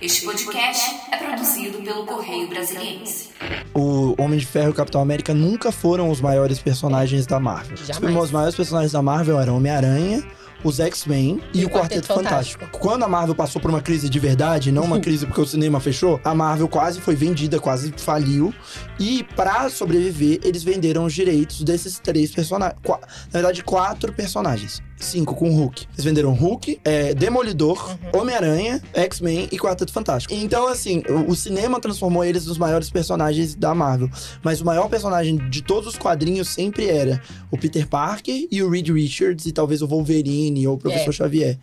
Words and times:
Este 0.00 0.24
podcast 0.24 0.90
é 1.12 1.16
produzido 1.16 1.78
pelo 1.78 2.04
Correio 2.04 2.48
Brasiliense. 2.48 3.30
O 3.72 4.20
Homem 4.20 4.38
de 4.38 4.44
Ferro 4.44 4.68
e 4.68 4.70
o 4.70 4.74
Capitão 4.74 5.00
América 5.00 5.32
nunca 5.32 5.72
foram 5.72 6.10
os 6.10 6.20
maiores 6.20 6.58
personagens 6.58 7.26
da 7.26 7.40
Marvel. 7.40 7.76
Jamais. 7.76 8.16
Os 8.16 8.30
maiores 8.30 8.54
personagens 8.54 8.92
da 8.92 9.00
Marvel 9.00 9.40
eram 9.40 9.56
Homem-Aranha, 9.56 10.22
os 10.64 10.80
X-Men 10.80 11.40
e, 11.54 11.64
o 11.64 11.70
Quarteto, 11.70 12.08
Fantástico. 12.08 12.66
Quando 12.72 13.04
a 13.04 13.08
Marvel 13.08 13.34
passou 13.34 13.60
por 13.60 13.70
uma 13.70 13.80
crise 13.80 14.08
de 14.08 14.18
verdade, 14.18 14.72
não 14.72 14.84
uma 14.84 14.98
crise 15.00 15.26
porque 15.26 15.40
o 15.40 15.46
cinema 15.46 15.78
fechou, 15.78 16.20
a 16.24 16.34
Marvel 16.34 16.68
quase 16.68 17.00
foi 17.00 17.14
vendida, 17.14 17.60
quase 17.60 17.92
faliu. 17.96 18.52
E 18.98 19.24
pra 19.36 19.70
sobreviver, 19.70 20.40
eles 20.42 20.62
venderam 20.62 21.04
os 21.04 21.14
direitos 21.14 21.62
desses 21.62 21.98
três 21.98 22.30
personagens. 22.32 22.78
Na 22.84 22.98
verdade, 23.32 23.62
quatro 23.62 24.12
personagens. 24.12 24.82
Cinco 24.98 25.34
com 25.34 25.50
o 25.50 25.54
Hulk. 25.54 25.86
Eles 25.94 26.04
venderam 26.04 26.32
Hulk, 26.32 26.80
é, 26.84 27.14
Demolidor, 27.14 27.96
Homem-Aranha, 28.14 28.80
X-Men 28.94 29.48
e 29.52 29.58
Quarteto 29.58 29.92
Fantástico. 29.92 30.32
Então, 30.34 30.66
assim, 30.68 31.02
o, 31.08 31.30
o 31.32 31.36
cinema 31.36 31.80
transformou 31.80 32.24
eles 32.24 32.46
nos 32.46 32.56
maiores 32.58 32.88
personagens 32.90 33.54
da 33.54 33.74
Marvel. 33.74 34.08
Mas 34.42 34.60
o 34.60 34.64
maior 34.64 34.88
personagem 34.88 35.36
de 35.50 35.62
todos 35.62 35.88
os 35.90 35.98
quadrinhos 35.98 36.48
sempre 36.48 36.88
era 36.88 37.20
o 37.50 37.58
Peter 37.58 37.86
Parker 37.86 38.46
e 38.50 38.62
o 38.62 38.70
Reed 38.70 38.88
Richards 38.88 39.46
e 39.46 39.52
talvez 39.52 39.82
o 39.82 39.86
Wolverine 39.86 40.66
ou 40.66 40.74
o 40.74 40.78
Professor 40.78 41.10
É. 41.10 41.12
Xavier. 41.12 41.58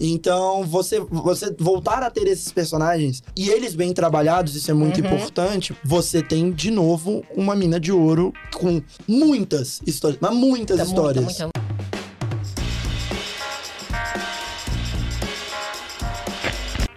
Então, 0.00 0.64
você, 0.64 1.00
você 1.00 1.54
voltar 1.58 2.02
a 2.02 2.10
ter 2.10 2.26
esses 2.26 2.50
personagens 2.52 3.22
e 3.36 3.48
eles 3.48 3.74
bem 3.74 3.92
trabalhados, 3.92 4.54
isso 4.54 4.70
é 4.70 4.74
muito 4.74 5.00
Uhum. 5.00 5.06
importante. 5.06 5.74
Você 5.84 6.22
tem 6.22 6.50
de 6.50 6.70
novo 6.70 7.22
uma 7.36 7.54
mina 7.54 7.78
de 7.80 7.92
ouro 7.92 8.32
com 8.54 8.82
muitas 9.08 9.80
histórias, 9.86 10.18
mas 10.20 10.34
muitas 10.34 10.76
Muita, 10.78 11.00
muita, 11.02 11.20
histórias. 11.20 11.24
muita. 11.40 11.73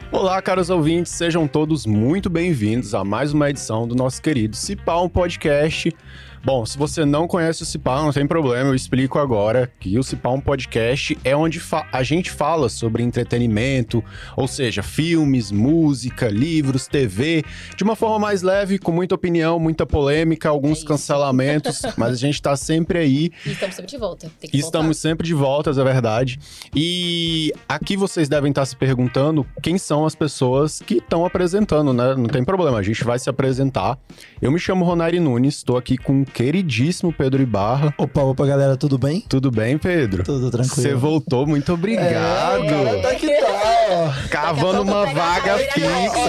Olá, 0.10 0.42
caros 0.42 0.70
ouvintes, 0.70 1.12
sejam 1.12 1.46
todos 1.48 1.86
muito 1.86 2.30
bem-vindos 2.30 2.96
a 2.96 3.04
mais 3.04 3.34
uma 3.34 3.50
edição 3.50 3.86
do 3.86 3.94
nosso 3.94 4.22
querido 4.22 4.56
Cipá, 4.56 4.98
um 5.02 5.10
podcast. 5.10 5.94
Bom, 6.44 6.66
se 6.66 6.78
você 6.78 7.04
não 7.04 7.28
conhece 7.28 7.64
o 7.64 7.66
Cipá, 7.66 8.02
não 8.02 8.14
tem 8.14 8.26
problema, 8.26 8.70
eu 8.70 8.76
explico 8.76 9.20
agora 9.20 9.72
que 9.80 9.98
o 9.98 10.04
Cipá, 10.04 10.30
um 10.30 10.40
podcast, 10.40 11.18
é 11.24 11.36
onde 11.36 11.62
a 11.92 12.04
gente 12.04 12.32
fala 12.32 12.70
sobre 12.70 13.04
entretenimento, 13.04 14.04
ou 14.36 14.48
seja, 14.48 14.82
filmes, 14.82 15.52
música, 15.52 16.28
livros, 16.30 16.88
TV, 16.88 17.44
de 17.76 17.84
uma 17.84 17.96
forma 17.96 18.20
mais 18.20 18.42
leve, 18.42 18.78
com 18.78 18.92
muita 18.92 19.16
opinião, 19.16 19.60
muita 19.60 19.86
polêmica, 19.86 20.50
alguns 20.50 20.84
É 20.84 20.86
cancelamentos, 20.86 21.82
mas 21.98 22.14
a 22.14 22.18
gente 22.18 22.42
tá 22.42 22.56
sempre 22.56 23.00
aí 23.00 23.32
E 23.46 23.52
estamos 23.52 23.76
sempre 23.76 23.92
de 23.92 23.98
volta. 23.98 24.32
Estamos 24.54 24.98
sempre 24.98 25.28
de 25.28 25.34
volta, 25.34 25.72
é 25.72 25.84
verdade. 25.84 26.40
E 26.76 27.52
aqui 27.68 27.98
vocês 27.98 28.30
devem 28.30 28.50
estar 28.50 28.66
se 28.66 28.76
perguntando 28.76 29.46
quem 29.62 29.78
são 29.78 30.06
as 30.06 30.16
pessoas 30.16 30.82
que 30.82 30.96
estão 30.96 31.26
apresentando, 31.26 31.94
né? 31.94 32.16
Não 32.16 32.28
tem 32.28 32.44
problema, 32.44 32.78
a 32.78 32.84
gente 32.84 33.04
vai 33.04 33.20
se 33.20 33.30
apresentar. 33.30 33.98
Eu 34.42 34.52
me 34.52 34.60
chamo 34.60 34.86
Ronari 34.86 35.20
Nunes, 35.20 35.56
estou 35.56 35.78
aqui 35.78 35.98
com 35.98 36.24
queridíssimo 36.34 37.12
Pedro 37.14 37.42
Ibarra. 37.42 37.94
Opa, 37.98 38.22
opa, 38.22 38.46
galera, 38.46 38.78
tudo 38.78 38.98
bem? 38.98 39.22
Tudo 39.28 39.50
bem, 39.52 39.78
Pedro? 39.78 40.24
Tudo 40.24 40.50
tranquilo. 40.52 40.76
Você 40.76 40.94
voltou, 40.94 41.46
muito 41.48 41.74
obrigado. 41.74 42.64
É, 42.64 42.68
cara, 42.70 43.02
tá 43.02 43.16
que 43.16 43.28
tá, 43.30 44.28
Cavando 44.30 44.82
uma 44.84 45.06
vaga 45.08 45.58
fixa. 45.58 45.70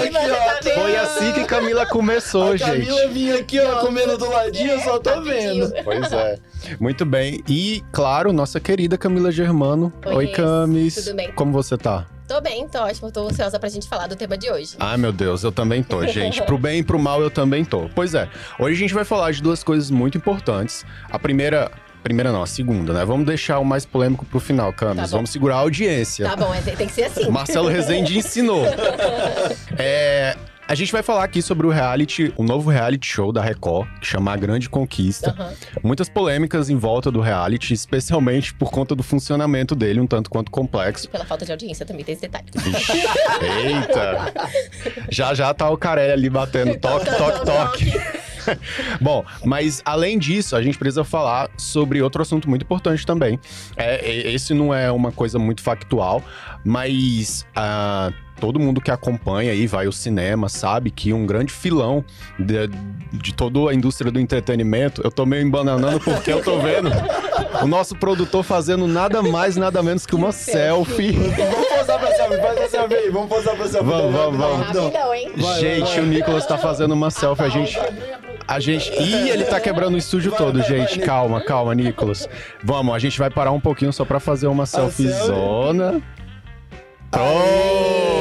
aqui, 0.00 0.10
tá? 0.10 0.74
Foi 0.74 0.96
assim 0.96 1.32
que 1.32 1.44
Camila 1.44 1.86
começou, 1.86 2.52
A 2.52 2.56
gente. 2.56 2.70
Camila 2.86 3.08
vinha 3.08 3.36
aqui, 3.36 3.58
ó, 3.60 3.80
comendo 3.80 4.16
do 4.16 4.28
ladinho, 4.30 4.72
eu 4.72 4.80
só 4.80 4.98
tô 4.98 5.22
vendo. 5.22 5.72
Pois 5.84 6.12
é. 6.12 6.38
Muito 6.80 7.04
bem. 7.04 7.42
E, 7.48 7.82
claro, 7.92 8.32
nossa 8.32 8.60
querida 8.60 8.96
Camila 8.98 9.30
Germano. 9.32 9.92
Oi, 10.06 10.14
Oi. 10.14 10.26
Camis. 10.28 10.94
Tudo 10.96 11.16
bem? 11.16 11.32
Como 11.32 11.52
você 11.52 11.76
tá? 11.76 12.06
Tô 12.28 12.42
bem, 12.42 12.68
tô 12.68 12.78
ótimo. 12.80 13.10
Tô 13.10 13.26
ansiosa 13.26 13.58
pra 13.58 13.70
gente 13.70 13.88
falar 13.88 14.06
do 14.06 14.14
tema 14.14 14.36
de 14.36 14.50
hoje. 14.52 14.76
Ai, 14.78 14.98
meu 14.98 15.10
Deus, 15.12 15.42
eu 15.42 15.50
também 15.50 15.82
tô, 15.82 16.06
gente. 16.06 16.42
Pro 16.42 16.58
bem 16.58 16.80
e 16.80 16.82
pro 16.82 16.98
mal, 16.98 17.22
eu 17.22 17.30
também 17.30 17.64
tô. 17.64 17.88
Pois 17.94 18.14
é, 18.14 18.28
hoje 18.58 18.74
a 18.74 18.78
gente 18.78 18.92
vai 18.92 19.04
falar 19.04 19.32
de 19.32 19.42
duas 19.42 19.62
coisas 19.64 19.90
muito 19.90 20.18
importantes. 20.18 20.84
A 21.10 21.18
primeira. 21.18 21.70
Primeira 22.02 22.30
não, 22.30 22.42
a 22.42 22.46
segunda, 22.46 22.92
né? 22.92 23.04
Vamos 23.04 23.26
deixar 23.26 23.58
o 23.58 23.64
mais 23.64 23.84
polêmico 23.84 24.24
pro 24.24 24.38
final, 24.38 24.72
Camis. 24.72 25.10
Tá. 25.10 25.16
Vamos 25.16 25.30
segurar 25.30 25.56
a 25.56 25.58
audiência. 25.58 26.28
Tá 26.28 26.36
bom, 26.36 26.54
é- 26.54 26.60
tem, 26.60 26.86
que 26.86 26.92
ser 26.92 27.04
assim. 27.04 27.28
Marcelo 27.28 27.68
Rezende 27.68 28.16
ensinou. 28.16 28.62
É, 29.80 30.36
a 30.68 30.74
gente 30.74 30.92
vai 30.92 31.02
falar 31.02 31.24
aqui 31.24 31.40
sobre 31.40 31.66
o 31.66 31.70
reality, 31.70 32.30
o 32.36 32.44
novo 32.44 32.68
reality 32.68 33.06
show 33.06 33.32
da 33.32 33.40
Record, 33.40 33.88
que 34.00 34.06
chama 34.06 34.32
A 34.32 34.36
Grande 34.36 34.68
Conquista. 34.68 35.30
Aham. 35.30 35.54
Muitas 35.82 36.10
polêmicas 36.10 36.68
em 36.68 36.76
volta 36.76 37.10
do 37.10 37.22
reality, 37.22 37.72
especialmente 37.72 38.52
por 38.52 38.70
conta 38.70 38.94
do 38.94 39.02
funcionamento 39.02 39.74
dele, 39.74 39.98
um 39.98 40.06
tanto 40.06 40.28
quanto 40.28 40.50
complexo. 40.50 41.06
E 41.06 41.08
pela 41.08 41.24
falta 41.24 41.46
de 41.46 41.52
audiência 41.52 41.86
também 41.86 42.04
tem 42.04 42.12
esse 42.12 42.20
detalhe. 42.20 42.48
Eita! 43.40 44.32
Já 45.10 45.32
já 45.32 45.54
tá 45.54 45.70
o 45.70 45.78
Carelli 45.78 46.12
ali 46.12 46.28
batendo 46.28 46.78
toque, 46.78 47.16
toque, 47.16 47.46
toque. 47.46 47.92
Bom, 49.00 49.24
mas 49.44 49.80
além 49.86 50.18
disso, 50.18 50.54
a 50.54 50.62
gente 50.62 50.78
precisa 50.78 51.04
falar 51.04 51.50
sobre 51.56 52.02
outro 52.02 52.20
assunto 52.20 52.48
muito 52.48 52.62
importante 52.62 53.06
também. 53.06 53.38
É, 53.74 54.30
esse 54.30 54.52
não 54.52 54.72
é 54.72 54.90
uma 54.92 55.12
coisa 55.12 55.38
muito 55.38 55.62
factual, 55.62 56.22
mas 56.64 57.46
ah, 57.54 58.12
todo 58.38 58.58
mundo 58.58 58.80
que 58.80 58.90
acompanha 58.90 59.52
e 59.52 59.66
vai 59.66 59.86
ao 59.86 59.92
cinema 59.92 60.48
sabe 60.48 60.90
que 60.90 61.12
um 61.12 61.26
grande 61.26 61.52
filão 61.52 62.04
de, 62.38 62.68
de 63.12 63.34
toda 63.34 63.70
a 63.70 63.74
indústria 63.74 64.10
do 64.10 64.20
entretenimento, 64.20 65.00
eu 65.04 65.10
tô 65.10 65.26
meio 65.26 65.46
embananando 65.46 66.00
porque 66.00 66.32
eu 66.32 66.42
tô 66.42 66.58
vendo 66.58 66.90
o 67.62 67.66
nosso 67.66 67.96
produtor 67.96 68.42
fazendo 68.42 68.86
nada 68.86 69.22
mais, 69.22 69.56
nada 69.56 69.82
menos 69.82 70.06
que 70.06 70.14
uma 70.14 70.32
selfie. 70.32 71.12
Vamos 71.12 71.68
posar 71.68 71.98
pra 71.98 72.14
selfie, 72.14 72.40
faz 72.40 72.58
a 72.58 72.68
selfie 72.68 72.94
aí, 72.94 73.10
vamos 73.10 73.28
posar 73.28 73.56
pra 73.56 73.66
selfie. 73.66 73.88
Vamos, 73.88 74.12
vamos, 74.12 74.38
vamos. 74.38 74.66
Rapidão, 74.66 75.14
hein? 75.14 75.32
Vai, 75.36 75.60
gente, 75.60 75.80
vai, 75.80 75.90
vai. 75.90 76.00
o 76.00 76.06
Nicolas 76.06 76.46
tá 76.46 76.58
fazendo 76.58 76.92
uma 76.92 77.10
selfie. 77.10 77.44
A 77.44 77.48
gente. 77.48 77.78
A 78.46 78.60
gente. 78.60 78.90
Ih, 78.92 79.30
ele 79.30 79.44
tá 79.44 79.60
quebrando 79.60 79.94
o 79.94 79.98
estúdio 79.98 80.30
Vai, 80.30 80.38
todo, 80.38 80.58
vai, 80.58 80.68
vai, 80.68 80.78
gente. 80.78 80.98
Nicolas. 80.98 81.06
Calma, 81.06 81.40
calma, 81.40 81.74
Nicolas. 81.74 82.28
Vamos, 82.62 82.94
a 82.94 82.98
gente 82.98 83.18
vai 83.18 83.30
parar 83.30 83.50
um 83.50 83.60
pouquinho 83.60 83.92
só 83.92 84.04
pra 84.04 84.20
fazer 84.20 84.46
uma 84.46 84.66
selfie 84.66 85.08
zona. 85.08 86.00
Pronto! 87.10 88.17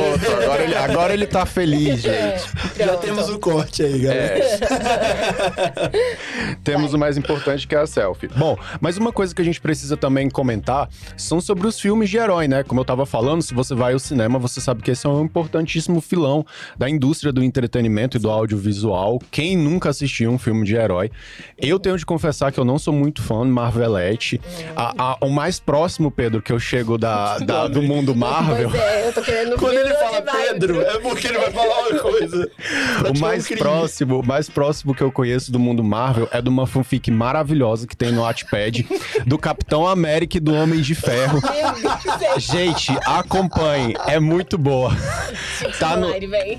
Agora 0.58 0.64
ele, 0.64 0.76
agora 0.76 1.14
ele 1.14 1.28
tá 1.28 1.46
feliz, 1.46 2.02
gente. 2.02 2.44
Já 2.78 2.88
Pronto. 2.88 3.02
temos 3.02 3.30
o 3.30 3.40
corte 3.40 3.84
aí, 3.84 4.00
galera. 4.00 4.44
Temos 6.64 6.94
o 6.94 6.98
mais 6.98 7.18
importante 7.18 7.68
que 7.68 7.76
é 7.76 7.80
a 7.80 7.88
selfie. 7.88 8.28
Bom, 8.36 8.58
mas 8.82 8.98
uma 8.98 9.12
coisa 9.12 9.34
que 9.34 9.42
a 9.42 9.46
gente 9.46 9.62
precisa 9.62 9.96
também 9.96 10.30
comentar 10.30 10.90
são 11.16 11.40
sobre 11.40 11.68
os 11.68 11.80
filmes 11.80 12.10
de 12.10 12.18
herói, 12.18 12.48
né? 12.48 12.64
Como 12.64 12.82
eu 12.82 12.86
tava 12.86 13.06
falando, 13.06 13.42
se 13.42 13.54
você 13.54 13.74
vai 13.74 13.94
ao 13.94 14.00
cinema, 14.00 14.38
você 14.40 14.60
sabe 14.60 14.82
que 14.82 14.92
esse 14.92 15.06
é 15.06 15.10
um 15.10 15.24
importantíssimo 15.24 16.02
filão 16.02 16.46
da 16.78 16.90
indústria 16.90 17.32
do 17.32 17.44
entretenimento 17.44 18.18
e 18.18 18.20
do 18.20 18.30
audiovisual. 18.30 19.20
Quem 19.32 19.56
nunca 19.58 19.90
assistiu 19.90 20.32
um 20.32 20.38
filme 20.38 20.66
de 20.66 20.76
herói? 20.76 21.12
Eu 21.58 21.80
tenho 21.80 21.98
de 21.98 22.06
confessar 22.06 22.52
que 22.52 22.60
eu 22.60 22.66
não 22.66 22.78
sou 22.80 22.94
muito 22.94 23.22
fã 23.22 23.44
de 23.44 23.50
Marvelette. 23.52 24.42
A- 24.76 24.94
a- 24.98 25.18
o 25.22 25.30
mais 25.30 25.60
próximo, 25.60 26.12
Pedro, 26.12 26.42
que 26.42 26.52
eu 26.52 26.60
chego 26.60 26.98
da, 26.98 27.38
da- 27.40 27.68
do 27.68 27.82
mundo 27.82 28.16
Marvel. 28.16 28.70
Pois 28.70 28.82
é, 28.82 29.08
eu 29.08 29.14
tô 29.14 29.22
querendo 29.22 29.56
Quando 29.58 29.78
ele 29.78 29.94
fala 29.96 30.22
vai. 30.22 30.57
Pedro, 30.60 30.82
é 30.82 31.00
porque 31.00 31.28
ele 31.28 31.38
vai 31.38 31.52
falar 31.52 31.88
uma 31.90 32.00
coisa. 32.00 32.52
O 33.16 33.20
mais 33.20 33.50
um 33.52 33.56
próximo, 33.56 34.20
o 34.20 34.26
mais 34.26 34.50
próximo 34.50 34.94
que 34.94 35.02
eu 35.02 35.12
conheço 35.12 35.52
do 35.52 35.60
mundo 35.60 35.84
Marvel 35.84 36.28
é 36.32 36.42
de 36.42 36.50
uma 36.50 36.66
fanfic 36.66 37.12
maravilhosa 37.12 37.86
que 37.88 37.96
tem 37.96 38.12
no 38.12 38.22
Wattpad 38.22 38.88
do 39.26 39.38
Capitão 39.38 39.88
América 39.88 40.38
e 40.38 40.40
do 40.40 40.54
Homem 40.54 40.82
de 40.82 40.96
Ferro. 40.96 41.40
Meu 41.42 42.18
Deus, 42.18 42.44
Gente, 42.44 42.92
acompanhe, 43.06 43.94
é 44.08 44.20
muito 44.20 44.58
boa. 44.58 44.92
Tá 45.80 45.96
no, 45.98 46.10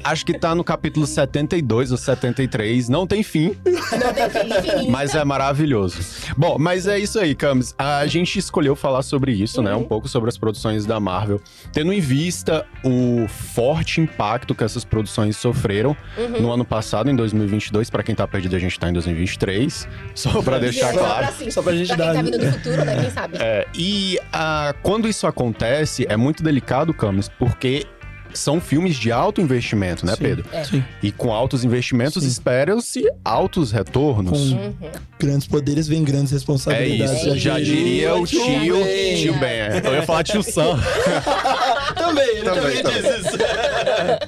acho 0.05 0.27
que 0.27 0.39
tá 0.39 0.55
no 0.55 0.63
capítulo 0.65 1.07
72 1.07 1.93
ou 1.93 1.97
73, 1.97 2.89
não 2.89 3.07
tem 3.07 3.23
fim, 3.23 3.57
Não 3.65 4.13
tem 4.15 4.31
fim, 4.31 4.79
enfim. 4.79 4.91
mas 4.91 5.15
é 5.15 5.25
maravilhoso. 5.25 5.99
Bom, 6.37 6.57
mas 6.59 6.87
é 6.87 6.99
isso 6.99 7.19
aí, 7.19 7.35
Camis. 7.35 7.75
A 7.79 8.07
gente 8.07 8.39
escolheu 8.39 8.75
falar 8.77 9.03
sobre 9.03 9.33
isso, 9.33 9.63
né? 9.63 9.75
Um 9.75 9.85
pouco 9.85 10.09
sobre 10.09 10.29
as 10.29 10.37
produções 10.39 10.85
da 10.87 10.99
Marvel, 11.01 11.41
tendo 11.73 11.93
em 11.93 12.01
vista 12.01 12.67
o 12.85 13.27
forte 13.29 13.78
impacto 14.01 14.55
que 14.55 14.65
essas 14.65 14.85
produções 14.85 15.37
sofreram 15.37 15.97
no 16.41 16.51
ano 16.53 16.65
passado, 16.65 17.11
em 17.11 17.17
2022. 17.17 17.91
Pra 17.91 18.03
quem 18.03 18.15
tá 18.15 18.27
perdido, 18.27 18.57
a 18.57 18.59
gente 18.59 18.79
tá 18.79 18.89
em 18.89 18.93
2023. 18.93 19.89
Só 20.15 20.43
pra 20.43 20.59
deixar 20.59 20.93
Só 20.93 20.99
claro. 20.99 21.19
pra, 21.19 21.29
assim, 21.29 21.51
Só 21.51 21.63
pra 21.63 21.75
gente 21.75 21.89
pra 21.89 21.97
dar- 21.97 22.15
quem 22.15 22.15
tá 22.17 22.23
vindo 22.23 22.39
do 22.39 22.53
futuro, 22.53 22.85
né? 22.85 23.01
Quem 23.01 23.11
sabe? 23.11 23.37
É, 23.41 23.67
e 23.75 24.19
ah, 24.33 24.75
quando 24.83 25.09
isso 25.09 25.27
acontece, 25.27 26.07
é 26.09 26.17
muito 26.17 26.43
delicado, 26.43 26.93
Camis, 26.95 27.29
porque 27.39 27.87
são 28.35 28.61
filmes 28.61 28.95
de 28.97 29.11
alto 29.11 29.41
investimento, 29.41 30.05
né, 30.05 30.13
Sim. 30.15 30.23
Pedro? 30.23 30.45
É. 30.53 30.63
Sim. 30.63 30.85
E 31.03 31.11
com 31.11 31.33
altos 31.33 31.65
investimentos, 31.65 32.25
esperam-se 32.25 33.03
altos 33.25 33.73
retornos. 33.73 34.39
Com 34.53 34.55
Uhum. 34.57 34.75
grandes 35.19 35.49
poderes 35.49 35.89
vem 35.89 36.05
grandes 36.05 36.31
É 36.31 36.35
responsabilidades. 36.37 37.23
isso, 37.23 37.39
já 37.39 37.59
diria 37.59 38.15
o 38.15 38.27
tio, 38.27 38.45
Ben. 38.85 39.17
tio 39.17 39.33
Ben. 39.39 39.49
é. 39.51 39.83
Eu 39.83 39.95
ia 39.95 40.03
falar 40.03 40.23
tio 40.25 40.43
Sam. 40.43 40.79
Também, 42.09 42.29
ele 42.29 42.43
Também, 42.43 42.83
também, 42.83 42.83
também. 42.83 43.03
diz 43.03 43.27
isso. 43.27 43.39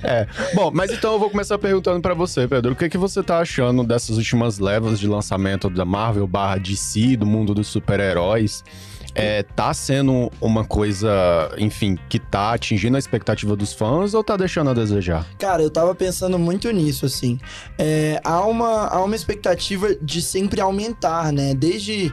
É. 0.03 0.27
Bom, 0.55 0.71
mas 0.73 0.91
então 0.91 1.13
eu 1.13 1.19
vou 1.19 1.31
começar 1.31 1.59
perguntando 1.59 2.01
pra 2.01 2.15
você, 2.15 2.49
Pedro. 2.49 2.73
O 2.73 2.77
que, 2.77 2.89
que 2.89 2.99
você 2.99 3.23
tá 3.23 3.39
achando 3.39 3.85
dessas 3.85 4.17
últimas 4.17 4.59
levas 4.59 4.99
de 4.99 5.07
lançamento 5.07 5.71
da 5.71 5.85
Marvel 5.85 6.27
barra 6.27 6.59
DC, 6.59 7.17
do 7.17 7.27
mundo 7.27 7.55
dos 7.55 7.69
super-heróis? 7.69 8.65
é, 9.15 9.43
tá 9.43 9.73
sendo 9.75 10.31
uma 10.41 10.65
coisa, 10.65 11.09
enfim, 11.59 11.99
que 12.09 12.19
tá 12.19 12.53
atingindo 12.53 12.97
a 12.97 12.99
expectativa 12.99 13.57
dos 13.57 13.73
fãs 13.73 14.15
ou 14.15 14.23
tá 14.23 14.37
deixando 14.37 14.71
a 14.71 14.75
desejar? 14.75 15.27
Cara, 15.39 15.63
eu 15.63 15.71
tava 15.71 15.95
pensando 15.95 16.39
muito 16.39 16.71
nisso, 16.71 17.07
assim. 17.07 17.39
É, 17.79 18.21
há, 18.25 18.45
uma, 18.45 18.87
há 18.87 19.03
uma 19.03 19.17
expectativa 19.17 19.95
de 19.97 20.23
sempre 20.23 20.61
aumentar, 20.61 21.33
né? 21.33 21.55
Desde. 21.55 22.13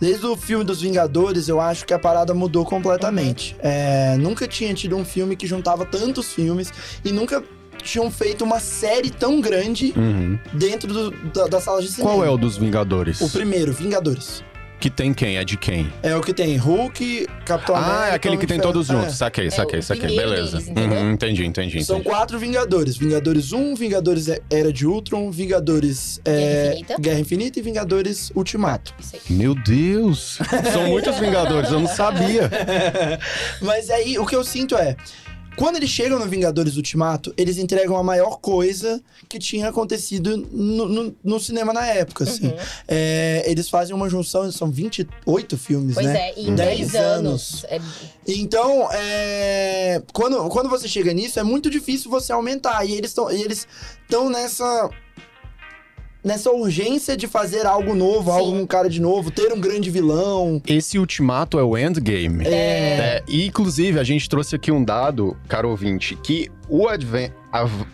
Desde 0.00 0.26
o 0.26 0.36
filme 0.36 0.64
dos 0.64 0.80
Vingadores, 0.82 1.48
eu 1.48 1.60
acho 1.60 1.86
que 1.86 1.94
a 1.94 1.98
parada 1.98 2.34
mudou 2.34 2.64
completamente. 2.64 3.56
É, 3.60 4.16
nunca 4.18 4.46
tinha 4.46 4.72
tido 4.74 4.96
um 4.96 5.04
filme 5.04 5.36
que 5.36 5.46
juntava 5.46 5.84
tantos 5.86 6.32
filmes 6.32 6.72
e 7.04 7.10
nunca 7.12 7.42
tinham 7.82 8.10
feito 8.10 8.42
uma 8.44 8.58
série 8.60 9.10
tão 9.10 9.40
grande 9.40 9.92
Uhum. 9.96 10.38
dentro 10.52 10.92
do- 10.92 11.10
da, 11.32 11.46
da 11.46 11.60
sala 11.60 11.80
de 11.80 11.88
cinema. 11.88 12.10
Qual 12.10 12.24
é 12.24 12.28
o 12.30 12.36
dos 12.36 12.56
Vingadores? 12.56 13.20
O 13.20 13.30
primeiro, 13.30 13.72
Vingadores. 13.72 14.42
Que 14.78 14.90
tem 14.90 15.14
quem? 15.14 15.36
É 15.38 15.44
de 15.44 15.56
quem? 15.56 15.90
É 16.02 16.14
o 16.14 16.20
que 16.20 16.34
tem 16.34 16.56
Hulk, 16.56 17.26
Capitão 17.46 17.74
América... 17.74 18.00
ah, 18.02 18.08
é 18.08 18.14
aquele 18.14 18.36
que 18.36 18.46
tem 18.46 18.58
de 18.58 18.62
Ferro. 18.62 18.72
todos 18.74 18.90
É. 18.90 18.92
juntos. 18.92 19.16
Saquei, 19.16 19.50
saquei, 19.50 19.78
o 19.78 19.82
saquei. 19.82 20.06
primeiro 20.06 20.30
Beleza. 20.30 20.58
Uhum, 20.58 21.12
entendi, 21.12 21.44
entendi, 21.46 21.82
São 21.82 21.96
entendi. 21.96 22.10
quatro 22.10 22.38
Vingadores. 22.38 22.96
Vingadores 22.96 23.52
1, 23.52 23.74
Vingadores 23.74 24.28
Era 24.50 24.72
de 24.72 24.86
Ultron, 24.86 25.30
Vingadores 25.30 26.20
é, 26.24 26.30
Guerra 26.30 26.68
Infinita. 26.74 26.96
Guerra 27.00 27.20
Infinita 27.20 27.58
e 27.58 27.62
Vingadores 27.62 28.30
Ultimato. 28.34 28.94
Meu 29.30 29.54
Deus! 29.54 30.38
São 30.72 30.86
muitos 30.88 31.18
Vingadores, 31.18 31.70
eu 31.70 31.80
não 31.80 31.88
sabia. 31.88 32.50
Mas 33.62 33.88
aí, 33.90 34.18
o 34.18 34.26
que 34.26 34.36
eu 34.36 34.44
sinto 34.44 34.76
é... 34.76 34.94
Quando 35.56 35.76
eles 35.76 35.88
chegam 35.88 36.18
no 36.18 36.26
Vingadores 36.26 36.76
Ultimato, 36.76 37.32
eles 37.36 37.56
entregam 37.56 37.96
a 37.96 38.02
maior 38.02 38.38
coisa 38.40 39.02
que 39.28 39.38
tinha 39.38 39.68
acontecido 39.68 40.36
no, 40.52 40.86
no- 40.86 41.16
no 41.24 41.40
cinema 41.40 41.72
na 41.72 41.86
época, 41.86 42.24
assim. 42.24 42.48
Uhum. 42.48 42.56
É, 42.86 43.42
eles 43.46 43.68
fazem 43.70 43.94
uma 43.96 44.08
junção, 44.10 44.50
são 44.52 44.70
28 44.70 45.56
filmes, 45.56 45.94
Pois 45.94 46.06
né? 46.06 46.30
é, 46.30 46.38
e 46.38 46.48
em 46.48 46.54
Dez 46.54 46.78
10 46.92 46.94
anos. 46.94 47.64
É, 47.68 47.80
Então, 48.28 48.88
é, 48.92 50.02
quando, 50.12 50.48
quando 50.50 50.68
você 50.68 50.86
chega 50.86 51.12
nisso, 51.14 51.40
é 51.40 51.42
muito 51.42 51.70
difícil 51.70 52.10
você 52.10 52.32
aumentar. 52.32 52.84
E 52.84 52.92
eles 52.92 53.10
estão 53.10 53.30
eles 53.30 53.66
estão 54.02 54.28
nessa 54.28 54.90
nessa 56.26 56.50
urgência 56.50 57.16
de 57.16 57.26
fazer 57.28 57.64
algo 57.64 57.94
novo, 57.94 58.30
Sim. 58.32 58.36
algo 58.36 58.52
com 58.58 58.66
cara 58.66 58.90
de 58.90 59.00
novo, 59.00 59.30
ter 59.30 59.52
um 59.52 59.60
grande 59.60 59.88
vilão. 59.90 60.60
Esse 60.66 60.98
ultimato 60.98 61.58
é 61.58 61.62
o 61.62 61.78
endgame. 61.78 62.44
É, 62.44 62.50
É, 62.50 63.22
e, 63.28 63.46
inclusive, 63.46 63.98
a 64.00 64.04
gente 64.04 64.28
trouxe 64.28 64.56
aqui 64.56 64.72
um 64.72 64.84
dado, 64.84 65.36
caro 65.48 65.70
ouvinte, 65.70 66.16
que 66.16 66.50
o 66.68 66.88
Adven 66.88 67.30
Av- 67.52 67.86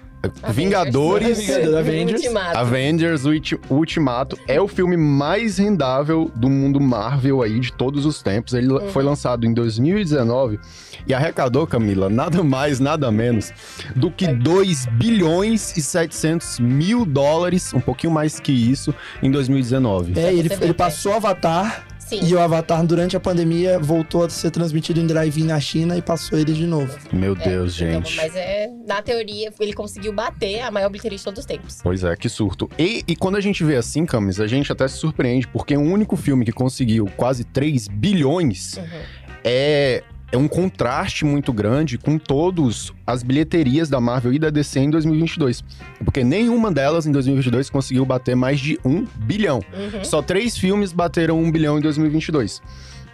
Vingadores. 0.50 1.38
Vingadores, 1.38 1.74
Avengers. 1.74 2.22
Ultimato. 2.22 2.58
Avengers 2.58 3.24
Ulti- 3.24 3.60
Ultimato 3.68 4.38
é 4.46 4.60
o 4.60 4.68
filme 4.68 4.96
mais 4.96 5.58
rendável 5.58 6.30
do 6.34 6.48
mundo 6.48 6.80
Marvel 6.80 7.42
aí 7.42 7.58
de 7.58 7.72
todos 7.72 8.06
os 8.06 8.22
tempos. 8.22 8.54
Ele 8.54 8.72
Uhum. 8.72 8.88
foi 8.90 9.02
lançado 9.02 9.44
em 9.46 9.52
2019 9.52 10.58
e 11.06 11.12
arrecadou, 11.14 11.66
Camila, 11.66 12.08
nada 12.08 12.42
mais, 12.44 12.78
nada 12.78 13.10
menos 13.10 13.52
do 13.96 14.10
que 14.10 14.26
2 14.28 14.86
bilhões 14.86 15.76
e 15.76 15.82
700 15.82 16.60
mil 16.60 17.04
dólares, 17.04 17.72
um 17.74 17.80
pouquinho 17.80 18.12
mais 18.12 18.38
que 18.38 18.52
isso, 18.52 18.94
em 19.22 19.30
2019. 19.30 20.12
É, 20.18 20.32
ele, 20.32 20.52
ele 20.60 20.70
é. 20.70 20.72
passou 20.72 21.12
Avatar 21.14 21.84
Sim. 22.20 22.28
e 22.28 22.34
o 22.34 22.40
Avatar 22.40 22.84
durante 22.86 23.16
a 23.16 23.20
pandemia 23.20 23.78
voltou 23.78 24.24
a 24.24 24.28
ser 24.30 24.50
transmitido 24.50 25.00
em 25.00 25.06
drive-in 25.06 25.44
na 25.44 25.58
China 25.60 25.96
e 25.96 26.02
passou 26.02 26.38
ele 26.38 26.52
de 26.52 26.66
novo. 26.66 26.96
Meu 27.12 27.32
É, 27.32 27.48
Deus, 27.48 27.80
então, 27.80 28.02
gente. 28.04 28.16
mas 28.16 28.34
é, 28.36 28.68
na 28.86 29.00
teoria, 29.02 29.52
ele 29.60 29.72
conseguiu 29.72 30.12
bater 30.12 30.60
a 30.60 30.70
maior 30.70 30.88
bilheteria 30.88 31.16
de 31.18 31.24
todos 31.24 31.40
os 31.40 31.46
tempos. 31.46 31.78
Pois 31.82 32.04
é, 32.04 32.14
que 32.16 32.28
surto. 32.28 32.70
E, 32.78 33.02
e 33.06 33.16
quando 33.16 33.36
a 33.36 33.40
gente 33.40 33.64
vê 33.64 33.76
assim, 33.76 34.04
Camis, 34.06 34.40
a 34.40 34.46
gente 34.46 34.70
até 34.70 34.86
se 34.88 34.96
surpreende, 34.96 35.46
porque 35.48 35.76
o 35.76 35.80
único 35.80 36.16
filme 36.16 36.44
que 36.44 36.52
conseguiu 36.52 37.06
quase 37.16 37.44
3 37.44 37.88
bilhões 37.88 38.76
Uhum. 38.76 38.84
é, 39.44 40.02
é 40.32 40.36
um 40.36 40.48
contraste 40.48 41.26
muito 41.26 41.52
grande 41.52 41.98
com 41.98 42.18
todas 42.18 42.90
as 43.06 43.22
bilheterias 43.22 43.90
da 43.90 44.00
Marvel 44.00 44.32
e 44.32 44.38
da 44.38 44.48
DC 44.48 44.80
em 44.80 44.90
2022. 44.90 45.62
Porque 46.02 46.24
nenhuma 46.24 46.72
delas 46.72 47.06
em 47.06 47.12
2022 47.12 47.68
conseguiu 47.68 48.06
bater 48.06 48.34
mais 48.34 48.58
de 48.58 48.80
um 48.82 49.06
bilhão. 49.18 49.60
Uhum. 49.72 50.02
Só 50.02 50.22
três 50.22 50.56
filmes 50.56 50.90
bateram 50.90 51.38
um 51.38 51.52
bilhão 51.52 51.78
em 51.78 51.82
2022. 51.82 52.62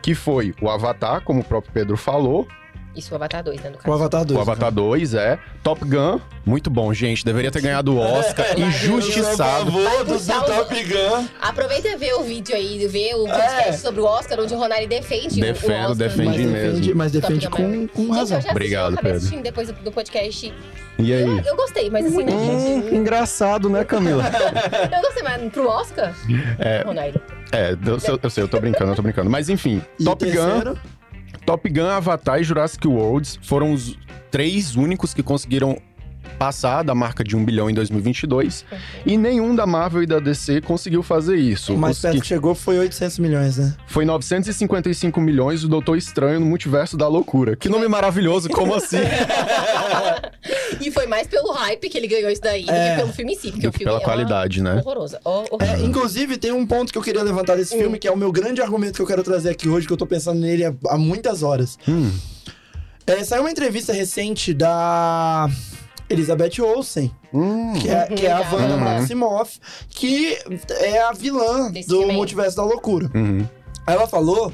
Que 0.01 0.15
foi 0.15 0.55
o 0.63 0.71
Avatar, 0.71 1.23
como 1.25 1.41
o 1.41 1.45
próprio 1.45 1.73
Pedro 1.73 1.97
falou, 1.97 2.47
Isso, 2.97 3.13
o 3.13 3.15
Avatar 3.17 3.45
2, 3.45 3.61
né, 3.63 3.71
no 3.71 3.77
O 3.77 3.79
caso. 3.79 3.95
Avatar 3.95 4.25
2. 4.25 4.39
o 4.39 4.43
Avatar 4.43 4.73
2 4.73 5.15
é 5.15 5.39
Top 5.63 5.85
Gun, 5.85 6.19
muito 6.45 6.69
bom, 6.69 6.93
gente, 6.93 7.25
deveria 7.25 7.51
ter 7.51 7.61
ganhado 7.61 7.95
o 7.95 7.99
Oscar, 8.01 8.59
injustiçado. 8.59 9.71
favor 9.71 10.05
do 10.05 10.15
Puxar 10.15 10.41
o- 10.43 10.45
Top 10.45 10.85
Gun. 10.85 11.27
Aproveita 11.41 11.89
e 11.89 11.97
vê 11.97 12.13
o 12.15 12.23
vídeo 12.25 12.57
aí, 12.57 12.87
vê 12.89 13.15
o 13.15 13.25
podcast 13.27 13.69
É. 13.69 13.73
sobre 13.75 14.01
o 14.01 14.05
Oscar, 14.05 14.41
onde 14.41 14.53
o 14.53 14.59
Ronari 14.59 14.87
defende 14.89 15.39
o- 15.39 15.41
Defendo, 15.41 15.71
o 15.89 15.93
Oscar. 15.93 15.95
defendi 15.97 16.27
Mas 16.29 16.37
mesmo. 16.39 16.53
defende, 16.73 16.95
mas 16.95 17.13
defende 17.13 17.47
Gun 17.47 17.57
com, 17.57 17.89
com 17.89 18.03
Gente, 18.03 18.17
razão. 18.17 18.39
assisti, 18.39 18.51
Obrigado, 18.51 18.97
Pedro. 18.97 19.43
depois 19.43 19.69
do, 19.69 19.75
do 19.75 19.93
podcast. 19.93 20.55
E 20.99 21.13
aí? 21.13 21.23
Eu, 21.23 21.41
eu 21.45 21.57
gostei, 21.57 21.89
mas 21.91 22.05
assim, 22.07 22.25
né, 22.25 22.33
gente? 22.83 22.95
engraçado, 22.97 23.71
né, 23.71 23.85
Camila? 23.85 24.25
Eu 24.93 25.01
gostei, 25.03 25.23
mas 25.23 25.53
pro 25.53 25.69
Oscar, 25.69 26.13
É, 26.59 26.83
Ronari. 26.85 27.15
é, 27.53 27.77
eu, 27.87 28.01
sei- 28.01 28.19
eu 28.21 28.31
sei, 28.31 28.43
eu 28.43 28.49
tô 28.49 28.59
brincando, 28.59 28.91
eu 28.91 28.97
tô 28.97 29.03
brincando. 29.03 29.31
Mas 29.31 29.49
enfim, 29.49 29.81
E 30.01 30.05
Top 30.05 30.25
o 30.25 30.27
Gun, 30.29 30.35
terceiro? 30.45 30.79
Top 31.49 31.67
Gun, 31.71 31.89
Avatar 31.89 32.39
e 32.39 32.45
Jurassic 32.45 32.87
Worlds 32.87 33.39
foram 33.41 33.73
os 33.73 33.97
três 34.31 34.77
únicos 34.77 35.15
que 35.15 35.23
conseguiram 35.23 35.79
passar 36.39 36.83
da 36.85 36.95
marca 36.95 37.25
de 37.25 37.35
um 37.37 37.45
bilhão 37.45 37.69
em 37.69 37.75
2022. 37.75 38.65
E 39.05 39.17
nenhum 39.17 39.55
da 39.55 39.67
Marvel 39.67 40.03
e 40.03 40.07
da 40.07 40.19
DC 40.21 40.61
conseguiu 40.61 41.03
fazer 41.03 41.37
isso. 41.37 41.75
O 41.75 41.79
mais 41.79 41.99
perto 41.99 42.15
que 42.15 42.21
que 42.21 42.27
chegou 42.27 42.55
foi 42.55 42.79
800 42.79 43.19
milhões, 43.19 43.57
né? 43.59 43.75
foi 43.87 44.05
955 44.05 45.21
milhões 45.21 45.63
do 45.63 45.69
Doutor 45.69 45.97
Estranho 45.97 46.41
no 46.41 46.47
Multiverso 46.47 46.97
da 46.97 47.09
Loucura. 47.09 47.57
Que 47.57 47.69
nome 47.69 47.89
maravilhoso, 47.89 48.49
como 48.49 48.75
assim? 48.75 48.99
E 50.81 50.91
foi 50.93 51.07
mais 51.07 51.27
pelo 51.27 51.51
hype 51.53 51.89
que 51.89 51.99
ele 51.99 52.07
ganhou 52.07 52.31
isso 52.31 52.41
daí, 52.41 52.65
do 52.65 52.71
É. 52.71 52.91
que 52.91 52.97
pelo 53.01 53.13
filme 53.13 53.33
em 53.33 53.37
si. 53.37 53.51
Porque 53.51 53.67
Do 53.67 53.71
o 53.71 53.73
filme 53.73 53.85
pela 53.87 53.99
é 54.01 54.05
qualidade, 54.05 54.63
né? 54.63 54.77
horrorosa. 54.77 55.21
Hor- 55.25 55.47
É, 55.61 55.81
inclusive, 55.81 56.37
tem 56.37 56.53
um 56.53 56.65
ponto 56.67 56.93
que 56.93 56.99
eu 56.99 57.03
queria 57.03 57.23
levantar 57.23 57.57
desse 57.57 57.75
Hum. 57.75 57.81
filme, 57.81 57.99
que 57.99 58.07
é 58.07 58.13
o 58.13 58.17
meu 58.17 58.31
grande 58.31 58.61
argumento 58.63 58.95
que 58.95 59.03
eu 59.03 59.07
quero 59.07 59.23
trazer 59.23 59.51
aqui 59.51 59.69
hoje, 59.69 59.87
que 59.87 59.93
eu 59.93 59.97
tô 59.97 60.07
pensando 60.07 60.39
nele 60.41 60.65
há, 60.65 60.73
há 60.89 60.97
muitas 60.99 61.43
horas. 61.43 61.77
Hum, 61.89 62.11
É, 63.07 63.25
saiu 63.25 63.43
uma 63.43 63.51
entrevista 63.51 63.93
recente 63.93 64.53
da 64.53 65.49
Elizabeth 66.11 66.61
Olsen, 66.63 67.11
hum. 67.33 67.75
que 67.81 67.89
é, 67.89 68.07
que 68.07 68.27
é 68.27 68.33
a. 68.33 68.41
Wanda 68.51 68.75
Uhum. 68.75 68.81
Maximoff, 68.81 69.59
que 69.91 70.39
é 70.81 71.03
a 71.03 71.13
vilã 71.13 71.71
Desse 71.71 71.89
do. 71.89 72.11
Multiverso 72.13 72.57
da 72.57 72.65
Loucura. 72.65 73.11
Uhum. 73.15 73.47
Ela 73.87 74.07
falou 74.07 74.53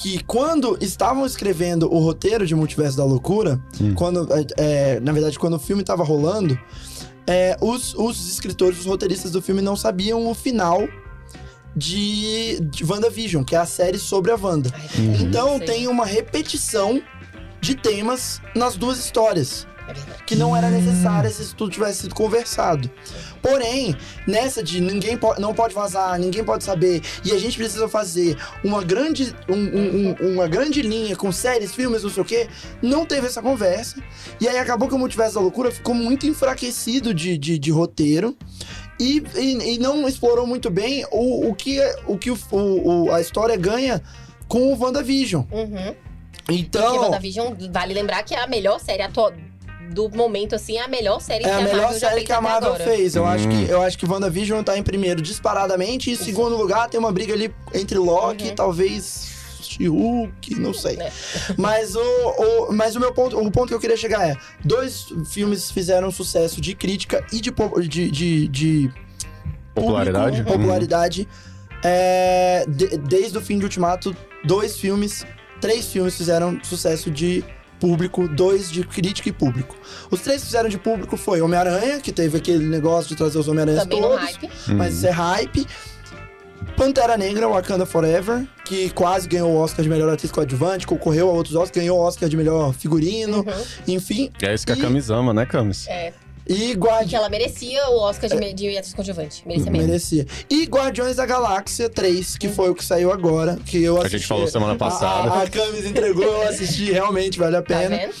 que 0.00 0.22
quando 0.24 0.76
estavam 0.80 1.24
escrevendo 1.26 1.92
o 1.92 1.98
roteiro 1.98 2.46
de 2.46 2.54
Multiverso 2.54 2.96
da 2.96 3.04
Loucura, 3.04 3.60
Hum. 3.80 3.94
quando, 3.94 4.28
é, 4.32 4.46
é, 4.56 5.00
na 5.00 5.12
verdade, 5.12 5.38
quando 5.38 5.54
o 5.54 5.58
filme 5.58 5.82
tava 5.82 6.04
rolando, 6.04 6.58
é, 7.26 7.56
os, 7.60 7.94
os 7.94 8.28
escritores, 8.30 8.78
os 8.80 8.86
roteiristas 8.86 9.30
do 9.32 9.40
filme 9.42 9.60
não 9.62 9.74
sabiam 9.76 10.26
o 10.28 10.34
final 10.34 10.86
de, 11.74 12.58
de 12.60 12.84
WandaVision, 12.84 13.42
que 13.44 13.54
é 13.54 13.58
a 13.58 13.66
série 13.66 13.98
sobre 13.98 14.30
a 14.32 14.36
Wanda. 14.36 14.70
Ai, 14.74 14.86
Uhum. 14.98 15.14
Então 15.22 15.58
tem 15.60 15.86
uma 15.88 16.06
repetição 16.06 17.02
de 17.60 17.74
temas 17.74 18.40
nas 18.54 18.76
duas 18.76 18.98
histórias. 18.98 19.66
Que 20.26 20.34
não 20.34 20.56
era 20.56 20.68
necessária 20.70 21.30
se 21.30 21.42
isso 21.42 21.54
tudo 21.56 21.70
tivesse 21.70 22.02
sido 22.02 22.14
conversado. 22.14 22.90
Porém, 23.42 23.96
nessa 24.26 24.62
de 24.62 24.80
ninguém 24.80 25.16
po 25.16 25.34
não 25.40 25.54
pode 25.54 25.74
vazar, 25.74 26.18
ninguém 26.18 26.42
pode 26.44 26.64
saber, 26.64 27.02
e 27.24 27.32
a 27.32 27.38
gente 27.38 27.56
precisa 27.56 27.88
fazer 27.88 28.36
uma 28.64 28.82
grande, 28.82 29.34
um- 29.48 29.54
um- 29.54 30.16
um- 30.20 30.32
uma 30.34 30.48
grande 30.48 30.82
linha 30.82 31.14
com 31.16 31.30
séries, 31.30 31.74
filmes, 31.74 32.02
não 32.02 32.10
sei 32.10 32.22
o 32.22 32.26
quê, 32.26 32.48
não 32.82 33.06
teve 33.06 33.26
essa 33.26 33.40
conversa. 33.42 34.02
E 34.40 34.48
aí 34.48 34.58
acabou 34.58 34.88
que 34.88 34.94
o 34.94 34.98
Multiverso 34.98 35.34
da 35.36 35.40
Loucura 35.40 35.70
ficou 35.70 35.94
muito 35.94 36.26
enfraquecido 36.26 37.14
de, 37.14 37.38
de, 37.38 37.58
de 37.58 37.70
roteiro. 37.70 38.36
E, 38.98 39.22
e, 39.36 39.74
e 39.74 39.78
não 39.78 40.08
explorou 40.08 40.46
muito 40.46 40.70
bem 40.70 41.04
o, 41.12 41.50
o 41.50 41.54
que, 41.54 41.78
o 42.06 42.16
que 42.16 42.30
o, 42.30 42.38
o- 42.50 43.12
a 43.12 43.20
história 43.20 43.54
ganha 43.54 44.02
com 44.48 44.72
o 44.72 44.78
WandaVision. 44.78 45.44
Uhum. 45.52 45.94
Então. 46.48 46.82
Porque 46.92 46.98
WandaVision, 47.04 47.54
vale 47.70 47.92
lembrar 47.92 48.22
que 48.22 48.34
é 48.34 48.40
a 48.40 48.46
melhor 48.46 48.80
série 48.80 49.02
atual 49.02 49.32
do 49.90 50.08
momento, 50.10 50.54
assim, 50.54 50.76
é 50.78 50.82
a 50.82 50.88
melhor 50.88 51.20
série 51.20 51.44
É 51.44 51.48
que 51.48 51.50
a 51.54 51.58
a 51.58 51.60
melhor 51.62 51.76
Marvel 51.82 51.92
já 52.00 52.08
série 52.08 52.14
fez 52.16 52.26
que 52.26 52.32
a 52.32 52.40
Marvel 52.40 52.74
agora. 52.74 52.84
fez. 52.84 53.14
Eu, 53.16 53.24
acho 53.26 53.48
Hum. 53.48 53.50
que, 53.66 53.70
eu 53.70 53.82
acho 53.82 53.98
que 53.98 54.06
WandaVision 54.06 54.62
tá 54.62 54.76
em 54.76 54.82
primeiro 54.82 55.20
disparadamente. 55.22 56.10
E 56.10 56.12
em 56.14 56.16
segundo 56.16 56.56
lugar, 56.56 56.88
tem 56.88 56.98
uma 57.00 57.12
briga 57.12 57.32
ali 57.34 57.52
entre 57.74 57.98
Loki 57.98 58.44
Uhum. 58.44 58.50
e 58.50 58.54
talvez 58.54 59.34
She-Hulk, 59.62 60.54
não 60.60 60.72
sei. 60.74 60.96
É. 61.00 61.10
Mas, 61.56 61.94
o, 61.96 62.00
o- 62.00 62.72
mas 62.72 62.94
o 62.96 63.00
meu 63.00 63.12
ponto, 63.12 63.38
o 63.38 63.50
ponto 63.50 63.68
que 63.68 63.74
eu 63.74 63.80
queria 63.80 63.96
chegar 63.96 64.28
é: 64.28 64.36
dois 64.64 65.06
filmes 65.30 65.70
fizeram 65.70 66.10
sucesso 66.10 66.60
de 66.60 66.74
crítica 66.74 67.24
e 67.32 67.40
de, 67.40 67.50
de, 67.88 68.10
de, 68.10 68.48
de 68.48 68.90
Popularidade? 69.74 70.38
público, 70.38 70.58
popularidade. 70.58 71.28
É, 71.84 72.64
de- 72.68 72.96
desde 72.98 73.36
o 73.38 73.40
fim 73.40 73.58
de 73.58 73.64
Ultimato, 73.64 74.16
dois 74.44 74.76
filmes, 74.78 75.24
três 75.60 75.86
filmes 75.86 76.16
fizeram 76.16 76.58
sucesso 76.62 77.10
de 77.10 77.44
público, 77.80 78.26
dois 78.28 78.70
de 78.70 78.82
crítica 78.84 79.28
e 79.28 79.32
público. 79.32 79.76
Os 80.10 80.20
três 80.20 80.40
que 80.40 80.46
fizeram 80.46 80.68
de 80.68 80.78
público 80.78 81.16
foi 81.16 81.40
Homem-Aranha, 81.40 82.00
que 82.00 82.12
teve 82.12 82.38
aquele 82.38 82.64
negócio 82.66 83.08
de 83.08 83.16
trazer 83.16 83.38
os 83.38 83.48
Homem-Aranhas 83.48 83.86
todos, 83.86 84.18
hype. 84.20 84.50
Mas 84.68 84.94
isso 84.94 85.06
é 85.06 85.10
hype. 85.10 85.66
Pantera 86.76 87.16
Negra, 87.16 87.48
Wakanda 87.48 87.86
Forever, 87.86 88.46
que 88.64 88.90
quase 88.90 89.28
ganhou 89.28 89.50
o 89.52 89.56
Oscar 89.56 89.82
de 89.82 89.88
melhor 89.88 90.12
atriz 90.12 90.30
coadjuvante, 90.30 90.86
concorreu 90.86 91.28
a 91.28 91.32
outros 91.32 91.54
Oscars, 91.54 91.70
ganhou 91.70 91.98
o 91.98 92.02
Oscar 92.02 92.28
de 92.28 92.36
melhor 92.36 92.72
figurino, 92.74 93.38
Uhum. 93.38 93.64
enfim. 93.94 94.30
É 94.42 94.52
isso 94.54 94.66
que 94.66 94.72
a 94.72 94.76
E- 94.76 94.80
Camis 94.80 95.08
ama, 95.10 95.32
né, 95.32 95.46
Camis? 95.46 95.86
É. 95.88 96.12
E 96.48 96.74
Guardi... 96.74 97.10
que 97.10 97.16
ela 97.16 97.28
merecia 97.28 97.88
o 97.90 97.98
Oscar 97.98 98.30
de, 98.30 98.36
me- 98.36 98.52
de 98.54 98.76
atriz 98.78 98.94
coadjuvante. 98.94 99.42
Merecia 99.46 99.70
mesmo. 99.70 99.86
Merecia. 99.86 100.26
E 100.48 100.64
Guardiões 100.64 101.16
da 101.16 101.26
Galáxia 101.26 101.88
3, 101.88 102.38
que 102.38 102.48
foi 102.48 102.70
o 102.70 102.74
que 102.74 102.84
saiu 102.84 103.10
agora, 103.12 103.56
que 103.66 103.82
eu 103.82 103.96
A 103.96 104.00
assisti. 104.00 104.18
gente 104.18 104.26
falou 104.28 104.46
semana 104.46 104.76
passada. 104.76 105.30
A, 105.32 105.42
a 105.42 105.50
Camis 105.50 105.84
entregou, 105.84 106.22
eu 106.24 106.42
assisti, 106.48 106.92
realmente 106.92 107.38
vale 107.38 107.56
a 107.56 107.62
Tá 107.62 107.66
pena. 107.78 107.96
vendo? 107.96 108.14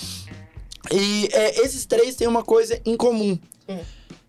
E 0.92 1.28
é, 1.32 1.60
esses 1.64 1.84
três 1.86 2.14
têm 2.16 2.26
uma 2.28 2.42
coisa 2.42 2.80
em 2.84 2.96
comum. 2.96 3.38
Hum. 3.68 3.78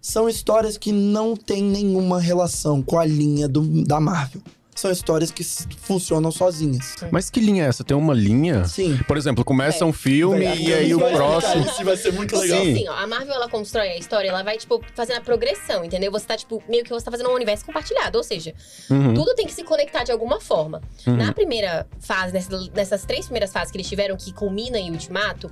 São 0.02 0.30
histórias 0.30 0.78
que 0.78 0.92
não 0.92 1.36
têm 1.36 1.62
nenhuma 1.64 2.20
relação 2.20 2.82
com 2.82 2.98
a 2.98 3.06
linha 3.06 3.48
do- 3.48 3.84
da 3.84 4.00
Marvel. 4.00 4.42
São 4.78 4.92
histórias 4.92 5.32
que 5.32 5.44
funcionam 5.44 6.32
sozinhas. 6.32 6.96
Mas 7.12 7.32
que 7.32 7.40
linha 7.40 7.66
é 7.66 7.68
essa? 7.68 7.84
Tem 7.84 7.98
uma 7.98 8.14
linha? 8.14 8.64
Sim. 8.66 8.96
Por 9.08 9.18
exemplo, 9.18 9.44
começa 9.44 9.84
um 9.84 9.92
filme 9.92 10.46
Vai, 10.46 10.58
e 10.60 10.72
aí 10.74 10.94
o 10.94 11.00
próximo. 11.00 11.66
Isso 11.66 11.84
vai 11.84 11.98
ser 11.98 12.14
muito 12.14 12.38
legal. 12.38 12.62
Sim. 12.64 12.74
assim, 12.74 12.88
ó, 12.88 12.94
a 12.94 13.08
Marvel 13.08 13.34
ela 13.34 13.50
constrói 13.50 13.88
a 13.90 13.98
história, 13.98 14.30
ela 14.30 14.44
vai, 14.44 14.56
tipo, 14.58 14.80
fazendo 14.94 15.18
a 15.18 15.22
progressão, 15.22 15.84
entendeu? 15.84 16.12
Você 16.12 16.28
tá, 16.28 16.38
tipo, 16.38 16.62
meio 16.70 16.84
que 16.84 16.92
você 16.92 17.04
tá 17.04 17.10
fazendo 17.10 17.30
um 17.32 17.34
universo 17.34 17.66
compartilhado. 17.66 18.20
Ou 18.20 18.24
seja, 18.24 18.54
Uhum. 18.90 19.16
tudo 19.16 19.34
tem 19.34 19.48
que 19.48 19.54
se 19.54 19.64
conectar 19.64 20.04
de 20.04 20.12
alguma 20.12 20.40
forma. 20.40 20.80
Na 21.08 21.34
primeira 21.34 21.88
fase, 22.00 22.32
nessas, 22.32 22.70
nessas 22.70 23.04
três 23.04 23.26
primeiras 23.26 23.52
fases 23.52 23.72
que 23.72 23.78
eles 23.78 23.90
tiveram, 23.90 24.16
que 24.16 24.32
culmina 24.32 24.78
em 24.78 24.92
Ultimato, 24.92 25.52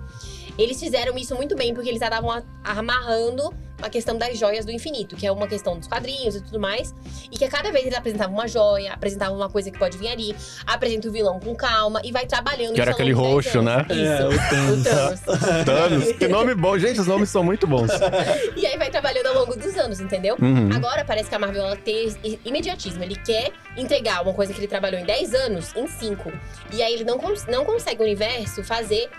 eles 0.57 0.79
fizeram 0.79 1.17
isso 1.17 1.33
muito 1.35 1.55
bem, 1.55 1.73
porque 1.73 1.89
eles 1.89 1.99
já 1.99 2.05
estavam 2.07 2.43
amarrando 2.63 3.51
a 3.81 3.89
questão 3.89 4.17
das 4.17 4.37
joias 4.37 4.65
do 4.65 4.71
infinito, 4.71 5.15
que 5.15 5.27
é 5.27 5.31
uma 5.31 5.47
questão 5.47 5.77
dos 5.77 5.87
quadrinhos 5.87 6.35
e 6.35 6.41
tudo 6.41 6.59
mais. 6.59 6.93
E 7.31 7.37
que 7.37 7.45
a 7.45 7.49
cada 7.49 7.71
vez 7.71 7.85
eles 7.85 7.97
apresentavam 7.97 8.33
uma 8.33 8.47
joia, 8.47 8.93
apresentavam 8.93 9.35
uma 9.37 9.49
coisa 9.49 9.69
que 9.69 9.77
pode 9.77 9.97
vir 9.97 10.07
ali, 10.07 10.35
apresenta 10.65 11.07
o 11.07 11.11
vilão 11.11 11.39
com 11.39 11.53
calma 11.55 12.01
e 12.03 12.11
vai 12.11 12.25
trabalhando. 12.25 12.73
Que 12.75 12.81
era 12.81 12.91
aquele 12.91 13.11
roxo, 13.11 13.61
né? 13.61 13.85
É, 13.89 14.25
o 14.25 14.31
Isso. 14.31 14.49
Thanos. 14.49 14.79
O 14.81 14.83
Thanos. 14.89 15.19
Thanos. 15.65 16.11
Que 16.13 16.27
nome 16.27 16.55
bom. 16.55 16.77
Gente, 16.77 16.99
os 16.99 17.07
nomes 17.07 17.29
são 17.29 17.43
muito 17.43 17.67
bons. 17.67 17.91
E 18.55 18.65
aí 18.65 18.77
vai 18.77 18.89
trabalhando 18.89 19.27
ao 19.27 19.33
longo 19.35 19.55
dos 19.55 19.75
anos, 19.77 19.99
entendeu? 19.99 20.37
Uhum. 20.41 20.69
Agora 20.73 21.03
parece 21.03 21.27
que 21.29 21.35
a 21.35 21.39
Marvel 21.39 21.63
ela 21.65 21.75
tem 21.75 22.07
imediatismo. 22.45 23.03
Ele 23.03 23.15
quer 23.15 23.51
entregar 23.77 24.21
uma 24.23 24.33
coisa 24.33 24.53
que 24.53 24.59
ele 24.59 24.67
trabalhou 24.67 24.99
em 24.99 25.05
10 25.05 25.33
anos 25.33 25.75
em 25.75 25.87
5. 25.87 26.31
E 26.73 26.81
aí 26.81 26.93
ele 26.93 27.03
não, 27.03 27.17
cons- 27.17 27.45
não 27.47 27.65
consegue 27.65 28.01
o 28.01 28.05
universo 28.05 28.63
fazer 28.63 29.09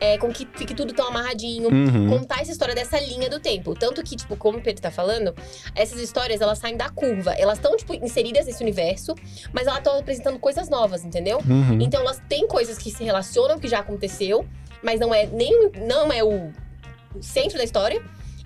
é, 0.00 0.18
com 0.18 0.32
que 0.32 0.46
fique 0.54 0.74
tudo 0.74 0.92
tão 0.92 1.08
amarradinho. 1.08 1.68
Uhum. 1.68 2.08
Contar 2.08 2.40
essa 2.40 2.52
história 2.52 2.74
dessa 2.74 2.98
linha 3.00 3.28
do 3.28 3.40
tempo. 3.40 3.74
Tanto 3.74 4.02
que, 4.02 4.16
tipo, 4.16 4.36
como 4.36 4.58
o 4.58 4.60
Pedro 4.60 4.82
tá 4.82 4.90
falando, 4.90 5.34
essas 5.74 6.00
histórias, 6.00 6.40
elas 6.40 6.58
saem 6.58 6.76
da 6.76 6.88
curva. 6.88 7.32
Elas 7.32 7.58
estão, 7.58 7.76
tipo, 7.76 7.94
inseridas 7.94 8.46
nesse 8.46 8.62
universo, 8.62 9.14
mas 9.52 9.66
elas 9.66 9.78
estão 9.78 9.98
apresentando 9.98 10.38
coisas 10.38 10.68
novas, 10.68 11.04
entendeu? 11.04 11.38
Uhum. 11.38 11.80
Então 11.80 12.00
elas 12.00 12.20
têm 12.28 12.46
coisas 12.46 12.78
que 12.78 12.90
se 12.90 13.02
relacionam, 13.04 13.58
que 13.58 13.68
já 13.68 13.80
aconteceu, 13.80 14.46
mas 14.82 15.00
não 15.00 15.12
é 15.12 15.26
nem 15.26 15.70
não 15.86 16.12
é 16.12 16.22
o 16.22 16.50
centro 17.20 17.58
da 17.58 17.64
história. 17.64 18.02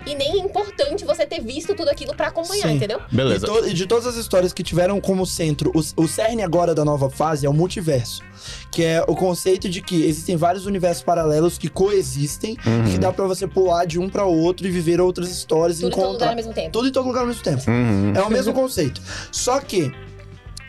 E 0.07 0.15
nem 0.15 0.33
é 0.33 0.37
importante 0.39 1.05
você 1.05 1.27
ter 1.27 1.41
visto 1.41 1.75
tudo 1.75 1.89
aquilo 1.89 2.15
pra 2.15 2.29
acompanhar, 2.29 2.69
Sim. 2.69 2.77
entendeu? 2.77 3.01
Beleza. 3.11 3.47
E, 3.47 3.49
to- 3.49 3.67
e 3.69 3.73
de 3.75 3.87
todas 3.87 4.07
as 4.07 4.17
histórias 4.17 4.53
que 4.53 4.63
tiveram 4.63 5.01
como 5.01 5.25
centro, 5.27 5.71
o, 5.75 6.03
o 6.03 6.09
cerne 6.09 6.43
agora 6.43 6.75
da 6.75 6.85
nova 6.85 7.09
fase 7.11 7.47
é 7.47 7.49
o 7.49 7.53
multiverso. 7.53 8.23
Que 8.71 8.83
é 8.85 9.03
o 9.07 9.15
conceito 9.15 9.69
de 9.69 9.81
que 9.81 10.05
existem 10.05 10.37
vários 10.37 10.67
universos 10.67 11.03
paralelos 11.03 11.59
que 11.59 11.69
coexistem, 11.69 12.57
Uhum. 12.67 12.85
que 12.91 12.99
dá 12.99 13.13
pra 13.13 13.27
você 13.27 13.47
pular 13.47 13.85
de 13.87 13.99
um 13.99 14.09
pra 14.09 14.25
outro 14.25 14.67
e 14.67 14.71
viver 14.71 15.01
outras 15.01 15.31
histórias 15.31 15.79
e 15.79 15.83
Tudo 15.83 15.93
em 15.93 16.01
todo 16.01 16.13
lugar 16.13 16.29
ao 16.31 16.37
mesmo 16.37 16.53
tempo. 16.53 16.71
Tudo 16.71 16.89
em 16.89 16.93
todo 16.93 17.07
lugar 17.07 17.21
ao 17.21 17.27
mesmo 17.27 17.43
tempo. 17.43 17.63
Uhum. 17.71 18.13
É 18.17 18.23
o 18.23 18.31
mesmo 18.31 18.53
conceito. 18.53 19.01
Só 19.31 19.61
que. 19.61 19.93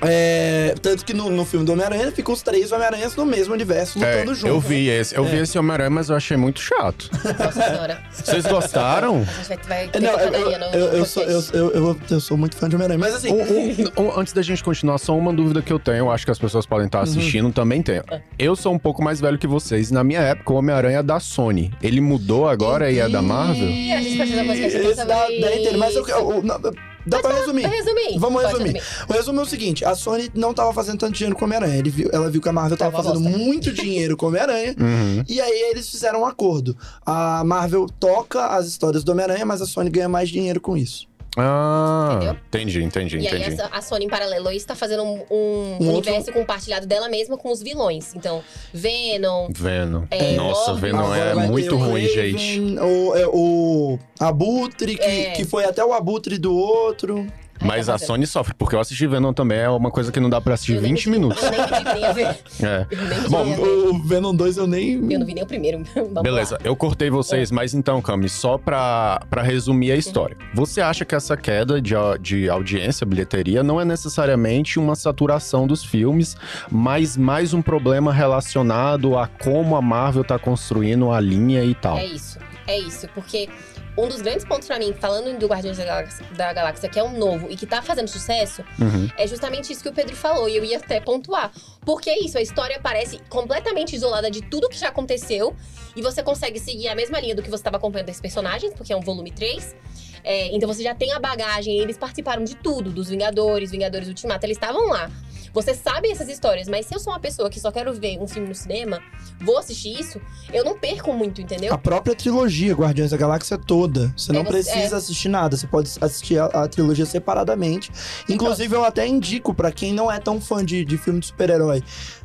É, 0.06 0.76
tanto 0.82 1.06
que 1.06 1.14
no, 1.14 1.30
no 1.30 1.46
filme 1.46 1.66
do 1.66 1.72
Homem-Aranha 1.74 2.12
fica 2.12 2.32
os 2.32 2.42
três 2.42 2.72
Homem-Aranhas 2.72 3.16
no 3.16 3.26
mesmo 3.26 3.54
universo 3.54 4.04
É, 4.04 4.12
lutando 4.18 4.36
juntos. 4.36 4.50
eu 4.56 4.60
vi 4.60 4.88
esse, 4.90 5.16
eu 5.16 5.24
vi 5.26 5.38
É. 5.38 5.42
esse 5.42 5.58
Homem-Aranha, 5.58 5.90
mas 5.90 6.10
eu 6.10 6.16
achei 6.16 6.38
muito 6.38 6.60
chato. 6.60 7.10
Nossa 7.40 7.52
senhora. 7.70 8.00
Vocês 8.12 8.46
gostaram? 8.46 9.26
A 9.40 9.44
gente 9.44 9.68
vai, 9.68 9.88
vai 9.88 9.90
É, 9.94 10.00
Não, 10.00 10.20
eu, 10.20 10.32
no, 10.32 10.38
eu, 10.38 10.60
no 10.60 10.98
eu, 10.98 11.06
sou, 11.06 11.24
eu, 11.24 11.42
eu, 11.54 12.38
muito 12.38 12.56
fã 12.56 12.68
de 12.70 12.76
Homem-Aranha. 12.76 13.00
Mas 13.00 13.16
assim, 13.16 13.32
Um- 13.32 14.02
um- 14.04 14.06
um- 14.08 14.20
antes 14.20 14.34
da 14.34 14.42
gente 14.42 14.64
continuar, 14.64 14.98
só 14.98 15.16
uma 15.18 15.32
dúvida 15.34 15.62
que 15.62 15.72
eu 15.72 15.80
tenho, 15.80 15.98
eu 16.00 16.12
acho 16.12 16.26
que 16.26 16.32
as 16.32 16.40
pessoas 16.40 16.66
podem 16.66 16.86
estar 16.88 17.02
assistindo 17.02 17.52
também 17.52 17.82
tenho. 17.82 18.04
Eu 18.38 18.56
sou 18.56 18.74
um 18.74 18.80
pouco 18.80 19.04
mais 19.04 19.20
velho 19.20 19.38
que 19.38 19.48
vocês. 19.48 19.92
Na 19.92 20.04
minha 20.04 20.20
época, 20.22 20.54
o 20.54 20.56
Homem-Aranha 20.56 21.00
é 21.00 21.04
da 21.04 21.20
Sony. 21.20 21.72
Ele 21.82 22.02
mudou 22.02 22.48
agora 22.48 22.92
e 22.92 23.00
é 23.00 23.08
da 23.10 23.22
Marvel? 23.22 23.70
Ih, 23.70 23.92
a 23.94 24.02
gente 24.02 24.18
precisa 24.18 24.38
da 24.42 24.46
podcast 24.46 24.78
Esse 24.80 25.06
dá, 25.06 25.18
sobre 25.22 25.40
dá 25.42 25.56
inteiro. 25.56 25.78
Mas 25.80 25.96
eu, 25.96 26.08
eu- 26.08 26.32
eu- 26.32 26.74
dá 27.06 27.20
pra 27.20 27.34
resumir. 27.34 27.66
Resumir. 27.68 28.18
Vamos 28.20 28.42
Pode 28.44 28.58
resumir. 28.58 28.82
O 29.10 29.14
resumo 29.14 29.40
é 29.40 29.44
o 29.44 29.46
seguinte: 29.46 29.84
a 29.86 29.96
Sony 29.96 30.30
não 30.34 30.54
tava 30.54 30.74
fazendo 30.74 30.98
tanto 31.00 31.14
dinheiro 31.14 31.36
com 31.36 31.46
Homem-Aranha. 31.46 31.78
Ele 31.78 31.90
viu- 31.90 32.10
Ela 32.14 32.30
viu 32.30 32.42
que 32.42 32.50
a 32.50 32.54
Marvel 32.54 32.78
tava 32.78 32.96
fazendo 33.04 33.22
bosta. 33.22 33.38
muito 33.38 33.72
dinheiro 33.74 34.16
com 34.18 34.28
Homem-Aranha. 34.28 34.76
Uhum. 34.84 35.24
E 35.28 35.40
aí 35.42 35.70
eles 35.72 35.90
fizeram 35.90 36.22
um 36.22 36.26
acordo. 36.26 36.76
A 37.06 37.44
Marvel 37.44 37.88
toca 38.00 38.48
as 38.48 38.68
histórias 38.68 39.04
do 39.04 39.12
Homem-Aranha, 39.12 39.46
mas 39.46 39.62
a 39.62 39.66
Sony 39.66 39.90
ganha 39.90 40.10
mais 40.10 40.30
dinheiro 40.30 40.60
com 40.62 40.76
isso. 40.78 41.08
Ah, 41.36 42.12
Entendeu? 42.18 42.38
entendi, 42.48 42.84
entendi, 42.84 43.18
E 43.18 43.28
aí 43.28 43.40
entendi. 43.40 43.54
essa- 43.62 43.70
a 43.72 43.82
Sony, 43.82 44.06
em 44.06 44.10
paralelo 44.10 44.48
a 44.50 44.54
isso, 44.54 44.68
tá 44.68 44.76
fazendo 44.76 45.04
um, 45.04 45.22
um 45.32 45.78
Um 45.82 45.90
universo 45.94 46.32
compartilhado 46.32 46.86
dela 46.86 47.10
mesma 47.10 47.38
com 47.38 47.52
os 47.52 47.62
vilões. 47.62 48.14
Então, 48.16 48.44
Venom, 48.72 49.48
Venom. 49.50 50.04
É, 50.12 50.34
Nossa, 50.36 50.72
Loki. 50.72 50.82
Venom 50.82 51.14
é 51.16 51.34
muito 51.48 51.76
ruim, 51.76 52.06
Raven, 52.08 52.38
gente. 52.38 52.80
O, 52.80 53.16
é, 53.16 53.28
o 53.28 54.00
Abutre, 54.20 54.96
que, 54.96 55.04
É. 55.04 55.32
que 55.32 55.44
foi 55.44 55.66
até 55.66 55.84
o 55.84 55.92
Abutre 55.94 56.38
do 56.38 56.56
outro. 56.56 57.26
Mas 57.64 57.88
tá 57.88 57.96
a. 57.96 57.98
Sony 57.98 58.28
sofre, 58.28 58.54
porque 58.54 58.76
eu 58.76 58.80
assisti 58.80 59.08
Venom 59.08 59.34
também, 59.34 59.60
é 59.60 59.70
uma 59.70 59.92
coisa 59.92 60.12
que 60.12 60.20
não 60.20 60.30
dá 60.30 60.40
pra 60.42 60.54
assistir 60.54 60.76
eu 60.76 60.82
nem 60.82 60.92
20 60.94 61.06
vi- 61.06 61.12
minutos. 61.12 61.42
Eu 61.44 61.52
nem 61.52 61.94
nem 61.94 62.06
a 62.06 62.12
ver. 62.14 62.38
É. 62.64 62.86
Bom. 63.30 63.46
O 63.90 64.04
Venom 64.04 64.34
2 64.36 64.58
eu 64.58 64.68
nem. 64.68 64.94
Eu 65.12 65.20
não 65.20 65.26
vi 65.26 65.34
nem 65.34 65.44
o 65.44 65.48
primeiro. 65.48 65.84
Vamos 65.96 66.22
Beleza, 66.24 66.56
lá. 66.56 66.62
eu 66.64 66.76
cortei 66.76 67.10
vocês, 67.10 67.52
mas 67.52 67.74
então, 67.74 68.02
Cami, 68.02 68.30
só 68.30 68.58
pra, 68.58 69.22
pra 69.30 69.42
resumir 69.42 69.92
a 69.92 69.96
história. 69.96 70.36
Você 70.54 70.82
acha 70.82 71.04
que 71.06 71.16
essa 71.16 71.36
queda 71.38 71.82
de, 71.82 71.94
de 72.22 72.50
audiência, 72.50 73.06
bilheteria, 73.06 73.64
não 73.64 73.80
é 73.80 73.86
necessariamente 73.86 74.80
uma 74.80 74.96
saturação 74.96 75.66
dos 75.68 75.84
filmes, 75.84 76.36
mas 76.72 77.18
mais 77.18 77.54
um 77.54 77.62
problema 77.62 78.12
relacionado 78.14 79.18
a 79.18 79.28
como 79.28 79.76
a 79.76 79.82
Marvel 79.82 80.24
tá 80.24 80.38
construindo 80.40 81.12
a 81.12 81.20
linha 81.20 81.64
e 81.64 81.74
tal? 81.76 81.98
É 81.98 82.06
isso, 82.06 82.38
é 82.68 82.78
isso. 82.80 83.08
Porque 83.14 83.50
um 83.98 84.08
dos 84.08 84.22
grandes 84.22 84.44
pontos 84.46 84.68
pra 84.68 84.80
mim, 84.80 84.94
falando 85.00 85.38
do 85.38 85.48
Guardiões 85.48 85.78
da 85.78 85.86
Galáxia, 85.86 86.26
da 86.36 86.54
Galáxia, 86.54 86.90
que 86.90 87.00
é 87.00 87.04
um 87.04 87.18
novo 87.18 87.48
e 87.50 87.56
que 87.56 87.66
tá 87.66 87.82
fazendo 87.82 88.08
sucesso, 88.08 88.64
Uhum. 88.80 89.10
é 89.18 89.28
justamente 89.28 89.72
isso 89.72 89.84
que 89.84 89.90
o 89.90 89.94
Pedro 89.94 90.16
falou. 90.16 90.50
E 90.50 90.56
eu 90.58 90.64
ia 90.64 90.78
até 90.78 91.00
pontuar. 91.00 91.52
Porque 91.86 92.10
é 92.10 92.20
isso, 92.20 92.38
a 92.38 92.42
história 92.42 92.80
parece 92.82 93.20
completamente 93.30 93.96
isolada 93.96 94.32
de 94.32 94.42
tudo 94.42 94.68
que 94.70 94.78
já 94.78 94.90
aconteceu. 94.90 95.56
E 95.96 96.02
você 96.02 96.24
consegue 96.24 96.60
seguir 96.60 96.88
a 96.88 96.96
mesma 96.96 97.20
linha 97.20 97.36
do 97.36 97.42
que 97.44 97.50
você 97.50 97.58
estava 97.62 97.78
acompanhando 97.78 98.08
desses 98.08 98.22
personagens, 98.22 98.74
porque 98.74 98.92
é 98.92 98.96
um 98.98 99.02
volume 99.02 99.32
3. 99.32 99.76
É, 100.24 100.56
então 100.56 100.68
você 100.72 100.82
já 100.84 100.96
tem 100.96 101.12
a 101.12 101.20
bagagem, 101.20 101.78
eles 101.80 101.98
participaram 101.98 102.44
de 102.44 102.56
tudo, 102.56 102.90
dos 102.92 103.10
Vingadores, 103.10 103.72
Vingadores 103.72 104.08
Ultimato, 104.08 104.46
eles 104.46 104.58
estavam 104.58 104.88
lá. 104.90 105.10
Você 105.54 105.76
sabe 105.76 106.10
essas 106.10 106.30
histórias, 106.30 106.68
mas 106.68 106.88
se 106.88 106.96
eu 106.96 107.00
sou 107.00 107.14
uma 107.14 107.20
pessoa 107.20 107.48
que 107.48 107.60
só 107.60 107.72
quero 107.72 107.94
ver 107.94 108.18
um 108.20 108.26
filme 108.28 108.48
no 108.50 108.56
cinema, 108.56 109.00
vou 109.40 109.56
assistir 109.60 110.00
isso, 110.00 110.20
eu 110.52 110.64
não 110.66 110.76
perco 110.80 111.14
muito, 111.14 111.42
entendeu? 111.42 111.72
A 111.72 111.78
própria 111.78 112.16
trilogia 112.16 112.74
Guardiões 112.74 113.12
da 113.12 113.18
Galáxia 113.18 113.56
toda. 113.56 114.12
Você 114.18 114.32
não 114.32 114.40
É, 114.42 114.44
você- 114.46 114.52
precisa 114.72 114.98
assistir 114.98 115.30
nada. 115.30 115.56
Você 115.56 115.68
pode 115.68 115.92
assistir 116.02 116.40
a, 116.40 116.46
a 116.46 116.68
trilogia 116.68 117.06
separadamente. 117.06 117.92
Inclusive, 118.28 118.74
eu 118.76 118.84
até 118.84 119.06
indico 119.06 119.54
pra 119.54 119.72
quem 119.72 119.94
não 119.94 120.12
é 120.12 120.20
tão 120.20 120.42
fã 120.42 120.66
de, 120.66 120.84
de 120.84 120.98
filme 120.98 121.20
de 121.20 121.28
super-herói, 121.28 121.84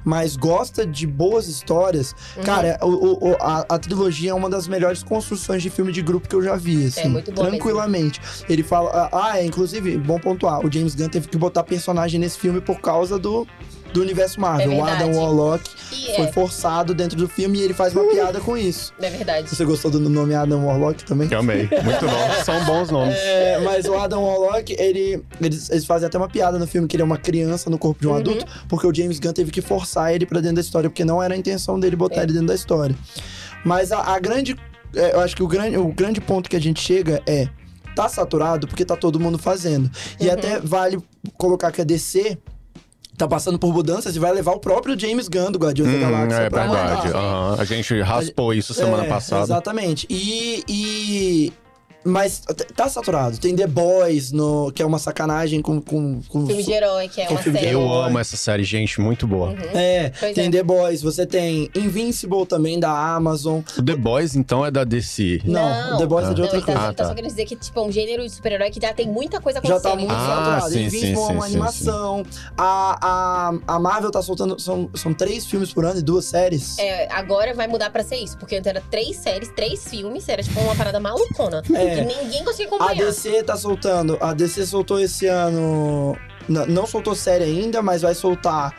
mas 0.09 0.37
gosta 0.37 0.87
de 0.87 1.07
boas 1.07 1.47
histórias. 1.49 2.15
Uhum. 2.37 2.43
Cara, 2.43 2.79
o- 2.83 3.29
o- 3.31 3.37
a, 3.39 3.67
a 3.69 3.79
trilogia 3.79 4.31
é 4.31 4.35
uma 4.35 4.49
das 4.49 4.67
melhores 4.67 5.03
construções 5.03 5.63
de 5.63 5.69
filme 5.69 5.93
de 5.93 6.01
grupo 6.01 6.27
que 6.27 6.35
eu 6.35 6.43
já 6.43 6.57
vi, 6.57 6.87
assim. 6.87 7.01
É 7.03 7.09
muito 7.09 7.31
boa 7.31 7.49
Tranquilamente. 7.49 8.19
Ele 8.49 8.63
fala. 8.63 9.11
Ah, 9.13 9.39
é, 9.39 9.45
inclusive, 9.45 9.99
bom 9.99 10.19
pontuar. 10.19 10.65
O 10.65 10.73
James 10.73 10.95
Gunn 10.95 11.09
teve 11.11 11.29
que 11.29 11.37
botar 11.37 11.63
personagem 11.63 12.19
nesse 12.19 12.39
filme 12.39 12.61
por 12.61 12.81
causa 12.81 13.19
do. 13.19 13.47
Do 13.93 14.03
universo 14.03 14.41
Marvel. 14.41 14.73
É 14.73 14.75
o 14.77 14.85
Adam. 14.85 15.13
Warlock 15.15 15.71
E 15.93 16.15
foi 16.17 16.25
é, 16.27 16.33
forçado 16.33 16.95
dentro 16.95 17.17
do 17.17 17.27
filme 17.29 17.59
e 17.59 17.63
ele 17.63 17.73
faz 17.75 17.95
uma 17.95 18.05
piada 18.11 18.39
com 18.41 18.57
isso. 18.57 18.93
é 19.01 19.09
verdade. 19.11 19.49
Você 19.49 19.65
gostou 19.65 19.91
do 19.91 19.99
nome 20.01 20.35
Adam 20.35 20.67
Warlock 20.67 21.05
também? 21.05 21.29
Eu 21.31 21.39
amei. 21.39 21.69
Muito 21.83 22.05
bom. 22.07 22.31
São 22.45 22.65
bons 22.65 22.91
nomes. 22.91 23.15
É, 23.17 23.59
mas 23.61 23.87
o 23.87 23.95
Adam 23.97 24.23
Warlock, 24.25 24.75
ele, 24.79 25.23
eles, 25.41 25.71
eles 25.71 25.85
fazem 25.87 26.07
até 26.07 26.19
uma 26.19 26.29
piada 26.29 26.59
no 26.59 26.67
filme 26.67 26.87
que 26.87 26.97
ele 26.97 27.03
é 27.03 27.05
uma 27.05 27.17
criança 27.19 27.71
no 27.71 27.79
corpo 27.79 28.01
de 28.01 28.07
um 28.07 28.11
Uhum. 28.11 28.17
adulto, 28.19 28.45
porque 28.69 28.87
o 28.87 28.95
James 28.95 29.19
Gunn 29.19 29.33
teve 29.33 29.51
que 29.51 29.63
forçar 29.63 30.15
ele 30.15 30.27
pra 30.27 30.41
dentro 30.41 30.57
da 30.57 30.61
história, 30.61 30.91
porque 30.91 31.05
não 31.05 31.23
era 31.23 31.35
a 31.35 31.37
intenção 31.37 31.81
dele 31.81 31.97
botar 31.97 32.21
É. 32.21 32.25
ele 32.25 32.33
dentro 32.33 32.49
da 32.49 32.55
história. 32.55 32.95
Mas 33.65 33.91
a, 33.93 34.01
a 34.15 34.19
grande. 34.19 34.57
é, 34.95 35.15
eu 35.15 35.21
acho 35.21 35.35
que 35.35 35.43
o 35.43 35.49
grande, 35.49 35.77
o 35.77 35.89
grande 35.93 36.21
ponto 36.21 36.49
que 36.49 36.57
a 36.57 36.61
gente 36.61 36.81
chega 36.81 37.23
é. 37.27 37.49
Tá 37.97 38.09
saturado 38.09 38.69
porque 38.69 38.85
tá 38.85 38.95
todo 38.95 39.19
mundo 39.19 39.39
fazendo. 39.39 39.91
E 40.21 40.27
Uhum. 40.29 40.33
até 40.33 40.61
vale 40.61 40.99
colocar 41.37 41.73
que 41.73 41.81
a 41.81 41.85
DC 41.85 42.39
tá 43.19 43.29
passando 43.29 43.59
por 43.59 43.73
mudanças 43.75 44.15
e 44.17 44.19
vai 44.19 44.33
levar 44.33 44.53
o 44.53 44.61
próprio 44.61 44.99
James 44.99 45.29
Gunn 45.29 45.51
do 45.53 45.59
Guardiões 45.59 45.91
Hum, 45.93 46.01
da 46.01 46.11
Galáxia 46.11 46.37
é 46.43 46.51
pra 46.51 46.63
verdade. 46.67 47.07
mandar. 47.09 47.19
Aham. 47.19 47.57
A 47.59 47.65
gente 47.65 48.01
raspou 48.01 48.55
isso 48.55 48.73
semana 48.73 49.05
É, 49.05 49.09
passada. 49.09 49.43
Exatamente. 49.43 50.07
E, 50.09 50.65
e- 50.69 51.53
Mas 52.09 52.43
tá 52.75 52.89
saturado. 52.89 53.39
Tem 53.39 53.55
The 53.55 53.67
Boys, 53.67 54.33
no, 54.33 54.73
que 54.73 54.83
é 54.83 54.87
uma 54.87 54.99
sacanagem 54.99 55.61
com. 55.61 55.81
com, 55.81 56.21
com 56.29 56.47
Filme 56.47 56.63
de 56.63 56.73
herói, 56.73 57.09
que 57.09 57.21
é 57.21 57.27
Com 57.27 57.35
uma 57.35 57.43
série. 57.43 57.69
Eu 57.71 57.93
amo 57.93 58.19
essa 58.19 58.37
série, 58.37 58.65
gente, 58.65 59.01
muito 59.01 59.27
boa. 59.27 59.55
É, 59.75 60.11
Pois 60.19 60.35
tem 60.35 60.47
é. 60.47 60.51
The 60.51 60.63
Boys, 60.63 61.03
você 61.03 61.27
tem 61.27 61.71
Invincible 61.75 62.47
também 62.47 62.79
da 62.81 62.91
Amazon. 63.15 63.61
O 63.77 63.83
The 63.83 63.97
Boys, 63.97 64.35
então, 64.37 64.65
é 64.65 64.71
da 64.71 64.85
DC. 64.85 65.43
Não, 65.45 65.99
The 65.99 66.07
Boys 66.07 66.29
é 66.29 66.35
de 66.35 66.41
não, 66.41 66.45
outra 66.45 66.61
tá, 66.61 66.65
coisa. 66.67 66.81
ele 66.81 66.87
tá 66.87 66.89
Ah, 66.89 66.93
tá. 66.95 67.05
só 67.09 67.15
querendo 67.15 67.31
dizer 67.31 67.45
que, 67.45 67.57
tipo, 67.57 67.79
é 67.79 67.83
um 67.83 67.93
gênero 67.93 68.23
de 68.23 68.31
super-herói 68.31 68.71
que 68.71 68.81
já 68.81 68.93
tem 68.93 69.07
muita 69.07 69.41
coisa 69.41 69.61
Já 69.63 69.69
acontecendo. 69.77 69.91
tá 69.93 69.97
muito 69.99 70.13
Ah, 70.15 70.37
saturado. 70.37 70.73
sim, 70.73 70.85
Invincible 70.85 71.17
sim, 71.17 71.23
é 71.23 71.33
uma 71.33 71.43
sim, 71.47 71.51
animação. 71.53 72.23
A, 72.57 72.99
a, 73.69 73.75
a 73.75 73.79
Marvel 73.79 74.11
tá 74.11 74.23
soltando. 74.23 74.59
São, 74.61 74.89
são 74.95 75.13
três 75.15 75.47
filmes 75.47 75.73
por 75.73 75.85
ano 75.85 75.99
e 76.01 76.03
duas 76.03 76.25
séries. 76.25 76.79
É, 76.79 77.09
agora 77.13 77.55
vai 77.55 77.67
mudar 77.67 77.91
pra 77.91 78.03
ser 78.03 78.17
isso, 78.17 78.37
porque 78.39 78.57
antes 78.57 78.67
era 78.67 78.83
três 78.91 79.17
séries, 79.17 79.49
três 79.55 79.87
filmes, 79.89 80.29
era 80.29 80.43
tipo 80.43 80.59
uma 80.61 80.75
parada 80.75 80.99
malucona. 81.01 81.63
É. 81.75 81.98
Que 82.07 82.23
ninguém 82.23 82.45
conseguia 82.45 82.67
A 82.73 82.77
acompanhar. 82.77 83.07
DC 83.07 83.43
tá 83.43 83.57
soltando. 83.57 84.19
A 84.21 84.33
DC 84.35 84.67
soltou 84.67 85.01
esse 85.01 85.27
ano. 85.27 86.17
n- 86.49 86.67
Não 86.67 86.87
soltou 86.87 87.15
série 87.15 87.45
ainda, 87.45 87.81
mas 87.83 88.03
vai 88.03 88.15
soltar 88.15 88.75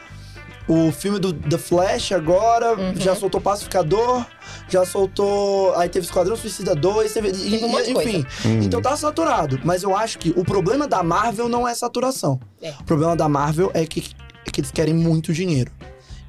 o 0.67 0.91
filme 0.91 1.17
do 1.19 1.33
The 1.33 1.57
Flash 1.57 2.11
agora. 2.11 2.73
Uhum. 2.75 2.95
Já 2.95 3.15
soltou 3.15 3.41
Pacificador. 3.41 4.23
Já 4.67 4.85
soltou. 4.85 5.73
Aí 5.75 5.89
teve 5.89 6.05
Esquadrão 6.05 6.35
Suicida 6.35 6.75
2. 6.75 7.11
Teve, 7.13 7.29
e- 7.29 7.31
Teve 7.51 7.65
um 7.65 7.79
enfim. 7.79 8.25
Hum. 8.45 8.59
Então 8.63 8.81
tá 8.81 8.95
saturado. 8.95 9.59
Mas 9.63 9.81
eu 9.83 9.95
acho 9.95 10.19
que 10.19 10.31
o 10.35 10.43
problema 10.43 10.87
da 10.87 11.01
Marvel 11.01 11.49
não 11.49 11.67
é 11.67 11.73
saturação. 11.73 12.39
É. 12.61 12.71
O 12.79 12.83
problema 12.83 13.15
da 13.15 13.27
Marvel 13.27 13.71
é 13.73 13.85
que, 13.85 14.11
é 14.45 14.51
que 14.51 14.61
eles 14.61 14.71
querem 14.71 14.93
muito 14.93 15.33
dinheiro. 15.33 15.71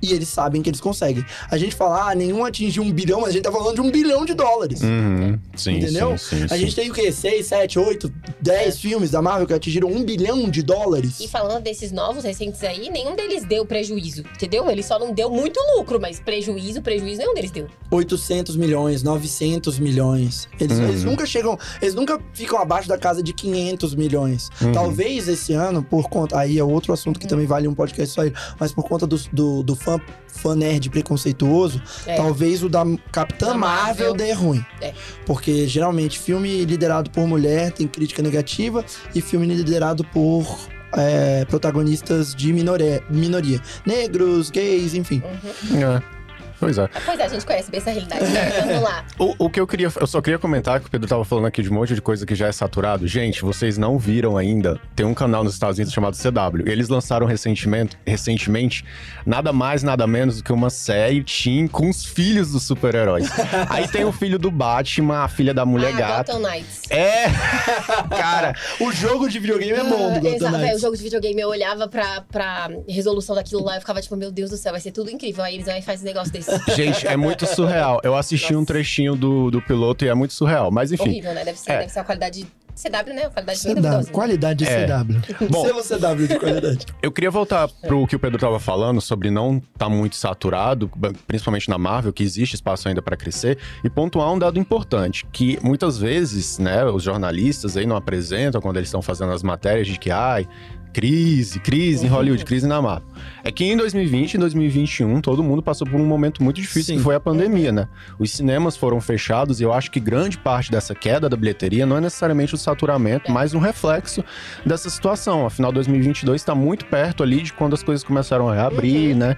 E 0.02 0.12
eles 0.12 0.28
sabem 0.28 0.62
que 0.62 0.70
eles 0.70 0.80
conseguem. 0.80 1.24
A 1.50 1.58
gente 1.58 1.74
fala, 1.74 2.10
ah, 2.10 2.14
nenhum 2.14 2.44
atingiu 2.44 2.82
um 2.82 2.92
bilhão, 2.92 3.20
mas 3.20 3.30
a 3.30 3.32
gente 3.32 3.42
tá 3.42 3.52
falando 3.52 3.74
de 3.74 3.80
um 3.80 3.90
bilhão 3.90 4.24
de 4.24 4.34
dólares. 4.34 4.80
Uhum. 4.82 5.38
Sim, 5.54 5.76
Entendeu? 5.78 6.16
sim, 6.16 6.46
sim, 6.48 6.54
A 6.54 6.56
gente 6.56 6.74
tem 6.74 6.90
o 6.90 6.94
quê? 6.94 7.12
6, 7.12 7.46
7, 7.46 7.78
8, 7.78 8.12
10 8.40 8.78
filmes 8.78 9.10
da 9.10 9.20
Marvel 9.20 9.46
que 9.46 9.52
atingiram 9.54 9.88
um 9.88 10.02
bilhão 10.04 10.48
de 10.48 10.62
dólares. 10.62 11.20
E 11.20 11.28
falando 11.28 11.62
desses 11.62 11.92
novos 11.92 12.24
recentes 12.24 12.62
aí, 12.64 12.88
nenhum 12.90 13.14
deles 13.14 13.44
deu 13.44 13.64
prejuízo, 13.66 14.22
entendeu? 14.34 14.70
Ele 14.70 14.82
só 14.82 14.98
não 14.98 15.12
deu 15.12 15.28
muito 15.30 15.58
lucro, 15.76 16.00
mas 16.00 16.18
prejuízo, 16.20 16.80
prejuízo, 16.82 17.18
nenhum 17.18 17.34
deles 17.34 17.50
deu. 17.50 17.66
800 17.90 18.56
milhões, 18.56 19.02
900 19.02 19.78
milhões. 19.78 20.48
Eles, 20.58 20.78
Uhum. 20.78 20.88
eles 20.88 21.04
nunca 21.04 21.26
chegam, 21.26 21.58
eles 21.82 21.94
nunca 21.94 22.18
ficam 22.32 22.58
abaixo 22.58 22.88
da 22.88 22.96
casa 22.96 23.22
de 23.22 23.32
500 23.32 23.94
milhões. 23.94 24.48
Uhum. 24.62 24.72
Talvez 24.72 25.28
esse 25.28 25.52
ano, 25.52 25.82
por 25.82 26.08
conta. 26.08 26.38
Aí 26.38 26.58
é 26.58 26.64
outro 26.64 26.92
assunto 26.92 27.18
que 27.20 27.26
também 27.26 27.46
vale 27.46 27.66
um 27.68 27.74
podcast 27.74 28.14
só 28.14 28.24
ele, 28.24 28.34
mas 28.58 28.72
por 28.72 28.84
conta 28.84 29.06
do, 29.06 29.18
do, 29.32 29.62
do 29.62 29.76
fã, 29.98 30.00
fã 30.28 30.54
nerd 30.54 30.88
preconceituoso, 30.90 31.82
É. 32.06 32.16
talvez 32.16 32.62
o 32.62 32.68
da 32.68 32.84
Capitã 33.12 33.48
Da 33.48 33.54
Marvel, 33.54 34.10
Marvel. 34.10 34.14
dê 34.14 34.32
ruim. 34.32 34.64
É. 34.80 34.92
Porque 35.26 35.66
geralmente 35.66 36.18
filme 36.18 36.64
liderado 36.64 37.10
por 37.10 37.26
mulher 37.26 37.72
tem 37.72 37.86
crítica 37.86 38.22
negativa 38.22 38.84
e 39.14 39.20
filme 39.20 39.46
liderado 39.46 40.04
por. 40.04 40.46
é, 40.92 41.44
protagonistas 41.44 42.34
de 42.34 42.52
minoria, 42.52 43.00
minoria. 43.08 43.60
Negros, 43.86 44.50
gays, 44.50 44.92
enfim. 44.92 45.22
É. 45.24 46.19
Pois 46.60 46.76
é. 46.76 46.88
Pois 47.06 47.18
é, 47.18 47.24
a 47.24 47.28
gente 47.28 47.46
conhece 47.46 47.70
bem 47.70 47.80
essa 47.80 47.90
realidade. 47.90 48.24
né? 48.26 48.50
Vamos 48.60 48.82
lá. 48.82 49.04
O, 49.18 49.46
o 49.46 49.50
que 49.50 49.58
eu 49.58 49.66
queria. 49.66 49.90
Eu 49.98 50.06
só 50.06 50.20
queria 50.20 50.38
comentar 50.38 50.78
que 50.78 50.86
o 50.86 50.90
Pedro 50.90 51.08
tava 51.08 51.24
falando 51.24 51.46
aqui 51.46 51.62
de 51.62 51.70
um 51.70 51.74
monte 51.74 51.94
de 51.94 52.02
coisa 52.02 52.26
que 52.26 52.34
já 52.34 52.48
é 52.48 52.52
saturado. 52.52 53.06
Gente, 53.08 53.40
vocês 53.40 53.78
não 53.78 53.98
viram 53.98 54.36
ainda. 54.36 54.78
Tem 54.94 55.06
um 55.06 55.14
canal 55.14 55.42
nos 55.42 55.54
Estados 55.54 55.78
Unidos 55.78 55.92
chamado 55.92 56.16
CW. 56.16 56.68
Eles 56.68 56.88
lançaram 56.90 57.26
recentemente, 57.26 57.96
recentemente 58.06 58.84
nada 59.24 59.52
mais, 59.52 59.82
nada 59.82 60.06
menos 60.06 60.36
do 60.38 60.44
que 60.44 60.52
uma 60.52 60.68
série 60.68 61.24
teen 61.24 61.66
com 61.66 61.88
os 61.88 62.04
filhos 62.04 62.52
dos 62.52 62.62
super-heróis. 62.64 63.28
Aí 63.70 63.88
tem 63.88 64.04
o 64.04 64.12
filho 64.12 64.38
do 64.38 64.50
Batman, 64.50 65.24
a 65.24 65.28
filha 65.28 65.54
da 65.54 65.64
mulher 65.64 65.94
ah, 65.94 65.96
gata. 65.96 66.32
Gotham 66.34 66.50
Knights. 66.50 66.82
É! 66.90 67.24
Cara, 68.10 68.54
O 68.80 68.92
jogo 68.92 69.28
de 69.28 69.38
videogame 69.38 69.72
é 69.72 69.84
bom 69.84 70.20
Gotham 70.20 70.34
Exato, 70.34 70.56
é, 70.56 70.74
o 70.74 70.78
jogo 70.78 70.96
de 70.96 71.02
videogame 71.02 71.40
eu 71.40 71.48
olhava 71.48 71.88
pra, 71.88 72.22
pra 72.30 72.68
resolução 72.88 73.34
daquilo 73.34 73.64
lá 73.64 73.76
e 73.76 73.80
ficava 73.80 74.00
tipo, 74.00 74.16
meu 74.16 74.30
Deus 74.30 74.50
do 74.50 74.56
céu, 74.56 74.72
vai 74.72 74.80
ser 74.80 74.92
tudo 74.92 75.10
incrível. 75.10 75.42
Aí 75.42 75.54
eles 75.54 75.66
vão 75.66 75.76
e 75.76 75.82
fazem 75.82 76.02
um 76.02 76.12
negócio 76.12 76.32
desse. 76.32 76.49
Gente, 76.74 77.06
é 77.06 77.16
muito 77.16 77.46
surreal. 77.46 78.00
Eu 78.02 78.14
assisti 78.16 78.52
um 78.54 78.60
Nossa. 78.60 78.66
trechinho 78.66 79.14
do, 79.16 79.50
do 79.50 79.62
piloto 79.62 80.04
e 80.04 80.08
é 80.08 80.14
muito 80.14 80.34
surreal. 80.34 80.70
Mas 80.70 80.92
enfim. 80.92 81.08
Horrível, 81.10 81.34
né? 81.34 81.44
Deve 81.44 81.58
ser, 81.58 81.72
É. 81.72 81.78
deve 81.80 81.92
ser 81.92 81.98
uma 82.00 82.04
qualidade 82.04 82.46
CW, 82.72 83.12
né? 83.14 83.22
Uma 83.26 83.30
qualidade 83.30 83.60
CW, 83.60 83.74
duvidosa. 83.74 84.10
qualidade 84.12 84.64
de 84.64 84.70
É. 84.70 84.86
CW. 84.86 85.48
Bom. 85.50 85.66
Selo 85.66 85.82
CW 85.82 86.26
de 86.28 86.38
qualidade. 86.38 86.86
Eu 87.02 87.12
queria 87.12 87.30
voltar 87.30 87.68
pro 87.68 88.06
que 88.06 88.16
o 88.16 88.18
Pedro 88.18 88.38
tava 88.38 88.58
falando 88.58 89.00
sobre 89.02 89.30
não 89.30 89.60
tá 89.76 89.86
muito 89.88 90.16
saturado, 90.16 90.90
principalmente 91.26 91.68
na 91.68 91.76
Marvel, 91.76 92.12
que 92.12 92.22
existe 92.22 92.54
espaço 92.54 92.88
ainda 92.88 93.02
para 93.02 93.16
crescer, 93.16 93.58
e 93.84 93.90
pontuar 93.90 94.32
um 94.32 94.38
dado 94.38 94.58
importante, 94.58 95.26
que 95.30 95.58
muitas 95.62 95.98
vezes, 95.98 96.58
né, 96.58 96.84
os 96.86 97.02
jornalistas 97.02 97.76
aí 97.76 97.84
não 97.84 97.96
apresentam 97.96 98.60
quando 98.62 98.76
eles 98.78 98.88
estão 98.88 99.02
fazendo 99.02 99.32
as 99.32 99.42
matérias 99.42 99.86
de 99.86 99.98
que, 99.98 100.10
ai, 100.10 100.48
crise, 100.92 101.58
crise 101.60 102.06
em 102.06 102.08
Hollywood, 102.08 102.44
crise 102.44 102.66
na 102.66 102.80
Marvel. 102.80 103.08
É 103.42 103.50
que 103.50 103.64
em 103.64 103.76
2020 103.76 104.34
e 104.34 104.38
2021 104.38 105.20
todo 105.20 105.42
mundo 105.42 105.62
passou 105.62 105.86
por 105.86 106.00
um 106.00 106.04
momento 106.04 106.42
muito 106.42 106.60
difícil, 106.60 106.94
Sim. 106.94 106.98
que 106.98 107.02
foi 107.02 107.14
a 107.14 107.20
pandemia, 107.20 107.72
né? 107.72 107.88
Os 108.18 108.30
cinemas 108.32 108.76
foram 108.76 109.00
fechados 109.00 109.60
e 109.60 109.64
eu 109.64 109.72
acho 109.72 109.90
que 109.90 110.00
grande 110.00 110.38
parte 110.38 110.70
dessa 110.70 110.94
queda 110.94 111.28
da 111.28 111.36
bilheteria 111.36 111.86
não 111.86 111.96
é 111.96 112.00
necessariamente 112.00 112.54
o 112.54 112.58
saturamento, 112.58 113.30
mas 113.30 113.54
um 113.54 113.58
reflexo 113.58 114.24
dessa 114.64 114.90
situação. 114.90 115.46
Afinal, 115.46 115.72
2022 115.72 116.40
está 116.40 116.54
muito 116.54 116.84
perto 116.86 117.22
ali 117.22 117.42
de 117.42 117.52
quando 117.52 117.74
as 117.74 117.82
coisas 117.82 118.04
começaram 118.04 118.48
a 118.48 118.54
reabrir, 118.54 119.14
né? 119.14 119.36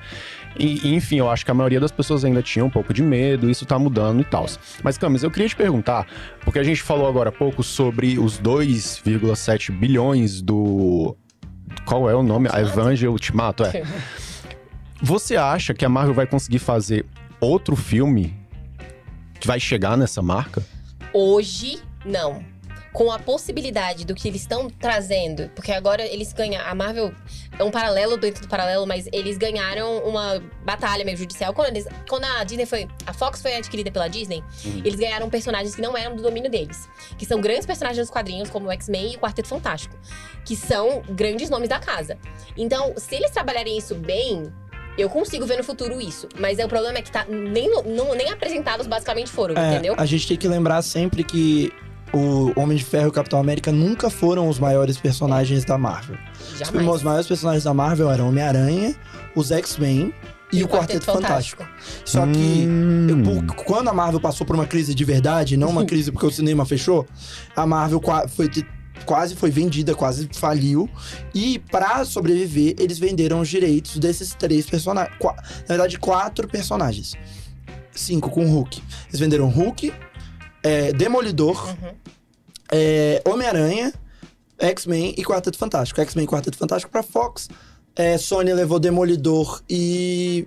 E, 0.59 0.87
e, 0.87 0.95
enfim, 0.95 1.17
eu 1.17 1.31
acho 1.31 1.45
que 1.45 1.51
a 1.51 1.55
maioria 1.55 1.81
das 1.81 1.91
pessoas 1.91 2.25
ainda 2.25 2.43
tinha 2.43 2.65
um 2.65 2.71
pouco 2.71 2.93
de 2.93 3.03
medo, 3.03 3.51
isso 3.51 3.65
tá 3.65 3.79
mudando 3.79 4.21
e 4.21 4.25
tal. 4.25 4.47
Mas, 4.83 4.99
Camis, 4.99 5.23
eu 5.23 5.31
queria 5.31 5.49
te 5.49 5.57
perguntar, 5.57 6.07
porque 6.45 6.59
a 6.59 6.63
gente 6.63 6.83
falou 6.83 7.09
agora 7.09 7.31
há 7.31 7.33
pouco 7.33 7.63
sobre 7.63 8.19
os 8.19 8.41
2,7 8.41 9.71
bilhões 9.71 10.43
do. 10.43 11.17
Qual 11.85 12.09
é 12.09 12.15
o 12.15 12.23
nome? 12.23 12.49
A 12.53 12.61
Evangel 12.61 13.13
Ultimato, 13.13 13.65
é. 13.65 13.83
Você 15.03 15.37
acha 15.37 15.75
que 15.75 15.85
a 15.85 15.89
Marvel 15.89 16.15
vai 16.15 16.27
conseguir 16.27 16.61
fazer 16.61 17.05
outro 17.41 17.75
filme 17.75 18.37
que 19.41 19.47
vai 19.47 19.59
chegar 19.59 19.97
nessa 19.97 20.23
marca? 20.23 20.63
Hoje, 21.13 21.81
não. 22.05 22.52
Com 22.93 23.11
a 23.11 23.19
possibilidade 23.19 24.05
do 24.05 24.15
que 24.15 24.29
eles 24.29 24.43
estão 24.43 24.69
trazendo, 24.69 25.51
porque 25.55 25.73
agora 25.73 26.03
eles 26.07 26.33
ganham. 26.33 26.63
A 26.67 26.75
Marvel 26.75 27.11
é 27.59 27.65
um 27.65 27.71
paralelo 27.71 28.19
dentro 28.19 28.43
do 28.43 28.49
paralelo, 28.49 28.87
mas 28.87 29.09
eles 29.13 29.39
ganharam 29.39 29.99
uma 30.05 30.43
batalha 30.63 31.03
meio 31.05 31.17
judicial. 31.17 31.55
Quando, 31.55 31.69
eles, 31.69 31.87
quando 32.07 32.25
a 32.25 32.45
Disney 32.45 32.67
foi. 32.67 32.87
A 33.07 33.15
Fox 33.15 33.41
foi 33.41 33.57
adquirida 33.57 33.91
pela 33.91 34.09
Disney, 34.09 34.45
eles 34.85 35.01
ganharam 35.01 35.31
personagens 35.31 35.75
que 35.75 35.81
não 35.81 35.97
eram 35.97 36.15
do 36.17 36.23
domínio 36.23 36.51
deles. 36.51 36.87
Que 37.17 37.25
são 37.25 37.41
grandes 37.41 37.65
personagens 37.65 38.07
dos 38.07 38.11
quadrinhos, 38.11 38.51
como 38.51 38.69
o 38.69 38.73
X-Men 38.73 39.13
e 39.13 39.17
o 39.17 39.19
Quarteto 39.19 39.49
Fantástico. 39.49 39.97
Que 40.45 40.55
são 40.55 41.03
grandes 41.09 41.49
nomes 41.49 41.71
da 41.71 41.79
casa. 41.79 42.19
Então, 42.57 42.93
se 42.99 43.15
eles 43.15 43.31
trabalharem 43.31 43.79
isso 43.79 43.95
bem. 43.95 44.53
Eu 44.99 45.09
consigo 45.09 45.47
ver 45.47 45.57
no 45.57 45.65
futuro 45.65 45.99
isso. 45.99 46.29
Mas 46.39 46.59
é, 46.59 46.67
o 46.67 46.69
problema 46.69 46.99
é 46.99 47.03
que 47.03 47.11
tá, 47.11 47.25
nem, 47.27 47.71
não, 47.71 48.15
nem 48.15 48.31
apresentados 48.31 48.87
basicamente 48.87 49.31
foram, 49.31 49.57
É, 49.57 49.71
entendeu? 49.73 49.95
a 49.97 50.05
gente 50.05 50.29
tem 50.29 50.37
que 50.37 50.47
lembrar 50.47 50.83
sempre 50.83 51.25
que 51.25 51.73
o 52.13 52.53
Homem 52.61 52.77
de 52.77 52.85
Ferro 52.85 53.07
e 53.07 53.09
o 53.09 53.13
Capitão 53.13 53.39
América 53.39 53.73
nunca 53.73 54.11
foram 54.11 54.49
os 54.49 54.59
maiores 54.59 54.99
personagens 54.99 55.65
da 55.65 55.79
Marvel. 55.79 56.17
Os, 56.53 56.59
Jamais. 56.59 56.89
os 56.89 57.03
maiores 57.03 57.27
personagens 57.27 57.65
da 57.65 57.73
Marvel 57.75 58.11
eram 58.11 58.29
Homem-Aranha, 58.29 58.95
os 59.35 59.51
X-Men 59.51 60.13
e, 60.53 60.63
o 60.63 60.69
Quarteto, 60.69 61.07
Fantástico. 61.07 61.67
Só 62.05 62.27
que 62.27 62.67
Hum. 62.69 63.07
eu- 63.49 63.55
quando 63.65 63.89
a 63.89 63.93
Marvel 63.95 64.21
passou 64.21 64.47
por 64.47 64.55
uma 64.55 64.67
crise 64.67 64.95
de 64.95 65.05
verdade, 65.05 65.57
não 65.57 65.71
uma 65.71 65.85
crise 65.87 66.13
porque 66.13 66.27
o 66.27 66.31
cinema 66.31 66.67
fechou, 66.67 67.07
a 67.57 67.67
Marvel 67.67 68.01
foi 68.29 68.51
quase 69.07 69.35
foi 69.35 69.51
vendida, 69.51 69.95
quase 69.95 70.29
faliu. 70.35 70.89
E 71.35 71.59
pra 71.71 72.05
sobreviver, 72.05 72.75
eles 72.79 72.99
venderam 72.99 73.41
os 73.41 73.49
direitos 73.49 73.99
desses 73.99 74.35
três 74.35 74.67
personagens. 74.67 75.17
Na 75.23 75.35
verdade, 75.69 75.99
quatro 75.99 76.47
personagens. 76.47 77.15
Cinco 77.95 78.31
com 78.31 78.45
o 78.45 78.49
Hulk. 78.51 78.83
Eles 79.09 79.21
venderam 79.21 79.49
Hulk, 79.49 79.93
é, 80.63 80.93
Demolidor, 80.93 81.69
Uhum. 81.69 81.91
é, 82.71 83.23
Homem-Aranha, 83.25 83.93
X-Men 84.59 85.15
e 85.17 85.25
Quarteto 85.25 85.59
Fantástico. 85.59 86.01
X-Men 86.01 86.25
e 86.25 86.29
Quarteto 86.29 86.57
Fantástico 86.57 86.91
pra 86.91 87.03
Fox. 87.03 87.49
É, 87.97 88.17
Sony 88.17 88.53
levou 88.55 88.79
Demolidor 88.79 89.61
e, 89.69 90.47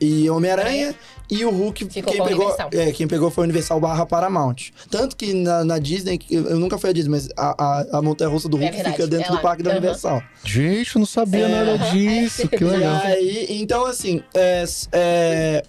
e 0.00 0.28
Homem-Aranha. 0.30 0.94
E 1.28 1.44
o 1.44 1.50
Hulk, 1.50 1.86
Ficou 1.90 2.12
quem 2.12 2.22
pegou, 2.24 2.56
é, 2.72 2.92
quem 2.92 3.08
pegou 3.08 3.30
foi 3.32 3.42
Universal 3.42 3.80
barra 3.80 4.06
Paramount. 4.06 4.70
Tanto 4.88 5.16
que 5.16 5.34
na, 5.34 5.64
na 5.64 5.76
Disney, 5.80 6.20
eu 6.30 6.56
nunca 6.56 6.78
fui 6.78 6.90
a 6.90 6.92
Disney, 6.92 7.10
mas 7.10 7.28
a, 7.36 7.64
a, 7.80 7.98
a 7.98 8.02
montanha-russa 8.02 8.48
do 8.48 8.56
É 8.58 8.60
Hulk 8.60 8.74
verdade, 8.76 8.96
fica 8.96 9.08
dentro 9.08 9.32
é 9.32 9.36
do 9.36 9.42
parque 9.42 9.60
da 9.64 9.70
Aham. 9.70 9.78
Universal. 9.80 10.22
Gente, 10.44 10.94
eu 10.94 11.00
não 11.00 11.06
sabia 11.06 11.46
É. 11.46 11.48
nada 11.48 11.78
disso. 11.90 12.48
Que 12.48 12.62
legal. 12.64 13.00
E 13.04 13.06
aí, 13.08 13.46
então 13.60 13.84
assim, 13.86 14.22
é, 14.34 14.64
é, 14.92 15.64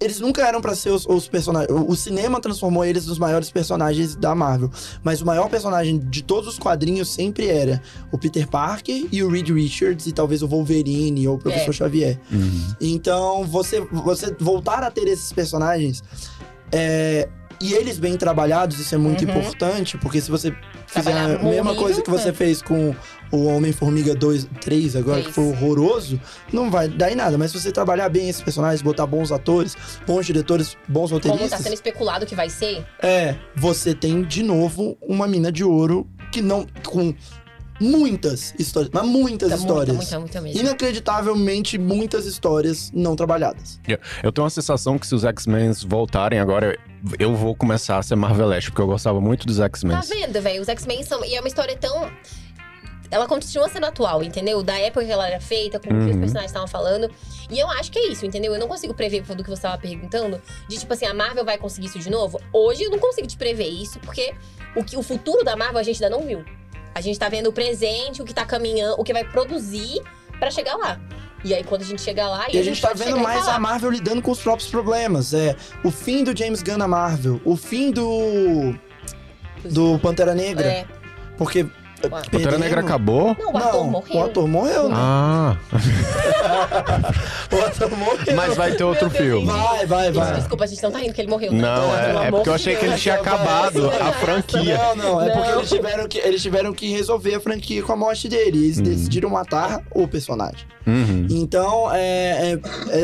eles 0.00 0.20
nunca 0.20 0.46
eram 0.46 0.60
pra 0.60 0.74
ser 0.74 0.90
os, 0.90 1.04
os 1.06 1.28
personagens. 1.28 1.70
O, 1.70 1.90
o 1.90 1.96
cinema 1.96 2.40
transformou 2.40 2.84
eles 2.84 3.06
nos 3.06 3.18
maiores 3.18 3.50
personagens 3.50 4.14
da 4.14 4.34
Marvel. 4.34 4.70
Mas 5.02 5.20
o 5.20 5.26
maior 5.26 5.48
personagem 5.48 5.98
de 5.98 6.22
todos 6.22 6.48
os 6.48 6.58
quadrinhos 6.58 7.08
sempre 7.08 7.48
era 7.48 7.82
o 8.12 8.18
Peter 8.18 8.46
Parker 8.46 9.06
e 9.10 9.22
o 9.22 9.28
Reed 9.28 9.50
Richards 9.50 10.06
e 10.06 10.12
talvez 10.12 10.42
o 10.42 10.48
Wolverine 10.48 11.26
ou 11.26 11.36
o 11.36 11.38
Professor 11.38 11.70
É. 11.70 11.72
Xavier. 11.72 12.20
Uhum. 12.30 12.74
Então, 12.80 13.44
você, 13.44 13.80
você 13.80 14.34
voltar 14.38 14.82
a 14.82 14.90
ter 14.90 15.08
esses 15.08 15.32
personagens 15.32 16.02
é, 16.70 17.28
e 17.60 17.72
eles 17.74 17.98
bem 17.98 18.16
trabalhados, 18.16 18.78
isso 18.78 18.94
é 18.94 18.98
muito 18.98 19.24
Uhum. 19.24 19.30
importante, 19.30 19.96
porque 19.98 20.20
se 20.20 20.30
você 20.30 20.54
fizer 20.86 21.12
a 21.12 21.38
mesma 21.42 21.74
coisa 21.74 22.02
que 22.02 22.10
você 22.10 22.32
fez 22.32 22.62
com 22.62 22.94
o 23.30 23.44
Homem-Formiga 23.44 24.14
2, 24.14 24.48
3 24.60 24.96
agora, 24.96 25.18
que 25.22 25.30
Três. 25.32 25.34
foi 25.34 25.44
horroroso, 25.48 26.20
não 26.52 26.70
vai 26.70 26.88
dar 26.88 27.12
em 27.12 27.14
nada. 27.14 27.36
Mas 27.36 27.50
se 27.50 27.60
você 27.60 27.70
trabalhar 27.70 28.08
bem 28.08 28.28
esses 28.28 28.40
personagens, 28.40 28.80
botar 28.80 29.06
bons 29.06 29.30
atores, 29.32 29.76
bons 30.06 30.24
diretores, 30.24 30.76
bons 30.88 31.10
Como 31.10 31.20
tá 31.20 31.28
roteiristas, 31.28 31.60
sendo 31.60 31.74
especulado 31.74 32.24
que 32.24 32.34
vai 32.34 32.48
ser, 32.48 32.84
é, 33.02 33.34
você 33.54 33.94
tem 33.94 34.22
de 34.22 34.42
novo 34.42 34.96
uma 35.02 35.26
mina 35.28 35.52
de 35.52 35.62
ouro 35.64 36.06
que 36.32 36.40
não. 36.42 36.66
com 36.86 37.14
muitas 37.80 38.54
histórias, 38.58 38.90
mas 38.92 39.06
muitas 39.06 39.50
tá 39.50 39.56
histórias. 39.56 39.96
muita, 39.96 40.18
muita, 40.18 40.40
muita 40.40 40.40
mesmo. 40.40 40.60
Inacreditavelmente 40.60 41.78
muitas 41.78 42.26
histórias 42.26 42.90
não 42.92 43.14
trabalhadas. 43.16 43.80
Eu 44.22 44.32
tenho 44.32 44.44
uma 44.44 44.50
sensação 44.50 44.98
que 44.98 45.06
se 45.06 45.14
os 45.14 45.24
X-Men 45.24 45.72
voltarem 45.86 46.38
agora, 46.40 46.78
eu 47.18 47.34
vou 47.34 47.54
começar 47.54 47.98
a 47.98 48.02
ser 48.02 48.16
Marveleste, 48.16 48.70
porque 48.70 48.82
eu 48.82 48.86
gostava 48.86 49.20
muito 49.20 49.46
dos 49.46 49.60
X-Men. 49.60 49.96
Tá 49.96 50.02
vendo, 50.08 50.40
velho? 50.42 50.60
Os 50.62 50.68
X-Men 50.68 51.02
são. 51.04 51.24
E 51.24 51.34
é 51.34 51.40
uma 51.40 51.48
história 51.48 51.76
tão. 51.76 52.10
Ela 53.10 53.26
continua 53.26 53.68
sendo 53.70 53.86
atual, 53.86 54.22
entendeu? 54.22 54.62
Da 54.62 54.78
época 54.78 55.02
que 55.02 55.10
ela 55.10 55.26
era 55.26 55.40
feita, 55.40 55.80
com 55.80 55.86
o 55.86 55.88
que 55.88 55.96
os 55.96 56.04
Uhum. 56.14 56.20
personagens 56.20 56.50
estavam 56.50 56.68
falando. 56.68 57.10
E 57.50 57.58
eu 57.58 57.66
acho 57.70 57.90
que 57.90 57.98
é 57.98 58.08
isso, 58.08 58.26
entendeu? 58.26 58.52
Eu 58.52 58.60
não 58.60 58.68
consigo 58.68 58.92
prever 58.92 59.22
do 59.22 59.42
que 59.42 59.48
você 59.48 59.54
estava 59.54 59.78
perguntando. 59.78 60.38
De 60.68 60.76
tipo 60.78 60.92
assim, 60.92 61.06
a 61.06 61.14
Marvel 61.14 61.42
vai 61.42 61.56
conseguir 61.56 61.86
isso 61.86 61.98
de 61.98 62.10
novo? 62.10 62.38
Hoje 62.52 62.82
eu 62.82 62.90
não 62.90 62.98
consigo 62.98 63.26
te 63.26 63.36
prever 63.38 63.66
isso, 63.68 63.98
porque 64.00 64.34
o, 64.76 64.84
que, 64.84 64.94
o 64.94 65.02
futuro 65.02 65.42
da 65.42 65.56
Marvel 65.56 65.78
a 65.78 65.82
gente 65.82 66.04
ainda 66.04 66.14
não 66.14 66.26
viu. 66.26 66.44
A 66.98 67.00
gente 67.00 67.16
tá 67.16 67.28
vendo 67.28 67.46
o 67.46 67.52
presente, 67.52 68.20
o 68.20 68.24
que 68.24 68.34
tá 68.34 68.44
caminhando, 68.44 68.96
o 68.98 69.04
que 69.04 69.12
vai 69.12 69.22
produzir 69.22 70.02
pra 70.40 70.50
chegar 70.50 70.74
lá. 70.74 71.00
E 71.44 71.54
aí, 71.54 71.62
quando 71.62 71.82
a 71.82 71.84
gente 71.84 72.02
chegar 72.02 72.28
lá, 72.28 72.46
E 72.52 72.58
a 72.58 72.62
gente 72.64 72.80
tá 72.80 72.88
pode 72.88 73.04
vendo 73.04 73.18
e 73.18 73.20
mais 73.20 73.46
a 73.46 73.56
Marvel 73.56 73.88
lidando 73.88 74.20
com 74.20 74.32
os 74.32 74.40
próprios 74.40 74.68
problemas. 74.68 75.32
É 75.32 75.54
o 75.84 75.92
fim 75.92 76.24
do 76.24 76.36
James 76.36 76.60
Gunn 76.60 76.76
na 76.76 76.88
Marvel, 76.88 77.40
o 77.44 77.56
fim 77.56 77.92
do. 77.92 78.74
do 79.64 79.96
Pantera 80.00 80.34
Negra. 80.34 80.66
É. 80.66 80.86
Porque. 81.36 81.64
Ué. 82.04 82.22
Pantera 82.30 82.58
Negra 82.58 82.80
acabou? 82.80 83.34
Não, 83.38 83.52
o 83.52 83.56
ator 83.56 83.72
Não, 83.74 83.84
morreu. 83.90 84.16
o 84.16 84.24
ator 84.24 84.48
morreu, 84.48 84.88
né? 84.88 84.94
Ah, 84.96 85.56
O 87.52 87.60
ator 87.64 87.90
morreu. 87.96 88.36
mas 88.36 88.56
vai 88.56 88.72
ter 88.72 88.84
outro 88.84 89.08
Deus. 89.08 89.20
filme. 89.22 89.46
Vai, 89.46 89.86
vai, 89.86 90.12
vai. 90.12 90.34
desculpa, 90.36 90.64
a 90.64 90.66
gente 90.66 90.82
não 90.82 90.90
tá 90.92 90.98
rindo 90.98 91.12
que 91.12 91.20
ele 91.20 91.30
morreu. 91.30 91.50
tá? 91.50 91.56
Não, 91.56 91.96
é, 91.98 92.26
é 92.26 92.30
porque 92.30 92.48
eu 92.48 92.54
achei 92.54 92.76
que 92.76 92.84
ele 92.84 92.96
tinha 92.96 93.14
acabado 93.16 93.90
a 93.90 94.12
franquia. 94.12 94.78
Não, 94.78 94.96
não, 94.96 95.20
é 95.22 95.30
porque 95.30 95.48
Não. 95.50 95.58
eles 95.58 95.68
tiveram, 95.70 96.08
que, 96.08 96.18
eles 96.18 96.42
tiveram 96.42 96.72
que 96.72 96.88
resolver 96.92 97.34
a 97.34 97.40
franquia 97.40 97.82
com 97.82 97.92
a 97.92 97.96
morte 97.96 98.28
dele. 98.28 98.58
Eles 98.64 98.78
Hum. 98.78 98.82
decidiram 98.82 99.30
matar 99.30 99.80
o 99.92 100.06
personagem. 100.06 100.66
Uhum. 100.86 101.26
Então, 101.30 101.90
é, 101.92 102.52
é- 102.54 102.60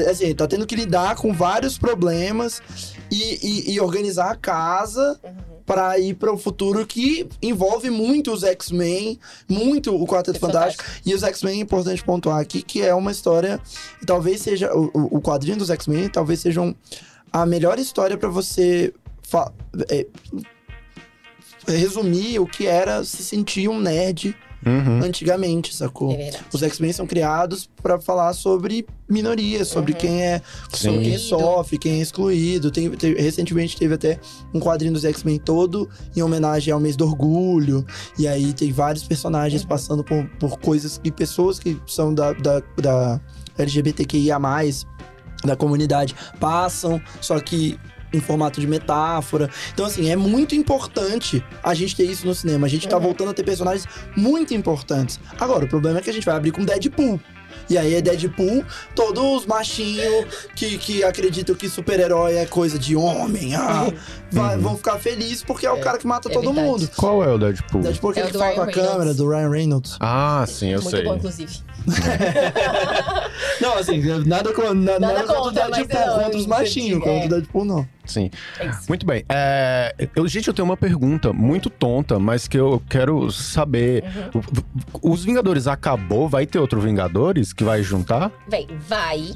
é, 0.07 0.11
assim, 0.11 0.35
tá 0.35 0.47
tendo 0.47 0.67
que 0.67 0.75
lidar 0.77 1.17
com 1.17 1.33
vários 1.33 1.77
problemas 1.79 2.63
e, 3.11 3.39
e- 3.71 3.75
e 3.75 3.81
organizar 3.81 4.31
a 4.31 4.37
casa 4.37 5.19
Uhum. 5.23 5.54
Pra 5.67 5.99
ir 5.99 6.15
para 6.15 6.33
o 6.33 6.37
futuro 6.39 6.87
que 6.87 7.27
envolve 7.43 7.89
muito 7.91 8.33
os 8.33 8.43
X-Men, 8.43 9.19
muito 9.49 9.95
o 9.95 10.07
Quarteto 10.07 10.39
Fantástico. 10.39 10.83
Fantástico. 10.85 11.09
E 11.11 11.15
os 11.15 11.23
X-Men 11.23 11.59
é 11.59 11.63
importante 11.63 12.05
pontuar 12.05 12.39
aqui 12.41 12.63
que 12.63 12.83
é 12.83 12.95
uma 12.95 13.11
história, 13.11 13.61
talvez 14.07 14.41
seja 14.43 14.75
o, 14.75 14.91
o- 15.17 15.21
quadrinho 15.21 15.57
dos 15.57 15.71
X-Men, 15.71 16.09
talvez 16.09 16.41
sejam 16.41 16.75
a 17.33 17.47
melhor 17.47 17.79
história 17.79 18.17
pra 18.19 18.29
você 18.29 18.93
é, 19.89 20.07
resumir 21.67 22.39
o 22.39 22.47
que 22.47 22.67
era 22.67 23.03
se 23.05 23.25
sentir 23.25 23.69
um 23.69 23.81
nerd 23.81 24.37
Uhum. 24.67 25.03
antigamente, 25.03 25.75
sacou? 25.75 26.13
É. 26.13 26.31
Os 26.53 26.63
X-Men 26.63 26.93
são 26.93 27.07
criados 27.07 27.69
pra 27.83 28.01
falar 28.01 28.33
sobre 28.33 28.87
minorias, 29.09 29.69
sobre 29.69 29.93
Uhum. 29.93 29.99
quem 29.99 30.23
é, 30.23 30.41
sobre 30.73 31.01
quem 31.03 31.19
sofre, 31.19 31.79
quem 31.79 31.99
é 31.99 32.03
excluído. 32.03 32.71
Tem, 32.71 32.91
tem- 32.91 33.15
recentemente 33.15 33.77
teve 33.77 33.95
até 33.95 34.19
um 34.53 34.61
quadrinho 34.61 34.93
dos 34.93 35.05
X-Men 35.05 35.39
todo 35.39 35.89
em 36.17 36.23
homenagem 36.23 36.73
ao 36.73 36.81
mês 36.81 36.97
do 36.97 37.05
orgulho. 37.05 37.85
E 38.19 38.27
aí 38.27 38.53
tem 38.53 38.73
vários 38.73 39.05
personagens 39.05 39.63
Uhum. 39.63 39.69
passando 39.69 40.05
por, 40.05 40.25
por 40.39 40.59
coisas 40.59 40.99
que 40.99 41.11
pessoas 41.11 41.59
que 41.59 41.79
são 41.87 42.15
da, 42.15 42.33
da, 42.33 42.63
da 42.81 43.21
LGBTQIA, 43.59 44.39
da 45.45 45.55
comunidade, 45.57 46.15
passam, 46.41 47.01
só 47.21 47.39
que 47.39 47.79
em 48.15 48.21
formato 48.21 48.61
de 48.61 48.67
metáfora. 48.67 49.51
Então, 49.73 49.85
assim, 49.85 50.09
é 50.11 50.17
muito 50.17 50.55
importante 50.55 51.45
a 51.63 51.75
gente 51.75 51.97
ter 51.97 52.05
isso 52.05 52.27
no 52.27 52.35
cinema. 52.35 52.67
A 52.67 52.71
gente 52.71 52.89
tá 52.89 52.97
Uhum. 52.97 53.03
voltando 53.03 53.31
a 53.31 53.35
ter 53.35 53.43
personagens 53.43 53.87
muito 54.17 54.55
importantes. 54.55 55.19
Agora, 55.39 55.65
o 55.65 55.69
problema 55.69 55.99
é 55.99 56.03
que 56.03 56.11
a 56.11 56.13
gente 56.13 56.25
vai 56.25 56.37
abrir 56.37 56.53
com 56.53 56.65
Deadpool. 56.65 57.21
E 57.71 57.79
aí 57.79 57.95
é 57.95 58.03
Deadpool, 58.03 58.65
todos 58.95 59.23
os 59.43 59.47
machinhos 59.47 60.27
que, 60.55 60.77
que 60.77 61.03
acreditam 61.05 61.55
que 61.55 61.69
super-herói 61.69 62.37
é 62.37 62.45
coisa 62.47 62.79
de 62.79 62.95
homem, 62.97 63.55
ah, 63.55 63.91
vai- 64.31 64.57
Uhum. 64.57 64.63
vão 64.63 64.77
ficar 64.77 64.99
felizes 64.99 65.43
porque 65.43 65.65
é 65.65 65.71
o 65.73 65.77
É, 65.77 65.81
cara 65.81 65.97
que 65.99 66.07
mata 66.07 66.29
é 66.29 66.33
todo 66.33 66.45
verdade. 66.47 66.67
mundo. 66.67 66.91
Qual 66.97 67.23
é 67.25 67.33
o 67.33 67.39
Deadpool? 67.39 67.81
Deadpool 67.81 68.11
é 68.11 68.13
aquele 68.13 68.27
É 68.29 68.31
que 68.33 68.39
fala 68.39 68.55
com 68.55 68.61
a 68.63 68.67
câmera, 68.73 69.15
do 69.15 69.29
Ryan 69.29 69.51
Reynolds. 69.51 69.97
Ah, 70.01 70.45
sim, 70.47 70.71
eu 70.73 70.83
Muito 70.83 70.97
sei. 70.97 71.05
bom, 71.05 71.15
inclusive. 71.17 71.53
Não, 73.61 73.77
assim, 73.79 74.01
nada, 74.27 74.53
co- 74.53 74.75
na- 74.75 74.99
nada, 74.99 75.21
contra 75.23 75.39
o 75.41 75.43
contra, 75.45 75.69
mas 75.69 75.87
Deadpool, 75.87 76.07
não, 76.17 76.25
contra 76.25 76.39
os 76.39 76.47
machinhos, 76.47 76.99
entendi, 76.99 77.01
contra 77.01 77.23
é. 77.23 77.27
o 77.27 77.29
Deadpool 77.29 77.65
não. 77.65 77.89
Sim. 78.05 78.31
É. 78.59 78.71
Muito 78.89 79.07
bem. 79.07 79.25
É, 79.29 79.95
eu, 80.15 80.27
gente, 80.29 80.49
eu 80.49 80.55
tenho 80.55 80.67
uma 80.67 80.77
pergunta 80.77 81.33
muito 81.33 81.71
tonta, 81.71 82.19
mas 82.19 82.47
que 82.47 82.59
eu 82.59 82.83
quero 82.89 83.31
saber. 83.31 84.05
Uhum. 84.35 84.43
Os 85.03 85.25
Vingadores 85.25 85.67
acabou? 85.67 86.29
Vai 86.29 86.47
ter 86.47 86.59
outro 86.59 86.81
Vingadores 86.81 87.53
que 87.53 87.65
vai 87.65 87.83
juntar? 87.83 88.31
Véi, 88.49 88.67
vai. 88.89 89.33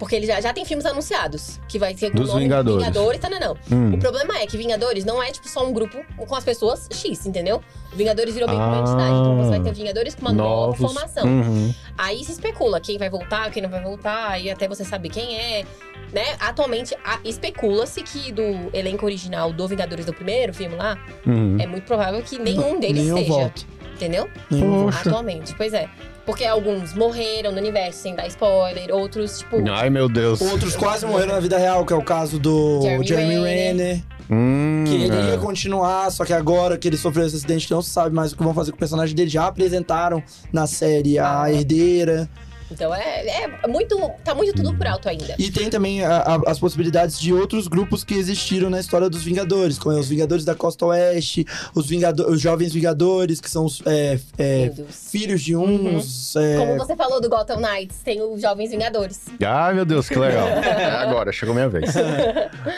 Porque 0.00 0.16
ele 0.16 0.26
já, 0.26 0.40
já 0.40 0.52
tem 0.52 0.64
filmes 0.64 0.84
anunciados. 0.86 1.60
Que 1.68 1.78
vai 1.78 1.94
ser 1.94 2.10
Dos 2.10 2.30
o 2.30 2.32
nome 2.32 2.44
Vingadores. 2.44 2.78
Vingadores, 2.86 3.20
tá, 3.20 3.28
não, 3.30 3.38
não. 3.38 3.56
Hum. 3.70 3.94
O 3.94 3.98
problema 3.98 4.38
é 4.38 4.46
que 4.46 4.56
Vingadores 4.56 5.04
não 5.04 5.22
é, 5.22 5.30
tipo, 5.30 5.46
só 5.48 5.64
um 5.64 5.72
grupo 5.72 6.02
com 6.16 6.34
as 6.34 6.42
pessoas 6.42 6.88
X, 6.90 7.26
entendeu? 7.26 7.62
Vingadores 7.92 8.32
virou 8.34 8.48
bem 8.48 8.58
Ah. 8.58 8.66
uma 8.66 8.78
entidade. 8.80 9.10
Então 9.10 9.36
você 9.36 9.50
vai 9.50 9.60
ter 9.60 9.72
Vingadores 9.74 10.14
com 10.14 10.22
uma 10.22 10.32
nova 10.32 10.66
Novos. 10.68 10.80
formação. 10.80 11.24
Uhum. 11.26 11.74
Aí 11.98 12.24
se 12.24 12.32
especula 12.32 12.80
quem 12.80 12.96
vai 12.96 13.10
voltar, 13.10 13.50
quem 13.50 13.62
não 13.62 13.68
vai 13.70 13.82
voltar, 13.82 14.40
e 14.40 14.50
até 14.50 14.66
você 14.66 14.84
saber 14.84 15.10
quem 15.10 15.36
é. 15.36 15.64
Né? 16.12 16.24
Atualmente, 16.40 16.96
especula-se 17.24 18.02
que 18.02 18.32
do 18.32 18.42
elenco 18.72 19.04
original 19.06 19.52
do 19.52 19.68
Vingadores 19.68 20.06
do 20.06 20.12
primeiro 20.14 20.52
filme 20.54 20.74
lá, 20.76 20.98
Uhum. 21.26 21.56
é 21.60 21.66
muito 21.66 21.84
provável 21.84 22.20
que 22.22 22.38
nenhum 22.38 22.80
deles 22.80 23.04
Nenhum 23.04 23.18
seja. 23.18 23.28
volta. 23.32 23.62
Entendeu? 24.00 24.28
Poxa. 24.48 25.08
Atualmente, 25.08 25.54
pois 25.56 25.72
é. 25.74 25.88
Porque 26.24 26.44
alguns 26.44 26.94
morreram 26.94 27.50
no 27.52 27.58
universo 27.58 28.00
sem 28.02 28.14
dar 28.14 28.26
spoiler, 28.28 28.94
outros, 28.94 29.38
tipo. 29.40 29.56
Ai, 29.70 29.90
meu 29.90 30.08
Deus. 30.08 30.40
Outros 30.40 30.76
quase 30.76 31.04
morreram 31.04 31.34
na 31.34 31.40
vida 31.40 31.58
real, 31.58 31.84
que 31.84 31.92
é 31.92 31.96
o 31.96 32.02
caso 32.02 32.38
do 32.38 32.80
Jeremy 32.82 33.06
Jeremy 33.06 33.34
Renner. 33.34 33.46
Renner. 33.46 34.02
Hum, 34.32 34.84
Que 34.86 34.94
ele 34.94 35.12
é. 35.16 35.30
ia 35.32 35.38
continuar, 35.38 36.08
só 36.12 36.24
que 36.24 36.32
agora 36.32 36.78
que 36.78 36.86
ele 36.86 36.96
sofreu 36.96 37.26
esse 37.26 37.34
acidente, 37.36 37.68
não 37.70 37.82
se 37.82 37.90
sabe 37.90 38.14
mais 38.14 38.32
o 38.32 38.36
que 38.36 38.44
vão 38.44 38.54
fazer 38.54 38.70
com 38.70 38.76
o 38.76 38.78
personagem 38.78 39.14
dele. 39.14 39.28
Já 39.28 39.46
apresentaram 39.48 40.22
na 40.52 40.66
série 40.68 41.18
a 41.18 41.42
Ah. 41.42 41.52
herdeira. 41.52 42.28
Então 42.70 42.94
é, 42.94 43.26
é 43.62 43.66
muito. 43.66 43.98
Tá 44.24 44.34
muito 44.34 44.54
tudo 44.54 44.74
por 44.74 44.86
alto 44.86 45.08
ainda. 45.08 45.34
E 45.38 45.50
tem 45.50 45.68
também 45.68 46.04
a- 46.04 46.18
a- 46.18 46.50
as 46.50 46.58
possibilidades 46.58 47.18
de 47.18 47.32
outros 47.32 47.66
grupos 47.68 48.04
que 48.04 48.14
existiram 48.14 48.70
na 48.70 48.78
história 48.80 49.08
dos 49.10 49.22
Vingadores, 49.22 49.78
como 49.78 49.98
os 49.98 50.08
Vingadores 50.08 50.44
da 50.44 50.54
Costa 50.54 50.86
Oeste, 50.86 51.44
os, 51.74 51.86
Vingado- 51.88 52.28
os 52.30 52.40
Jovens 52.40 52.72
Vingadores, 52.72 53.40
que 53.40 53.50
são 53.50 53.64
os 53.64 53.82
é, 53.86 54.18
é, 54.38 54.70
filhos 54.90 55.40
de 55.42 55.56
uns. 55.56 56.34
é, 56.36 56.56
Como 56.58 56.76
você 56.78 56.94
falou 56.96 57.20
do 57.20 57.28
Gotham 57.28 57.56
Knights, 57.60 57.98
tem 58.04 58.22
os 58.22 58.40
Jovens 58.40 58.70
Vingadores. 58.70 59.20
Ai, 59.44 59.74
meu 59.74 59.84
Deus, 59.84 60.08
que 60.08 60.18
legal. 60.18 60.46
É, 60.80 60.84
agora, 60.84 61.32
chegou 61.32 61.54
minha 61.54 61.68
vez. 61.68 61.92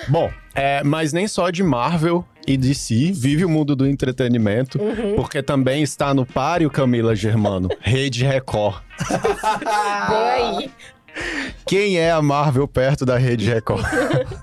Bom, 0.09 0.31
é, 0.55 0.83
mas 0.85 1.13
nem 1.13 1.27
só 1.29 1.51
de 1.51 1.63
Marvel 1.63 2.25
e 2.47 2.57
DC 2.57 3.13
vive 3.15 3.45
o 3.45 3.49
mundo 3.49 3.75
do 3.77 3.87
entretenimento, 3.87 4.81
Uhum. 4.83 5.15
porque 5.17 5.43
também 5.43 5.83
está 5.83 6.13
no 6.13 6.27
páreo 6.27 6.71
Camila 6.71 7.15
Germano, 7.15 7.69
Rede 7.81 8.25
Record. 8.25 8.83
Aí. 9.69 10.71
Quem 11.67 11.99
é 11.99 12.11
a 12.11 12.23
Marvel 12.23 12.67
perto 12.67 13.05
da 13.05 13.17
Rede 13.19 13.49
Record? 13.49 13.85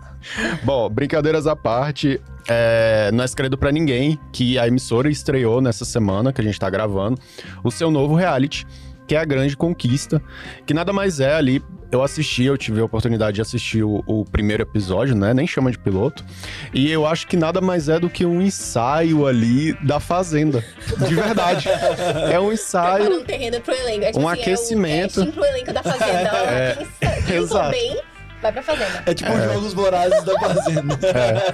Bom, 0.63 0.89
brincadeiras 0.89 1.47
à 1.47 1.55
parte, 1.55 2.21
é, 2.47 3.09
não 3.11 3.23
é 3.23 3.27
segredo 3.27 3.57
pra 3.57 3.71
ninguém 3.71 4.19
que 4.31 4.59
a 4.59 4.67
emissora 4.67 5.09
estreou 5.09 5.61
nessa 5.61 5.85
semana 5.85 6.31
que 6.31 6.41
a 6.41 6.43
gente 6.43 6.59
tá 6.59 6.69
gravando 6.69 7.19
o 7.63 7.71
seu 7.71 7.89
novo 7.89 8.15
reality, 8.15 8.65
que 9.09 9.15
é 9.15 9.17
a 9.19 9.25
Grande 9.25 9.57
Conquista, 9.57 10.21
que 10.67 10.73
nada 10.73 10.93
mais 10.93 11.19
é 11.19 11.33
ali. 11.33 11.63
Eu 11.91 12.03
assisti, 12.03 12.43
eu 12.43 12.55
tive 12.55 12.79
a 12.79 12.85
oportunidade 12.85 13.33
de 13.33 13.41
assistir 13.41 13.81
o, 13.83 14.03
o 14.05 14.23
primeiro 14.23 14.61
episódio, 14.61 15.15
né? 15.15 15.33
Nem 15.33 15.47
chama 15.47 15.71
de 15.71 15.79
piloto. 15.79 16.23
E 16.71 16.91
eu 16.91 17.07
acho 17.07 17.25
que 17.25 17.35
nada 17.35 17.59
mais 17.59 17.89
é 17.89 17.99
do 17.99 18.07
que 18.07 18.23
um 18.23 18.39
ensaio 18.39 19.25
ali 19.25 19.73
da 19.83 19.99
Fazenda. 19.99 20.63
De 21.07 21.15
verdade. 21.15 21.67
É 22.31 22.39
um 22.39 22.53
ensaio. 22.53 23.19
Um 23.19 23.23
terreno 23.23 23.59
pro 23.61 23.73
elenco. 23.73 24.05
É, 24.05 24.11
tipo 24.11 24.19
Um 24.23 24.29
assim, 24.29 24.41
aquecimento. 24.41 25.21
É 25.21 25.25
casting 25.25 25.31
pro 25.31 25.45
elenco 25.45 25.73
da 25.73 25.81
Fazenda. 25.81 26.29
É, 26.45 26.75
Quem 26.75 27.11
Quem 27.11 27.23
for 27.23 27.33
exato. 27.43 27.71
bem, 27.71 27.99
vai 28.43 28.51
pra 28.51 28.61
Fazenda. 28.61 29.03
É 29.07 29.13
tipo 29.15 29.31
os 29.31 29.43
jogos 29.43 29.73
vorazes 29.73 30.23
da 30.23 30.39
Fazenda. 30.39 30.99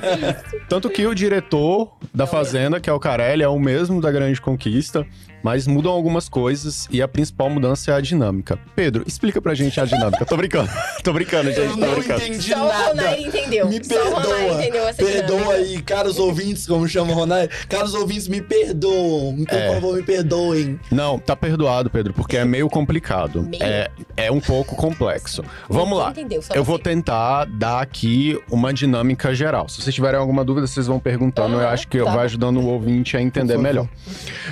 Tanto 0.67 0.89
que 0.89 1.07
o 1.07 1.15
diretor 1.15 1.93
da 2.13 2.25
É 2.25 2.27
Fazenda, 2.27 2.81
que 2.81 2.89
é 2.89 2.93
o 2.93 2.99
Carelli, 2.99 3.43
é 3.43 3.47
o 3.47 3.57
mesmo 3.57 4.01
da 4.01 4.11
Grande 4.11 4.41
Conquista. 4.41 5.07
Mas 5.45 5.67
mudam 5.67 5.91
algumas 5.91 6.27
coisas 6.27 6.87
e 6.89 7.03
a 7.03 7.07
principal 7.07 7.51
mudança 7.51 7.91
é 7.91 7.93
a 7.93 8.01
dinâmica. 8.01 8.57
Pedro, 8.75 9.03
explica 9.05 9.39
pra 9.39 9.53
gente 9.53 9.79
a 9.79 9.85
dinâmica. 9.85 10.25
Tô 10.25 10.35
brincando. 10.35 10.71
Tô 11.03 11.13
brincando, 11.13 11.51
gente. 11.51 11.59
Eu 11.59 11.69
Tô 11.69 11.77
não 11.77 11.93
brincando. 11.93 12.23
entendi 12.23 12.49
Só 12.49 12.63
o 12.65 12.67
nada. 12.67 12.87
Ronai 12.87 13.21
entendeu. 13.21 13.69
Me 13.69 13.83
Só 13.85 13.93
o 13.93 14.15
perdoa. 14.15 14.53
entendeu 14.63 14.87
essa 14.87 15.05
Perdoa 15.05 15.37
dinâmica. 15.37 15.53
aí, 15.53 15.81
caros 15.83 16.17
ouvintes, 16.17 16.65
como 16.65 16.87
chama 16.89 17.11
o 17.11 17.13
Ronai. 17.13 17.47
Caros 17.69 17.93
ouvintes, 17.93 18.27
me 18.27 18.41
perdoam. 18.41 19.45
Por 19.47 19.53
É. 19.55 19.71
favor, 19.75 19.95
me 19.97 20.01
perdoem. 20.01 20.79
Não, 20.89 21.19
tá 21.19 21.35
perdoado, 21.35 21.91
Pedro, 21.91 22.11
porque 22.11 22.37
é 22.37 22.43
meio 22.43 22.67
complicado. 22.67 23.43
Meio? 23.43 23.61
É, 23.63 23.91
é 24.17 24.31
um 24.31 24.41
pouco 24.41 24.75
complexo. 24.75 25.43
Vamos 25.69 25.95
lá. 25.99 26.09
Entendeu? 26.09 26.41
Eu 26.55 26.63
vou 26.63 26.79
tentar 26.79 27.45
dar 27.45 27.81
aqui 27.83 28.35
uma 28.49 28.73
dinâmica 28.73 29.35
geral. 29.35 29.69
Se 29.69 29.79
vocês 29.79 29.93
tiverem 29.93 30.19
alguma 30.19 30.43
dúvida, 30.43 30.65
vocês 30.65 30.87
vão 30.87 30.99
perguntando. 30.99 31.53
eu 31.53 31.59
Aham, 31.59 31.69
acho 31.69 31.87
que 31.87 31.99
tá. 32.03 32.11
vai 32.15 32.25
ajudando 32.25 32.59
o 32.59 32.65
ouvinte 32.65 33.15
a 33.15 33.21
entender 33.21 33.59
melhor. 33.59 33.87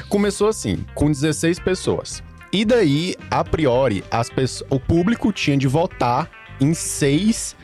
Começou 0.07 0.47
assim, 0.49 0.82
com 0.93 1.11
16 1.11 1.59
pessoas. 1.59 2.23
E 2.51 2.63
daí, 2.63 3.15
a 3.31 3.43
priori, 3.43 4.03
o 4.69 4.79
público 4.79 5.31
tinha 5.31 5.57
de 5.57 5.67
votar 5.67 6.29
em 6.61 6.73
seis 6.73 7.55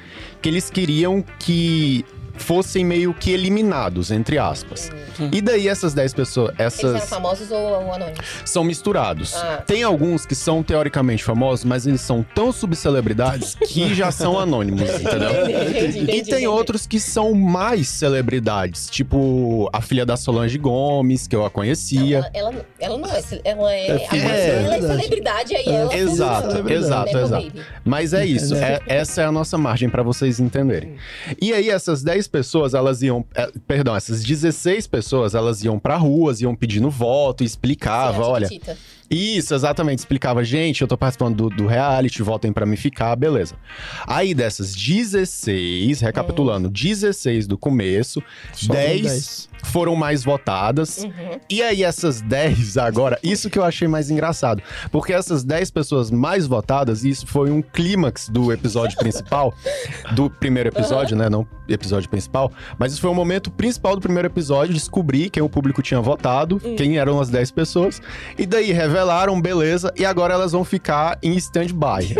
que 0.42 0.50
eles 0.50 0.70
queriam 0.70 1.24
que 1.38 2.04
fossem 2.40 2.84
meio 2.84 3.14
que 3.14 3.32
eliminados, 3.32 4.10
entre 4.12 4.38
aspas. 4.38 4.90
E 5.32 5.42
daí 5.42 5.68
essas 5.68 5.94
10 5.94 6.14
pessoas, 6.14 6.54
Eles 6.58 6.80
eram 6.84 6.96
essas 6.96 7.10
famosos 7.10 7.52
ou, 7.52 7.94
anônimos? 7.94 8.20
são 8.46 8.64
misturados. 8.64 9.36
Ah. 9.36 9.62
Tem 9.68 9.84
alguns 9.84 10.26
que 10.26 10.34
são 10.34 10.64
teoricamente 10.64 11.24
famosos, 11.24 11.66
mas 11.66 11.86
eles 11.86 12.02
são 12.02 12.24
tão 12.34 12.52
subcelebridades 12.52 13.56
que 13.68 13.94
já 13.94 14.12
são 14.12 14.40
anônimos, 14.40 14.82
entendeu? 14.90 15.30
Entendi, 15.50 15.80
entendi, 15.80 16.00
E 16.00 16.06
tem 16.06 16.20
entendi. 16.20 16.48
outros 16.48 16.88
que 16.88 17.00
são 17.00 17.34
mais 17.34 17.88
celebridades, 17.90 18.90
tipo 18.90 19.70
a 19.74 19.82
filha 19.82 20.06
da 20.06 20.16
Solange 20.18 20.58
Gomes, 20.58 21.28
que 21.28 21.36
eu 21.36 21.42
a 21.42 21.44
Não, 21.46 21.50
conhecia. 21.52 22.18
ela, 22.34 22.54
ela, 22.54 22.66
ela 22.80 22.98
não 22.98 23.10
é. 23.10 23.22
Ela 23.44 23.74
é. 23.74 23.88
É 23.92 24.00
filha 24.10 24.22
de 24.22 24.28
dela 24.28 24.76
é 24.76 24.82
celebridade. 24.82 25.56
aí 25.56 25.68
ela. 25.68 25.94
Exato, 25.96 26.48
celebridade. 26.52 26.86
exato, 26.86 27.06
Nepo 27.06 27.20
exato. 27.20 27.52
Mas 27.84 28.14
é 28.14 28.26
isso, 28.26 28.56
é- 28.56 28.80
essa 28.88 29.22
é 29.22 29.26
a 29.26 29.32
nossa 29.32 29.58
margem 29.58 29.90
pra 29.90 30.02
vocês 30.02 30.40
entenderem. 30.40 30.96
E 31.42 31.52
aí 31.54 31.70
essas 31.70 32.02
10 32.04 32.28
pessoas, 32.30 32.74
elas 32.74 33.02
iam, 33.02 33.26
é, 33.36 33.52
perdão, 33.68 33.96
essas 33.96 34.24
16 34.24 34.88
pessoas, 34.88 35.36
elas 35.36 35.64
iam 35.64 35.78
pra 35.78 35.98
ruas, 35.98 36.40
iam 36.40 36.56
pedindo 36.56 36.90
voto, 36.90 37.44
explicava, 37.44 38.24
Sim, 38.24 38.30
olha. 38.30 38.48
Isso, 39.10 39.54
exatamente. 39.56 40.00
Explicava, 40.00 40.44
gente, 40.44 40.82
eu 40.82 40.88
tô 40.88 40.98
participando 40.98 41.36
do, 41.36 41.50
do 41.50 41.68
reality, 41.68 42.22
votem 42.22 42.54
pra 42.54 42.66
me 42.66 42.78
ficar, 42.78 43.16
beleza. 43.16 43.56
Aí 44.06 44.34
dessas 44.34 44.76
16, 44.76 46.02
recapitulando, 46.02 46.70
16 46.70 47.48
do 47.48 47.58
começo, 47.58 48.22
Só 48.54 48.74
10 48.74 49.02
10. 49.02 49.50
foram 49.64 49.96
mais 49.96 50.24
votadas. 50.24 51.04
Uhum. 51.04 51.40
E 51.50 51.62
aí 51.62 51.84
essas 51.84 52.22
10 52.22 52.78
agora, 52.78 53.18
isso 53.24 53.50
que 53.50 53.58
eu 53.58 53.64
achei 53.64 53.88
mais 53.88 54.12
engraçado, 54.12 54.62
porque 54.92 55.14
essas 55.14 55.44
10 55.44 55.72
pessoas 55.72 56.12
mais 56.12 56.46
votadas, 56.46 57.04
isso 57.04 57.26
foi 57.26 57.50
um 57.50 57.62
clímax 57.62 58.30
do 58.30 58.52
episódio 58.52 58.98
principal, 58.98 59.54
do 60.14 60.30
primeiro 60.30 60.70
episódio, 60.70 61.18
né, 61.18 61.30
não 61.30 61.48
episódio 61.68 62.10
principal, 62.10 62.52
mas 62.78 62.94
isso 62.94 63.02
foi 63.02 63.10
o 63.10 63.14
momento 63.14 63.52
principal 63.52 63.96
do 63.96 64.02
primeiro 64.02 64.28
episódio, 64.28 64.74
descobrir 64.74 65.30
quem 65.30 65.44
o 65.44 65.50
público 65.50 65.82
tinha 65.82 66.02
votado, 66.02 66.60
quem 66.76 66.98
eram 66.98 67.20
as 67.20 67.30
10 67.30 67.52
pessoas, 67.52 68.02
e 68.38 68.46
daí 68.46 68.72
revelaram, 69.00 69.40
beleza, 69.40 69.94
e 69.96 70.06
agora 70.06 70.34
elas 70.34 70.52
vão 70.52 70.66
ficar 70.66 71.18
em 71.24 71.36
stand-by. 71.38 72.16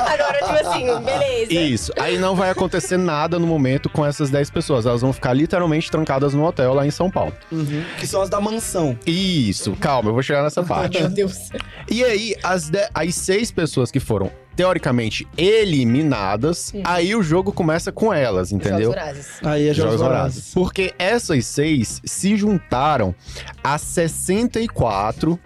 Agora, 0.00 0.38
tipo 0.38 0.68
assim, 0.68 1.04
beleza. 1.04 1.52
Isso. 1.52 1.92
Aí 1.98 2.16
não 2.18 2.34
vai 2.36 2.50
acontecer 2.50 2.96
nada 2.96 3.38
no 3.38 3.46
momento 3.46 3.88
com 3.88 4.04
essas 4.06 4.30
10 4.30 4.50
pessoas. 4.50 4.86
Elas 4.86 5.00
vão 5.00 5.12
ficar 5.12 5.32
literalmente 5.32 5.90
trancadas 5.90 6.32
no 6.34 6.44
hotel 6.44 6.74
lá 6.74 6.86
em 6.86 6.90
São 6.90 7.10
Paulo. 7.10 7.32
Uhum. 7.50 7.84
Que 7.98 8.06
são 8.06 8.22
as 8.22 8.28
da 8.30 8.40
mansão. 8.40 8.96
Isso, 9.06 9.72
calma, 9.80 10.10
eu 10.10 10.14
vou 10.14 10.22
chegar 10.22 10.42
nessa 10.42 10.62
parte. 10.62 10.98
Meu 11.00 11.08
Deus. 11.10 11.50
E 11.90 12.04
aí, 12.04 12.34
as, 12.42 12.68
de- 12.70 12.88
as 12.94 13.14
seis 13.14 13.50
pessoas 13.50 13.90
que 13.90 13.98
foram 14.00 14.30
teoricamente 14.54 15.26
eliminadas, 15.36 16.72
aí 16.84 17.14
o 17.14 17.22
jogo 17.22 17.52
começa 17.52 17.90
com 17.90 18.12
elas, 18.12 18.52
entendeu? 18.52 18.92
Jogos 18.92 18.94
Vorazes. 19.00 19.26
Aí 19.42 19.68
é 19.68 19.74
Jogos 19.74 20.00
Vorazes. 20.00 20.54
Porque 20.54 20.92
essas 20.98 21.46
seis 21.46 22.00
se 22.04 22.36
juntaram 22.36 23.14
a 23.64 23.78
64. 23.78 25.38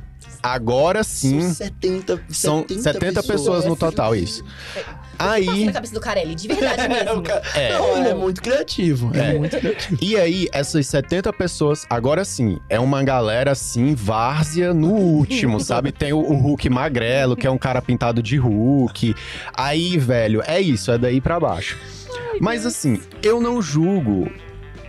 Agora 0.44 1.02
sim, 1.02 1.40
São 1.40 1.54
70, 1.54 2.20
são 2.28 2.66
70 2.68 3.22
pessoas 3.22 3.64
no 3.64 3.74
total, 3.74 4.14
isso. 4.14 4.44
Passa 4.44 5.04
Aí, 5.32 5.64
na 5.64 5.72
cabeça 5.72 5.94
do 5.94 6.00
Carelli, 6.00 6.34
de 6.34 6.48
verdade 6.48 6.82
É, 6.84 6.88
mesmo. 6.88 7.22
É. 7.54 7.72
Não, 7.72 7.96
é 8.06 8.14
muito 8.14 8.42
criativo. 8.42 9.10
É, 9.14 9.30
É. 9.30 9.38
muito 9.38 9.56
criativo. 9.58 9.96
E 10.02 10.16
aí, 10.18 10.46
essas 10.52 10.86
70 10.86 11.32
pessoas, 11.32 11.86
agora 11.88 12.24
sim, 12.26 12.58
é 12.68 12.78
uma 12.78 13.02
galera 13.02 13.52
assim, 13.52 13.94
várzea 13.94 14.74
no 14.74 14.90
último, 14.92 15.60
sabe? 15.64 15.92
Tem 15.92 16.12
o, 16.12 16.18
o 16.18 16.34
Hulk 16.36 16.68
magrelo, 16.68 17.36
que 17.36 17.46
é 17.46 17.50
um 17.50 17.56
cara 17.56 17.80
pintado 17.80 18.22
de 18.22 18.36
Hulk. 18.36 19.14
Aí, 19.56 19.96
velho, 19.96 20.42
é 20.46 20.60
isso, 20.60 20.90
é 20.90 20.98
daí 20.98 21.20
pra 21.22 21.40
baixo. 21.40 21.78
Mas 22.40 22.66
assim, 22.66 23.00
eu 23.22 23.40
não 23.40 23.62
julgo 23.62 24.30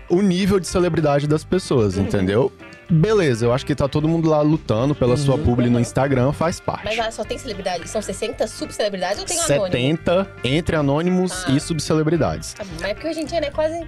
o 0.09 0.21
nível 0.21 0.59
de 0.59 0.67
celebridade 0.67 1.27
das 1.27 1.43
pessoas, 1.45 1.97
entendeu? 1.97 2.51
Beleza, 2.89 3.45
eu 3.45 3.53
acho 3.53 3.65
que 3.65 3.73
tá 3.73 3.87
todo 3.87 4.07
mundo 4.07 4.29
lá 4.29 4.41
lutando 4.41 4.93
pela 4.93 5.17
sua 5.17 5.37
publi 5.37 5.69
no 5.69 5.79
Instagram, 5.79 6.31
faz 6.31 6.59
parte. 6.59 6.85
Mas 6.85 6.97
lá 6.97 7.09
só 7.11 7.23
tem 7.23 7.37
celebridade? 7.37 7.89
São 7.89 8.01
60 8.01 8.45
subcelebridades 8.47 9.19
ou 9.19 9.25
tem 9.25 9.39
anônimo? 9.39 9.65
70 9.71 10.27
entre 10.43 10.75
anônimos 10.75 11.45
Ah. 11.47 11.51
e 11.51 11.59
subcelebridades. 11.59 12.53
Tá 12.53 12.63
bom, 12.63 12.69
Mas 12.81 12.91
é 12.91 12.93
porque 12.93 13.07
hoje 13.07 13.21
em 13.21 13.25
dia, 13.25 13.41
né, 13.41 13.49
quase... 13.49 13.85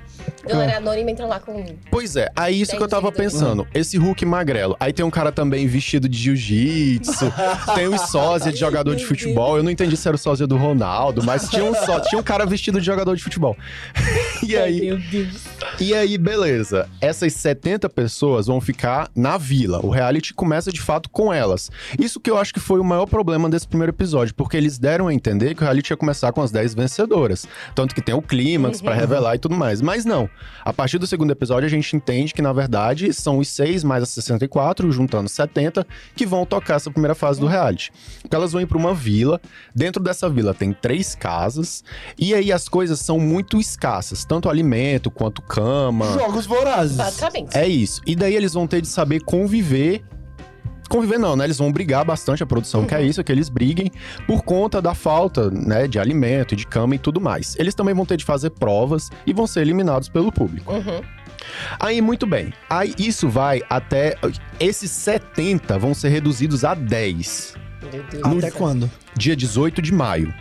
Galera 0.47 0.77
anônima 0.77 1.11
entra 1.11 1.25
lá 1.25 1.39
com... 1.39 1.63
Pois 1.91 2.15
é, 2.15 2.29
aí 2.35 2.59
isso 2.61 2.75
que 2.75 2.81
eu 2.81 2.87
tava 2.87 3.07
seguidores. 3.07 3.33
pensando. 3.33 3.67
Esse 3.73 3.97
Hulk 3.97 4.25
magrelo. 4.25 4.75
Aí 4.79 4.91
tem 4.91 5.05
um 5.05 5.11
cara 5.11 5.31
também 5.31 5.67
vestido 5.67 6.09
de 6.09 6.17
jiu-jitsu. 6.17 7.31
tem 7.75 7.87
um 7.87 7.97
sósia 7.97 8.51
de 8.51 8.57
jogador 8.59 8.95
de 8.95 9.05
futebol. 9.05 9.57
Eu 9.57 9.63
não 9.63 9.69
entendi 9.71 9.95
se 9.95 10.07
era 10.07 10.15
o 10.15 10.17
sósia 10.19 10.47
do 10.47 10.57
Ronaldo, 10.57 11.23
mas 11.23 11.49
tinha 11.49 11.63
um 11.63 11.73
só, 11.75 11.99
tinha 11.99 12.19
um 12.19 12.23
cara 12.23 12.45
vestido 12.45 12.79
de 12.79 12.85
jogador 12.85 13.15
de 13.15 13.23
futebol. 13.23 13.55
e 14.41 14.55
aí, 14.57 14.81
Meu 14.81 14.97
Deus. 14.97 15.43
e 15.79 15.93
aí, 15.93 16.17
beleza. 16.17 16.89
Essas 17.01 17.33
70 17.33 17.89
pessoas 17.89 18.47
vão 18.47 18.59
ficar 18.61 18.86
na 19.15 19.37
vila. 19.37 19.79
O 19.83 19.89
reality 19.89 20.33
começa 20.33 20.71
de 20.71 20.81
fato 20.81 21.09
com 21.09 21.31
elas. 21.33 21.69
Isso 21.99 22.19
que 22.19 22.29
eu 22.29 22.37
acho 22.37 22.53
que 22.53 22.59
foi 22.59 22.79
o 22.79 22.83
maior 22.83 23.05
problema 23.05 23.49
desse 23.49 23.67
primeiro 23.67 23.91
episódio, 23.91 24.33
porque 24.35 24.57
eles 24.57 24.77
deram 24.77 25.07
a 25.07 25.13
entender 25.13 25.55
que 25.55 25.61
o 25.61 25.63
reality 25.63 25.91
ia 25.91 25.97
começar 25.97 26.31
com 26.31 26.41
as 26.41 26.51
10 26.51 26.73
vencedoras. 26.73 27.47
Tanto 27.75 27.93
que 27.93 28.01
tem 28.01 28.15
o 28.15 28.21
clímax 28.21 28.81
pra 28.81 28.93
revelar 28.93 29.35
e 29.35 29.39
tudo 29.39 29.55
mais. 29.55 29.81
Mas 29.81 30.05
não. 30.05 30.29
A 30.63 30.73
partir 30.73 30.97
do 30.97 31.07
segundo 31.07 31.31
episódio, 31.31 31.65
a 31.65 31.69
gente 31.69 31.95
entende 31.95 32.33
que, 32.33 32.41
na 32.41 32.53
verdade, 32.53 33.13
são 33.13 33.37
os 33.37 33.47
6 33.49 33.83
mais 33.83 34.03
as 34.03 34.09
64, 34.09 34.91
juntando 34.91 35.29
70, 35.29 35.85
que 36.15 36.25
vão 36.25 36.45
tocar 36.45 36.75
essa 36.75 36.91
primeira 36.91 37.15
fase 37.15 37.39
do 37.39 37.47
reality. 37.47 37.91
Então 38.23 38.39
elas 38.39 38.51
vão 38.51 38.61
ir 38.61 38.65
pra 38.65 38.77
uma 38.77 38.93
vila. 38.93 39.39
Dentro 39.73 40.01
dessa 40.03 40.29
vila 40.29 40.53
tem 40.53 40.73
três 40.73 41.15
casas. 41.15 41.83
E 42.17 42.33
aí 42.33 42.51
as 42.51 42.67
coisas 42.67 42.99
são 42.99 43.19
muito 43.19 43.59
escassas, 43.59 44.25
tanto 44.25 44.49
alimento 44.49 45.09
quanto 45.09 45.41
cama. 45.41 46.11
Jogos 46.13 46.45
Vorazes. 46.45 46.97
Basicamente. 46.97 47.57
É 47.57 47.67
isso. 47.67 48.01
E 48.05 48.15
daí 48.15 48.35
eles 48.35 48.53
vão 48.53 48.67
ter 48.67 48.76
de 48.81 48.87
saber 48.87 49.21
conviver. 49.21 50.03
Conviver 50.89 51.17
não, 51.17 51.35
né? 51.35 51.43
Eles 51.43 51.57
vão 51.57 51.69
brigar 51.71 52.05
bastante, 52.05 52.41
a 52.41 52.45
produção 52.45 52.85
quer 52.85 53.03
isso, 53.03 53.19
é 53.19 53.23
que 53.23 53.31
eles 53.31 53.49
briguem 53.49 53.91
por 54.25 54.41
conta 54.43 54.81
da 54.81 54.93
falta, 54.93 55.51
né, 55.51 55.85
de 55.85 55.99
alimento, 55.99 56.55
de 56.55 56.65
cama 56.65 56.95
e 56.95 56.97
tudo 56.97 57.19
mais. 57.19 57.57
Eles 57.59 57.75
também 57.75 57.93
vão 57.93 58.05
ter 58.05 58.15
de 58.15 58.23
fazer 58.23 58.51
provas 58.51 59.09
e 59.25 59.33
vão 59.33 59.45
ser 59.45 59.61
eliminados 59.61 60.07
pelo 60.07 60.31
público. 60.31 60.71
Uhum. 60.73 61.01
Aí, 61.79 62.01
muito 62.01 62.25
bem. 62.25 62.53
Aí 62.69 62.93
isso 62.97 63.27
vai 63.27 63.61
até. 63.69 64.15
Esses 64.59 64.91
70 64.91 65.77
vão 65.77 65.93
ser 65.93 66.09
reduzidos 66.09 66.63
a 66.63 66.73
10. 66.73 67.55
Meu 67.91 68.03
Deus. 68.03 68.43
Até 68.43 68.51
quando? 68.51 68.89
Dia 69.15 69.35
18 69.35 69.81
de 69.81 69.93
maio. 69.93 70.33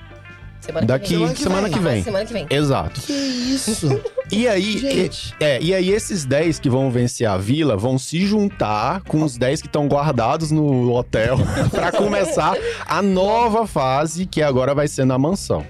Semana 0.67 0.87
Daqui, 0.87 1.07
que 1.17 1.17
vem. 1.25 1.35
semana 1.37 1.71
que 1.71 1.79
vem. 1.79 2.03
Semana 2.03 2.25
que 2.27 2.33
vem. 2.33 2.47
Exato. 2.51 3.01
Que 3.01 3.13
isso? 3.13 4.01
E 4.33 4.49
aí, 4.49 4.79
Gente. 4.79 5.33
e, 5.41 5.45
é, 5.45 5.63
e 5.63 5.73
aí 5.73 5.89
esses 5.89 6.25
10 6.25 6.59
que 6.59 6.69
vão 6.69 6.91
vencer 6.91 7.29
a 7.29 7.37
vila 7.37 7.77
vão 7.77 7.97
se 7.97 8.27
juntar 8.27 9.01
com 9.03 9.23
os 9.23 9.39
10 9.39 9.63
que 9.63 9.69
estão 9.69 9.87
guardados 9.87 10.51
no 10.51 10.93
hotel 10.93 11.39
pra 11.71 11.93
começar 11.93 12.57
a 12.89 13.01
nova 13.01 13.69
fase 13.69 14.27
que 14.27 14.43
agora 14.43 14.75
vai 14.75 14.89
ser 14.89 15.05
na 15.05 15.17
mansão. 15.17 15.65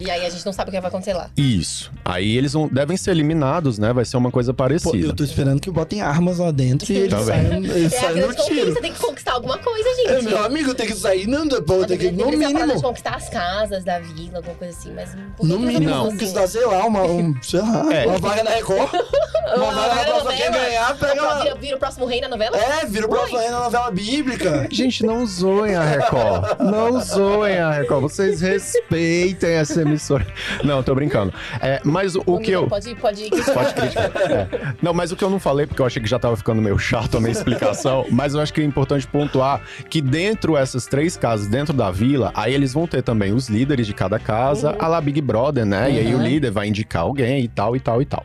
E 0.00 0.10
aí 0.10 0.26
a 0.26 0.30
gente 0.30 0.44
não 0.44 0.52
sabe 0.52 0.70
o 0.70 0.72
que 0.72 0.80
vai 0.80 0.88
acontecer 0.88 1.12
lá. 1.14 1.30
Isso. 1.36 1.90
Aí 2.04 2.36
eles 2.36 2.52
vão, 2.52 2.68
devem 2.68 2.96
ser 2.96 3.12
eliminados, 3.12 3.78
né? 3.78 3.92
Vai 3.92 4.04
ser 4.04 4.16
uma 4.16 4.30
coisa 4.30 4.52
Pô, 4.52 4.64
parecida. 4.64 4.96
eu 4.96 5.14
tô 5.14 5.22
esperando 5.22 5.60
que 5.60 5.70
botem 5.70 6.02
armas 6.02 6.38
lá 6.38 6.50
dentro 6.50 6.92
e 6.92 6.96
eles 6.96 7.10
Tá 7.10 7.22
saiam, 7.22 7.52
eles 7.64 7.92
É 7.92 7.96
a 7.98 8.00
saiam 8.00 8.28
no 8.28 8.34
tiro. 8.34 8.74
tem 8.80 8.92
que 8.92 8.98
conquistar 8.98 9.32
alguma 9.32 9.56
coisa, 9.58 9.88
É, 9.88 9.94
gente. 10.16 10.24
meu 10.24 10.44
amigo, 10.44 10.74
tem 10.74 10.86
que 10.86 10.94
sair, 10.94 11.26
não, 11.28 11.46
pô, 11.48 11.84
tem 11.86 11.96
que, 11.96 12.10
no 12.10 12.26
mínimo. 12.30 12.82
conquistar 12.82 13.14
as 13.14 13.28
casas 13.28 13.84
da 13.84 14.00
vila, 14.00 14.38
alguma 14.38 14.54
coisa 14.56 14.76
assim, 14.76 14.92
mas... 14.94 15.10
No 15.40 15.58
mínimo, 15.60 15.88
não 15.90 16.10
conquistar, 16.10 16.46
sei 16.48 16.66
lá, 16.66 16.84
uma, 16.86 17.02
um, 17.04 17.34
sei 17.42 17.60
lá, 17.60 17.94
É. 17.94 18.06
uma 18.06 18.18
vaga 18.18 18.42
na 18.42 18.50
Record. 18.50 18.90
Uma 19.54 19.70
vaga 19.72 19.94
na 19.94 20.04
próxima, 20.04 20.32
quem 20.32 20.50
ganhar, 20.50 20.98
pega 20.98 21.12
Vira, 21.12 21.22
lá. 21.26 21.54
vira 21.54 21.76
o 21.76 21.78
próximo 21.78 22.06
rei 22.06 22.20
na 22.20 22.28
novela? 22.28 22.56
É, 22.56 22.86
vira 22.86 23.06
o 23.06 23.08
próximo 23.10 23.38
aí 23.38 23.50
na 23.50 23.60
novela 23.60 23.90
bíblica. 23.90 24.66
Gente, 24.72 25.04
não 25.04 25.24
zoem 25.26 25.74
a 25.74 25.84
Record. 25.84 26.58
Não 26.60 26.98
zoem 27.00 27.58
a 27.58 27.70
Record. 27.70 28.00
Vocês 28.02 28.40
respeitem 28.40 29.50
essa 29.50 29.83
emissora. 29.84 30.26
Não, 30.62 30.82
tô 30.82 30.94
brincando. 30.94 31.32
É, 31.60 31.80
mas 31.84 32.14
o, 32.16 32.22
o 32.26 32.38
que 32.40 32.50
eu. 32.50 32.66
Pode, 32.66 32.94
pode... 32.96 33.28
Pode 33.30 33.74
criticar. 33.74 34.10
É. 34.30 34.48
Não, 34.82 34.92
mas 34.92 35.12
o 35.12 35.16
que 35.16 35.22
eu 35.24 35.30
não 35.30 35.38
falei, 35.38 35.66
porque 35.66 35.80
eu 35.80 35.86
achei 35.86 36.02
que 36.02 36.08
já 36.08 36.18
tava 36.18 36.36
ficando 36.36 36.60
meio 36.60 36.78
chato 36.78 37.16
a 37.16 37.20
minha 37.20 37.32
explicação, 37.32 38.06
mas 38.10 38.34
eu 38.34 38.40
acho 38.40 38.52
que 38.52 38.60
é 38.60 38.64
importante 38.64 39.06
pontuar 39.06 39.60
que 39.88 40.00
dentro 40.00 40.54
dessas 40.54 40.86
três 40.86 41.16
casas, 41.16 41.46
dentro 41.46 41.72
da 41.74 41.90
vila, 41.90 42.32
aí 42.34 42.54
eles 42.54 42.72
vão 42.72 42.86
ter 42.86 43.02
também 43.02 43.32
os 43.32 43.48
líderes 43.48 43.86
de 43.86 43.92
cada 43.94 44.18
casa, 44.18 44.70
Uhum. 44.72 44.76
a 44.78 44.88
la 44.88 45.00
Big 45.00 45.20
Brother, 45.20 45.64
né? 45.66 45.90
E 45.90 45.98
aí 45.98 46.14
o 46.14 46.18
líder 46.22 46.50
vai 46.50 46.68
indicar 46.68 47.02
alguém 47.02 47.44
e 47.44 47.48
tal, 47.48 47.76
e 47.76 47.80
tal, 47.80 48.00
e 48.00 48.04
tal. 48.04 48.22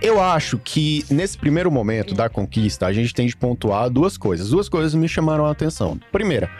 Eu 0.00 0.20
acho 0.20 0.58
que 0.58 1.04
nesse 1.10 1.38
primeiro 1.38 1.70
momento 1.70 2.14
da 2.14 2.28
conquista, 2.28 2.86
a 2.86 2.92
gente 2.92 3.14
tem 3.14 3.26
de 3.26 3.36
pontuar 3.36 3.88
duas 3.88 4.16
coisas. 4.16 4.50
Duas 4.50 4.68
coisas 4.68 4.94
me 4.94 5.08
chamaram 5.08 5.46
a 5.46 5.50
atenção. 5.50 5.98
Primeira, 6.10 6.50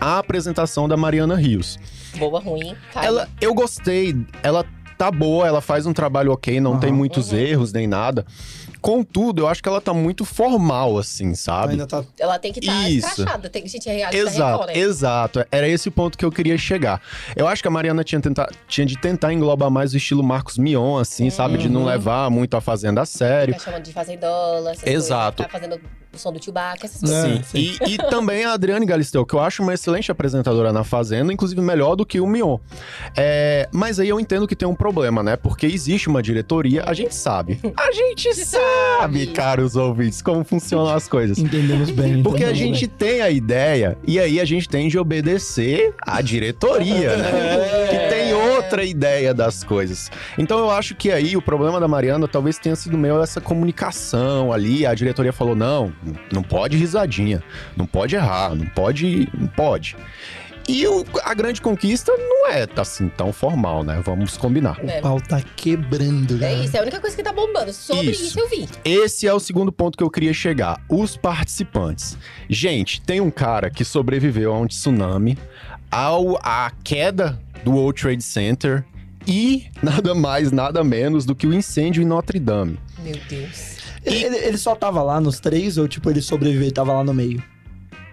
a 0.00 0.18
apresentação 0.18 0.88
da 0.88 0.96
Mariana 0.96 1.34
Rios. 1.36 1.78
Boa, 2.16 2.40
ruim. 2.40 2.74
Cai. 2.92 3.06
Ela, 3.06 3.28
eu 3.40 3.54
gostei, 3.54 4.14
ela 4.42 4.64
tá 4.98 5.10
boa, 5.10 5.46
ela 5.46 5.60
faz 5.60 5.86
um 5.86 5.92
trabalho 5.92 6.30
ok, 6.32 6.60
não 6.60 6.72
Aham. 6.72 6.80
tem 6.80 6.92
muitos 6.92 7.32
Uhum. 7.32 7.38
erros 7.38 7.72
nem 7.72 7.86
nada. 7.86 8.24
Contudo, 8.80 9.42
eu 9.42 9.48
acho 9.48 9.62
que 9.62 9.68
ela 9.68 9.80
tá 9.80 9.94
muito 9.94 10.24
formal, 10.24 10.98
assim, 10.98 11.36
sabe? 11.36 11.72
Ainda 11.72 11.86
tá. 11.86 12.02
Ela 12.18 12.36
tem 12.36 12.52
que 12.52 12.58
estar 12.58 12.90
escrachada. 12.90 13.48
Tem, 13.48 13.64
gente, 13.68 13.88
é 13.88 13.92
reality 13.94 14.24
da 14.24 14.30
Exato, 14.30 14.66
né? 14.66 14.76
exato. 14.78 15.44
Era 15.52 15.68
esse 15.68 15.88
o 15.88 15.92
ponto 15.92 16.18
que 16.18 16.24
eu 16.24 16.32
queria 16.32 16.58
chegar. 16.58 17.00
Eu 17.36 17.46
acho 17.46 17.62
que 17.62 17.68
a 17.68 17.70
Mariana 17.70 18.02
tinha, 18.02 18.20
tenta- 18.20 18.50
tinha 18.66 18.84
de 18.84 18.98
tentar 18.98 19.32
englobar 19.32 19.70
mais 19.70 19.94
o 19.94 19.96
estilo 19.96 20.20
Marcos 20.22 20.58
Mion, 20.58 20.98
assim, 20.98 21.30
sabe? 21.30 21.58
De 21.58 21.68
não 21.68 21.82
Uhum. 21.82 21.86
levar 21.86 22.28
muito 22.28 22.56
a 22.56 22.60
Fazenda 22.60 23.02
a 23.02 23.06
sério. 23.06 23.54
Ficar 23.54 23.66
chamando 23.66 23.84
de 23.84 23.92
fazendola, 23.92 24.72
essas 24.72 24.84
Exato. 24.86 25.44
coisas, 25.44 25.52
Ficar 25.62 25.76
fazendo 25.76 25.80
o 26.14 26.18
som 26.18 26.32
do 26.32 26.42
Chewbacca, 26.42 26.86
essas 26.86 27.00
coisas. 27.00 27.24
É, 27.24 27.36
Sim. 27.36 27.42
sim. 27.44 27.76
E, 27.86 27.94
e 27.94 27.98
também 27.98 28.44
a 28.44 28.52
Adriane 28.52 28.84
Galisteu, 28.84 29.24
que 29.24 29.34
eu 29.34 29.40
acho 29.40 29.62
uma 29.62 29.72
excelente 29.72 30.10
apresentadora 30.10 30.72
na 30.72 30.84
Fazenda, 30.84 31.32
inclusive 31.32 31.60
melhor 31.60 31.96
do 31.96 32.04
que 32.04 32.20
o 32.20 32.26
Mion. 32.26 32.58
É, 33.16 33.68
mas 33.72 33.98
aí 33.98 34.08
eu 34.08 34.20
entendo 34.20 34.46
que 34.46 34.54
tem 34.54 34.68
um 34.68 34.74
problema, 34.74 35.22
né? 35.22 35.36
Porque 35.36 35.66
existe 35.66 36.08
uma 36.08 36.22
diretoria, 36.22 36.84
a 36.86 36.92
gente 36.92 37.14
sabe. 37.14 37.58
A 37.76 37.92
gente 37.92 38.34
sabe, 38.44 39.26
caros 39.28 39.76
ouvintes, 39.76 40.20
como 40.20 40.44
funcionam 40.44 40.92
as 40.92 41.08
coisas. 41.08 41.38
Entendemos 41.38 41.90
bem. 41.90 42.22
Porque 42.22 42.44
a 42.44 42.50
entendemos 42.50 42.78
gente 42.78 42.88
tem 42.88 43.20
a 43.22 43.30
ideia, 43.30 43.96
e 44.06 44.18
aí 44.18 44.40
a 44.40 44.44
gente 44.44 44.68
tem 44.68 44.88
de 44.88 44.98
obedecer 44.98 45.94
à 46.06 46.20
diretoria, 46.20 47.16
né? 47.16 47.30
É. 47.30 47.88
Que 47.88 48.14
tem 48.14 48.34
outra 48.34 48.84
ideia 48.84 49.32
das 49.32 49.64
coisas. 49.64 50.10
Então 50.36 50.58
eu 50.58 50.70
acho 50.70 50.94
que 50.94 51.10
aí 51.10 51.36
o 51.36 51.42
problema 51.42 51.80
da 51.80 51.88
Mariana 51.88 52.28
talvez 52.28 52.58
tenha 52.58 52.76
sido 52.76 52.98
meio 52.98 53.22
essa 53.22 53.40
comunicação 53.40 54.52
ali. 54.52 54.84
A 54.86 54.94
diretoria 54.94 55.32
falou: 55.32 55.54
não, 55.54 55.92
não 56.32 56.42
pode 56.42 56.76
risadinha, 56.76 57.42
não 57.76 57.86
pode 57.86 58.14
errar, 58.16 58.54
não 58.54 58.66
pode. 58.66 59.28
Não 59.36 59.46
pode. 59.48 59.96
E 60.68 60.86
o- 60.86 61.04
a 61.24 61.34
grande 61.34 61.60
conquista 61.60 62.12
não 62.16 62.48
é 62.48 62.68
assim 62.76 63.08
tão 63.08 63.32
formal, 63.32 63.82
né? 63.82 64.00
Vamos 64.04 64.36
combinar. 64.36 64.78
É. 64.86 65.00
O 65.00 65.02
pau 65.02 65.20
tá 65.20 65.42
quebrando, 65.56 66.36
É 66.36 66.38
galera. 66.38 66.64
isso, 66.64 66.76
é 66.76 66.78
a 66.78 66.82
única 66.82 67.00
coisa 67.00 67.16
que 67.16 67.22
tá 67.22 67.32
bombando. 67.32 67.72
Sobre 67.72 68.12
Isso. 68.12 68.26
isso, 68.26 68.38
eu 68.40 68.48
vi. 68.48 68.68
Esse 68.84 69.26
é 69.26 69.34
o 69.34 69.40
segundo 69.40 69.72
ponto 69.72 69.98
que 69.98 70.04
eu 70.04 70.10
queria 70.10 70.32
chegar. 70.32 70.80
Os 70.88 71.16
participantes. 71.16 72.16
Gente, 72.48 73.00
tem 73.00 73.20
um 73.20 73.30
cara 73.30 73.70
que 73.70 73.84
sobreviveu 73.84 74.54
a 74.54 74.58
um 74.60 74.66
tsunami, 74.68 75.36
ao 75.90 76.36
à 76.42 76.70
queda 76.84 77.40
do 77.64 77.72
World 77.72 78.00
Trade 78.00 78.22
Center 78.22 78.84
e 79.26 79.66
nada 79.82 80.14
mais, 80.14 80.52
nada 80.52 80.84
menos 80.84 81.24
do 81.26 81.34
que 81.34 81.46
o 81.46 81.52
incêndio 81.52 82.02
em 82.02 82.06
Notre 82.06 82.38
Dame. 82.38 82.78
Meu 83.00 83.16
Deus. 83.28 83.81
Ele, 84.04 84.36
ele 84.36 84.56
só 84.58 84.74
tava 84.74 85.02
lá 85.02 85.20
nos 85.20 85.38
três 85.40 85.78
ou, 85.78 85.86
tipo, 85.86 86.10
ele 86.10 86.20
sobreviveu 86.20 86.66
e 86.68 86.72
tava 86.72 86.92
lá 86.92 87.04
no 87.04 87.14
meio? 87.14 87.42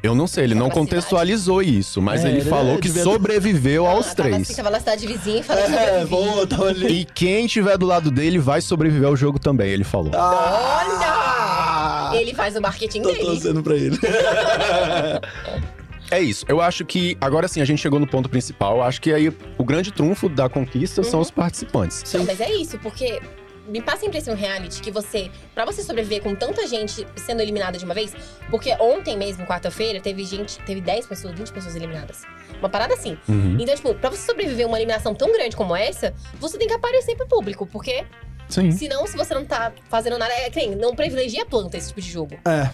Eu 0.01 0.15
não 0.15 0.27
sei, 0.27 0.45
ele 0.45 0.55
não 0.55 0.69
contextualizou 0.69 1.61
isso, 1.61 2.01
mas 2.01 2.23
É, 2.23 2.29
ele 2.29 2.37
ele 2.39 2.49
falou 2.49 2.77
que 2.77 2.87
devia- 2.87 3.03
sobreviveu 3.03 3.85
aos 3.85 4.05
tava, 4.13 4.29
três. 4.29 4.41
assim, 4.43 4.55
tava 4.55 4.69
na 4.69 4.79
cidade 4.79 5.05
vizinha 5.05 5.39
e 5.41 5.43
falou 5.43 5.61
É, 5.63 6.05
vou, 6.05 6.47
tava 6.47 6.69
ali. 6.69 7.01
E 7.01 7.05
quem 7.05 7.47
tiver 7.47 7.77
do 7.77 7.85
lado 7.85 8.09
dele 8.09 8.39
vai 8.39 8.61
sobreviver 8.61 9.09
ao 9.09 9.15
jogo 9.17 9.37
também, 9.39 9.69
ele 9.71 9.83
falou. 9.83 10.11
Ah! 10.15 12.11
Ele 12.13 12.33
faz 12.33 12.55
o 12.55 12.61
marketing 12.61 13.01
Tô 13.01 13.09
dele. 13.11 13.25
torcendo 13.25 13.61
pra 13.63 13.75
ele. 13.75 13.97
É 16.11 16.19
isso. 16.19 16.43
Eu 16.49 16.59
acho 16.59 16.83
que 16.85 17.15
agora 17.21 17.47
sim 17.47 17.61
a 17.61 17.65
gente 17.65 17.79
chegou 17.79 17.99
no 17.99 18.07
ponto 18.07 18.27
principal. 18.27 18.77
Eu 18.77 18.81
acho 18.83 18.99
que 18.99 19.13
aí 19.13 19.31
o 19.59 19.63
grande 19.63 19.91
trunfo 19.91 20.27
da 20.27 20.49
conquista 20.49 21.03
são 21.03 21.19
os 21.19 21.29
participantes. 21.29 22.03
Não, 22.11 22.25
mas 22.25 22.41
é 22.41 22.51
isso, 22.51 22.79
porque 22.79 23.21
me 23.69 23.81
passa 23.81 24.05
a 24.05 24.07
impressão 24.07 24.35
reality 24.35 24.81
que 24.81 24.91
você, 24.91 25.29
Pra 25.53 25.65
você 25.65 25.83
sobreviver 25.83 26.21
com 26.21 26.35
tanta 26.35 26.65
gente 26.67 27.05
sendo 27.15 27.41
eliminada 27.41 27.77
de 27.77 27.85
uma 27.85 27.93
vez, 27.93 28.13
porque 28.49 28.73
ontem 28.79 29.17
mesmo, 29.17 29.45
quarta-feira, 29.45 29.99
teve 29.99 30.23
gente, 30.23 30.57
teve 30.59 30.81
10 30.81 31.07
pessoas, 31.07 31.37
20 31.37 31.51
pessoas 31.51 31.75
eliminadas. 31.75 32.23
Uma 32.59 32.69
parada 32.69 32.93
assim. 32.93 33.17
Uhum. 33.27 33.57
Então, 33.59 33.75
tipo, 33.75 33.93
pra 33.95 34.09
você 34.09 34.25
sobreviver 34.25 34.65
a 34.65 34.67
uma 34.67 34.77
eliminação 34.77 35.13
tão 35.13 35.31
grande 35.31 35.55
como 35.55 35.75
essa, 35.75 36.13
você 36.39 36.57
tem 36.57 36.67
que 36.67 36.73
aparecer 36.73 37.15
pro 37.15 37.27
público, 37.27 37.65
porque 37.65 38.05
Sim. 38.47 38.71
senão, 38.71 39.05
se 39.05 39.15
você 39.15 39.33
não 39.33 39.45
tá 39.45 39.71
fazendo 39.89 40.17
nada, 40.17 40.33
é 40.33 40.49
nem, 40.55 40.75
não 40.75 40.95
privilegia 40.95 41.43
a 41.43 41.45
planta 41.45 41.77
esse 41.77 41.89
tipo 41.89 42.01
de 42.01 42.09
jogo. 42.09 42.35
É. 42.45 42.69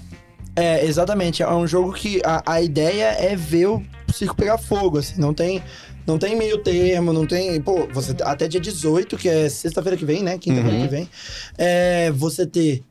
É, 0.55 0.85
exatamente. 0.85 1.43
É 1.43 1.49
um 1.49 1.67
jogo 1.67 1.91
que 1.91 2.21
a, 2.23 2.41
a 2.45 2.61
ideia 2.61 3.07
é 3.19 3.35
ver 3.35 3.67
o 3.67 3.83
circo 4.13 4.35
pegar 4.35 4.57
fogo, 4.57 4.99
assim. 4.99 5.19
Não 5.19 5.33
tem, 5.33 5.61
não 6.05 6.17
tem 6.17 6.35
meio 6.35 6.57
termo, 6.59 7.11
não 7.11 7.25
tem... 7.25 7.61
Pô, 7.61 7.87
você, 7.87 8.15
até 8.21 8.47
dia 8.47 8.59
18, 8.59 9.17
que 9.17 9.27
é 9.27 9.49
sexta-feira 9.49 9.97
que 9.97 10.05
vem, 10.05 10.23
né? 10.23 10.37
Quinta-feira 10.37 10.77
Uhum. 10.77 10.83
que 10.83 10.89
vem. 10.89 11.09
É, 11.57 12.11
você 12.11 12.45
ter 12.45 12.83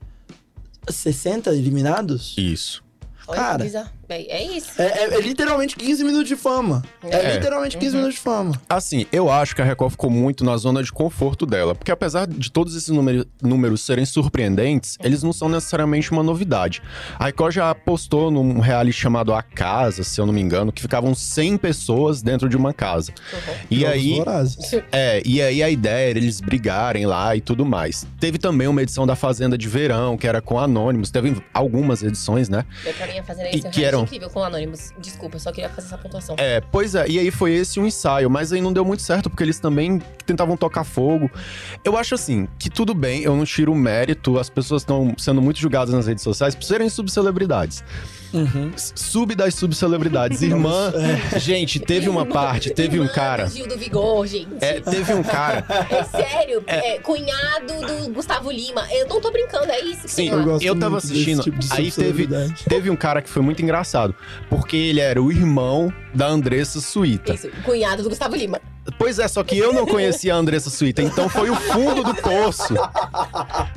60 0.89 1.51
eliminados... 1.55 2.35
Isso. 2.37 2.83
Olha 3.27 3.41
Cara. 3.41 3.65
É, 4.09 4.37
é 4.39 4.57
isso. 4.57 4.81
É, 4.81 4.87
é- 4.87 5.15
é 5.15 5.21
literalmente 5.21 5.77
15 5.77 6.05
minutos 6.05 6.29
de 6.29 6.37
fama. 6.37 6.83
É, 7.05 7.17
É. 7.17 7.35
literalmente 7.35 7.77
15 7.77 7.93
Uhum. 7.95 8.03
minutos 8.03 8.17
de 8.17 8.21
fama. 8.21 8.61
Assim, 8.69 9.07
eu 9.13 9.31
acho 9.31 9.55
que 9.55 9.63
a 9.63 9.65
Record 9.65 9.93
ficou 9.93 10.11
muito 10.11 10.45
na 10.45 10.57
zona 10.57 10.83
de 10.83 10.93
conforto 10.93 11.47
dela. 11.47 11.75
Porque 11.75 11.91
apesar 11.91 12.27
de 12.27 12.51
todos 12.51 12.75
esses 12.75 12.89
número- 12.91 13.27
números 13.43 13.81
serem 13.83 14.05
surpreendentes, 14.05 14.97
eles 15.03 15.23
não 15.23 15.33
são 15.33 15.49
necessariamente 15.49 16.11
uma 16.13 16.23
novidade. 16.23 16.83
A 17.19 17.27
Record 17.27 17.55
já 17.55 17.75
postou 17.75 18.31
num 18.31 18.59
reality 18.61 18.97
chamado 18.99 19.33
A 19.35 19.43
Casa, 19.43 20.03
se 20.05 20.21
eu 20.21 20.27
não 20.27 20.33
me 20.33 20.41
engano, 20.41 20.73
que 20.73 20.83
ficavam 20.83 21.15
100 21.15 21.57
pessoas 21.57 22.23
dentro 22.23 22.49
de 22.49 22.57
uma 22.57 22.73
casa. 22.73 23.13
Uhum. 23.33 23.55
E 23.71 23.81
Jogos 23.81 23.93
aí, 23.95 24.15
Vorazes. 24.17 24.73
É, 24.93 25.23
e 25.25 25.41
aí 25.43 25.63
a 25.63 25.71
ideia 25.71 26.11
era 26.11 26.19
eles 26.19 26.41
brigarem 26.41 27.07
lá 27.07 27.35
e 27.37 27.41
tudo 27.41 27.65
mais. 27.65 28.07
Teve 28.21 28.39
também 28.39 28.67
uma 28.69 28.83
edição 28.83 29.07
da 29.07 29.17
Fazenda 29.17 29.57
de 29.57 29.69
Verão, 29.69 30.17
que 30.17 30.27
era 30.27 30.41
com 30.41 30.59
Anônimos. 30.59 31.11
Teve 31.11 31.37
algumas 31.53 32.03
edições, 32.03 32.49
né? 32.49 32.65
Eu 32.85 32.93
pra 32.95 33.07
mim 33.07 33.15
ia 33.15 33.23
fazer 33.25 33.55
E 33.55 33.61
isso 33.95 34.03
um 34.03 34.07
que 34.07 34.11
reality 34.17 34.19
eram- 34.19 34.29
incrível 34.29 34.31
com 34.31 34.43
Anonymous. 34.45 34.93
Desculpa, 34.99 35.37
eu 35.37 35.41
só 35.41 35.53
queria 35.53 35.71
fazer 35.71 35.87
essa 35.89 35.99
pontuação. 35.99 36.37
É, 36.39 36.61
pois 36.61 36.95
é, 36.95 37.09
e 37.09 37.19
aí 37.19 37.31
foi 37.31 37.53
esse 37.53 37.79
um 37.81 37.87
ensaio, 37.87 38.29
mas 38.31 38.53
aí 38.53 38.61
não 38.61 38.73
deu 38.73 38.85
muito 38.85 39.03
certo, 39.03 39.29
porque 39.31 39.43
eles 39.43 39.59
também 39.59 40.01
tentavam 40.27 40.57
tocar 40.57 40.85
fogo. 40.85 41.31
Eu 41.85 41.97
acho 41.97 42.15
assim, 42.15 42.49
que 42.59 42.69
tudo 42.71 42.95
bem, 42.95 43.23
eu 43.23 43.37
não 43.37 43.45
tiro 43.45 43.73
o 43.73 43.75
mérito, 43.75 44.39
as 44.39 44.49
pessoas 44.51 44.83
estão 44.83 45.15
sendo 45.19 45.41
muito 45.43 45.59
julgadas 45.61 45.95
nas 45.95 46.07
redes 46.07 46.23
sociais 46.23 46.55
por 46.55 46.65
serem 46.65 46.89
subcelebridades. 46.89 47.83
Uhum. 48.35 48.73
Sub 48.77 49.35
das 49.35 49.55
subcelebridades. 49.55 50.43
Irmã, 50.43 50.93
gente, 51.37 51.79
teve 51.79 52.09
uma 52.09 52.27
parte, 52.27 52.71
teve 52.71 52.99
um 52.99 53.05
Irmã 53.05 53.15
cara. 53.15 53.45
do 53.47 53.51
Gil 53.51 53.69
do 53.69 53.79
Vigor, 53.79 54.27
gente. 54.27 54.49
É, 54.61 54.81
teve 54.81 55.15
um 55.15 55.23
cara. 55.23 55.65
É 55.91 56.03
sério, 56.05 56.63
é, 56.67 56.99
cunhado 56.99 57.75
do 57.87 58.13
Gustavo 58.13 58.51
Lima. 58.51 58.87
Eu 58.91 59.07
não 59.07 59.21
tô 59.21 59.31
brincando, 59.31 59.71
é 59.71 59.81
isso 59.81 60.03
que 60.03 60.11
Sim, 60.11 60.31
tem 60.31 60.35
lá. 60.35 60.43
gosto 60.43 60.65
eu 60.65 60.79
tava 60.79 60.97
assistindo, 60.97 61.43
tipo 61.43 61.57
aí 61.71 61.91
teve, 61.91 62.29
teve 62.69 62.91
um 62.91 62.97
cara 62.97 63.23
que 63.23 63.29
foi 63.29 63.43
muito 63.43 63.63
engraçado, 63.63 64.15
porque 64.51 64.77
ele 64.77 65.01
era 65.01 65.23
o 65.23 65.31
irmão 65.31 65.93
da 66.13 66.27
Andressa 66.27 66.81
Suíta. 66.81 67.35
Isso, 67.35 67.49
cunhado 67.65 68.03
do 68.03 68.09
Gustavo 68.09 68.35
Lima. 68.35 68.61
Pois 68.99 69.19
é, 69.19 69.27
só 69.29 69.43
que 69.43 69.57
eu 69.57 69.73
não 69.73 69.87
conhecia 69.87 70.35
a 70.35 70.37
Andressa 70.37 70.71
Suíta, 70.71 71.03
então 71.03 71.29
foi 71.29 71.51
o 71.51 71.57
fundo 71.57 72.03
do 72.03 72.15
poço 72.15 72.75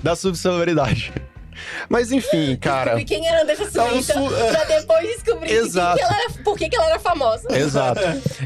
da 0.02 0.15
subcelebridade. 0.15 1.13
Mas 1.89 2.12
enfim, 2.12 2.56
cara. 2.62 2.96
Descobri 2.96 3.06
quem 3.06 3.28
era 3.28 3.41
Andressa 3.43 3.63
É 3.80 3.84
um 3.84 4.02
Suíta, 4.02 4.13
su- 4.13 4.36
é. 4.36 4.52
pra 4.52 4.63
depois 4.65 5.08
descobrir 5.08 5.52
Exato. 5.52 5.98
que 5.98 6.04
ela 6.04 6.20
era, 6.22 6.30
por 6.43 6.58
que, 6.58 6.70
que 6.70 6.76
ela 6.76 6.86
era 6.89 7.00
famosa. 7.00 7.48
Exato. 7.58 8.02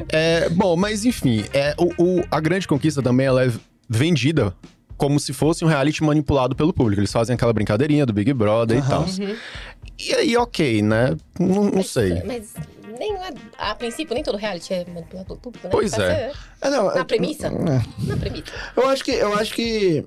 É, 0.10 0.50
bom, 0.50 0.76
mas 0.76 1.06
enfim, 1.06 1.46
é, 1.54 1.74
o, 1.78 1.92
o- 2.20 2.24
a 2.32 2.40
grande 2.40 2.68
conquista 2.68 3.02
também 3.02 3.26
ela 3.28 3.46
é 3.46 3.52
vendida 3.90 4.56
como 4.98 5.20
se 5.20 5.34
fosse 5.34 5.66
um 5.66 5.68
reality 5.68 6.04
manipulado 6.04 6.56
pelo 6.56 6.72
público. 6.72 7.00
Eles 7.02 7.12
fazem 7.12 7.34
aquela 7.34 7.52
brincadeirinha 7.52 8.06
do 8.06 8.14
Big 8.14 8.32
Brother 8.34 8.78
e 8.78 8.82
Aham. 8.82 8.90
tal. 8.90 9.02
Uhum. 9.04 9.36
E 9.98 10.14
aí, 10.14 10.38
ok, 10.38 10.82
né? 10.84 11.16
Não, 11.40 11.64
não 11.66 11.72
Mas- 11.76 11.90
sei. 11.90 12.22
Mas 12.24 12.54
nem, 13.00 13.16
é- 13.16 13.34
a 13.58 13.74
princípio, 13.74 14.14
nem 14.14 14.24
todo 14.24 14.38
reality 14.38 14.74
é 14.74 14.86
manipulado 14.86 15.36
público, 15.38 15.66
né? 15.68 15.72
Pois 15.72 15.94
é. 15.94 15.98
ser 16.30 16.38
É, 16.62 16.70
não, 16.70 16.94
Na 16.94 17.02
é- 17.02 17.04
premissa? 17.04 17.48
é. 17.48 17.52
Na 18.08 18.18
premissa. 18.18 18.46
Eu 18.78 18.88
acho 18.90 19.04
que. 19.04 19.12
Eu 19.12 19.34
acho 19.34 19.54
que. 19.56 20.06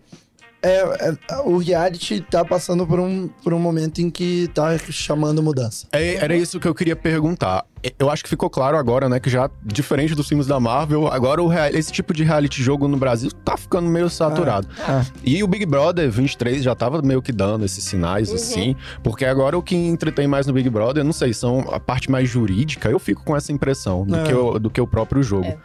É, 0.65 1.09
é- 1.31 1.37
o 1.45 1.59
reality 1.59 2.21
tá 2.21 2.45
passando 2.45 2.87
por 2.87 2.99
um, 3.01 3.29
por 3.43 3.53
um 3.53 3.59
momento 3.59 4.01
em 4.01 4.11
que 4.11 4.49
tá 4.55 4.77
chamando 4.91 5.43
mudança. 5.43 5.87
É, 5.93 6.15
era 6.17 6.35
isso 6.37 6.59
que 6.59 6.67
eu 6.67 6.75
queria 6.75 6.97
perguntar. 6.97 7.65
Eu 7.99 8.09
acho 8.09 8.23
que 8.23 8.31
ficou 8.31 8.49
claro 8.49 8.79
agora, 8.79 9.11
né, 9.11 9.21
que 9.21 9.29
já, 9.29 9.51
diferente 9.63 10.15
dos 10.15 10.27
filmes 10.27 10.47
da 10.47 10.59
Marvel, 10.59 11.07
agora 11.07 11.43
o 11.43 11.53
esse 11.53 11.93
tipo 11.93 12.15
de 12.15 12.25
reality 12.25 12.63
jogo 12.63 12.89
no 12.89 12.97
Brasil 12.97 13.31
tá 13.45 13.59
ficando 13.59 13.91
meio 13.91 14.09
saturado. 14.09 14.67
Ah. 14.81 15.05
E 15.23 15.43
o 15.43 15.47
Big 15.47 15.67
Brother 15.67 16.11
23 16.11 16.63
já 16.63 16.75
tava 16.75 17.03
meio 17.03 17.21
que 17.21 17.31
dando 17.31 17.63
esses 17.63 17.85
sinais, 17.85 18.31
Uhum. 18.31 18.37
assim, 18.37 18.77
porque 19.03 19.27
agora 19.27 19.59
o 19.59 19.63
que 19.63 19.77
entretém 19.77 20.27
mais 20.27 20.47
no 20.47 20.55
Big 20.55 20.71
Brother, 20.71 21.03
eu 21.03 21.05
não 21.05 21.13
sei, 21.13 21.35
são 21.35 21.61
a 21.71 21.79
parte 21.79 22.11
mais 22.11 22.27
jurídica, 22.27 22.89
eu 22.89 22.99
fico 22.99 23.23
com 23.23 23.37
essa 23.37 23.53
impressão 23.53 24.07
do, 24.07 24.17
É. 24.17 24.23
que, 24.23 24.33
o, 24.35 24.59
do 24.59 24.71
que 24.71 24.81
o 24.81 24.87
próprio 24.87 25.23
jogo. 25.23 25.45
É. 25.49 25.57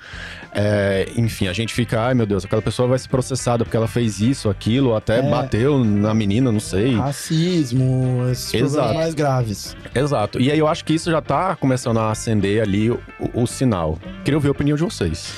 É, 0.52 1.08
enfim, 1.16 1.48
a 1.48 1.54
gente 1.54 1.74
fica, 1.74 2.02
ai 2.02 2.14
meu 2.14 2.26
Deus, 2.26 2.44
aquela 2.44 2.62
pessoa 2.62 2.88
vai 2.88 3.00
ser 3.00 3.08
processada 3.08 3.64
porque 3.64 3.78
ela 3.78 3.88
fez 3.88 4.20
isso, 4.20 4.50
aquilo, 4.50 4.89
ou 4.90 4.96
até 4.98 5.20
É. 5.20 5.22
bateu 5.30 5.84
na 5.84 6.14
menina, 6.14 6.52
não 6.52 6.60
sei. 6.60 6.96
Racismo, 6.96 8.28
esses 8.32 8.54
Exato. 8.54 8.72
problemas 8.74 8.96
mais 8.96 9.14
graves. 9.14 9.76
Exato. 9.94 10.40
E 10.40 10.52
aí 10.52 10.60
eu 10.60 10.68
acho 10.68 10.84
que 10.86 10.94
isso 10.94 11.10
já 11.12 11.22
tá 11.22 11.56
começando 11.56 11.98
a 12.00 12.12
acender 12.12 12.62
ali 12.62 12.90
o, 12.92 13.00
o- 13.34 13.44
o 13.44 13.48
sinal. 13.48 13.98
Queria 14.24 14.38
ouvir 14.38 14.48
a 14.50 14.52
opinião 14.52 14.76
de 14.78 14.84
vocês. 14.84 15.34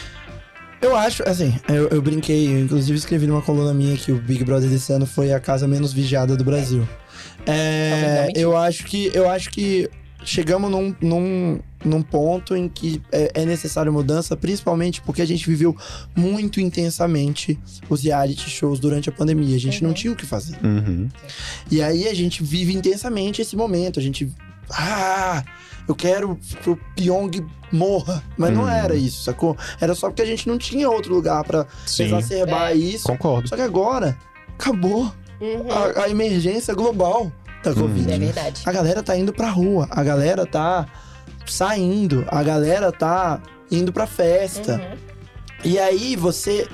Eu 0.82 0.96
acho, 0.96 1.22
assim, 1.30 1.54
eu, 1.70 1.90
eu 1.90 2.02
brinquei, 2.02 2.48
eu 2.52 2.60
inclusive 2.60 2.98
escrevi 2.98 3.28
numa 3.28 3.42
coluna 3.44 3.72
minha 3.74 3.96
que 3.96 4.12
o 4.12 4.16
Big 4.16 4.44
Brother 4.44 4.68
desse 4.70 4.92
ano 4.92 5.06
foi 5.06 5.32
a 5.32 5.40
casa 5.40 5.68
menos 5.68 5.94
vigiada 5.94 6.36
do 6.36 6.44
Brasil. 6.44 6.88
É, 7.46 8.24
mentira. 8.28 8.40
eu 8.40 8.58
acho 8.58 8.86
que 8.86 9.12
eu 9.14 9.30
acho 9.30 9.50
que 9.50 9.90
chegamos 10.24 10.70
num, 10.70 10.96
num, 11.02 11.60
num 11.84 12.02
ponto 12.02 12.56
em 12.56 12.68
que 12.70 13.02
é, 13.12 13.32
é 13.42 13.46
necessário 13.46 13.92
mudança, 13.92 14.36
principalmente 14.38 15.02
porque 15.02 15.22
a 15.22 15.26
gente 15.26 15.46
viveu 15.50 15.76
muito 16.16 16.60
intensamente 16.62 17.60
os 17.90 18.04
reality 18.04 18.50
shows 18.50 18.80
durante 18.80 19.10
a 19.10 19.12
pandemia. 19.12 19.56
A 19.56 19.60
gente 19.60 19.82
não 19.82 19.90
Uhum. 19.90 19.96
tinha 19.96 20.14
o 20.14 20.16
que 20.16 20.26
fazer. 20.26 20.58
Uhum. 20.64 21.10
E 21.70 21.82
aí 21.82 22.08
a 22.08 22.14
gente 22.14 22.44
vive 22.44 22.74
intensamente 22.74 23.42
esse 23.42 23.56
momento. 23.56 24.00
A 24.00 24.04
gente. 24.04 24.32
Ah! 24.70 25.44
Eu 25.88 25.96
quero 25.96 26.38
que 26.64 26.70
o 26.70 26.78
Pyong 26.96 27.32
morra. 27.72 28.24
Mas 28.38 28.54
não 28.54 28.64
Hum. 28.66 28.70
era 28.70 28.96
isso, 28.96 29.24
sacou? 29.24 29.58
Era 29.82 29.96
só 29.96 30.08
porque 30.08 30.22
a 30.22 30.26
gente 30.26 30.48
não 30.48 30.58
tinha 30.58 30.88
outro 30.90 31.14
lugar 31.14 31.44
pra 31.44 31.66
Sim, 31.86 32.04
exacerbar 32.04 32.72
É. 32.72 32.76
isso. 32.76 33.08
concordo. 33.08 33.50
Só 33.50 33.56
que 33.56 33.62
agora 33.64 34.16
acabou 34.58 35.12
Uhum. 35.42 35.72
a, 35.72 36.04
a 36.04 36.10
emergência 36.10 36.74
global 36.76 37.32
da 37.64 37.72
Hum. 37.72 37.76
Covid. 37.76 38.12
É 38.14 38.18
verdade. 38.20 38.62
A 38.66 38.72
galera 38.72 39.04
tá 39.04 39.16
indo 39.18 39.32
pra 39.34 39.50
rua, 39.50 39.88
a 39.92 40.04
galera 40.04 40.46
tá 40.46 40.86
saindo, 41.46 42.26
a 42.28 42.42
galera 42.44 42.92
tá 42.92 43.42
indo 43.70 43.92
pra 43.92 44.06
festa. 44.08 44.74
Uhum. 44.76 44.98
E 45.64 45.80
aí 45.80 46.16
você 46.16 46.68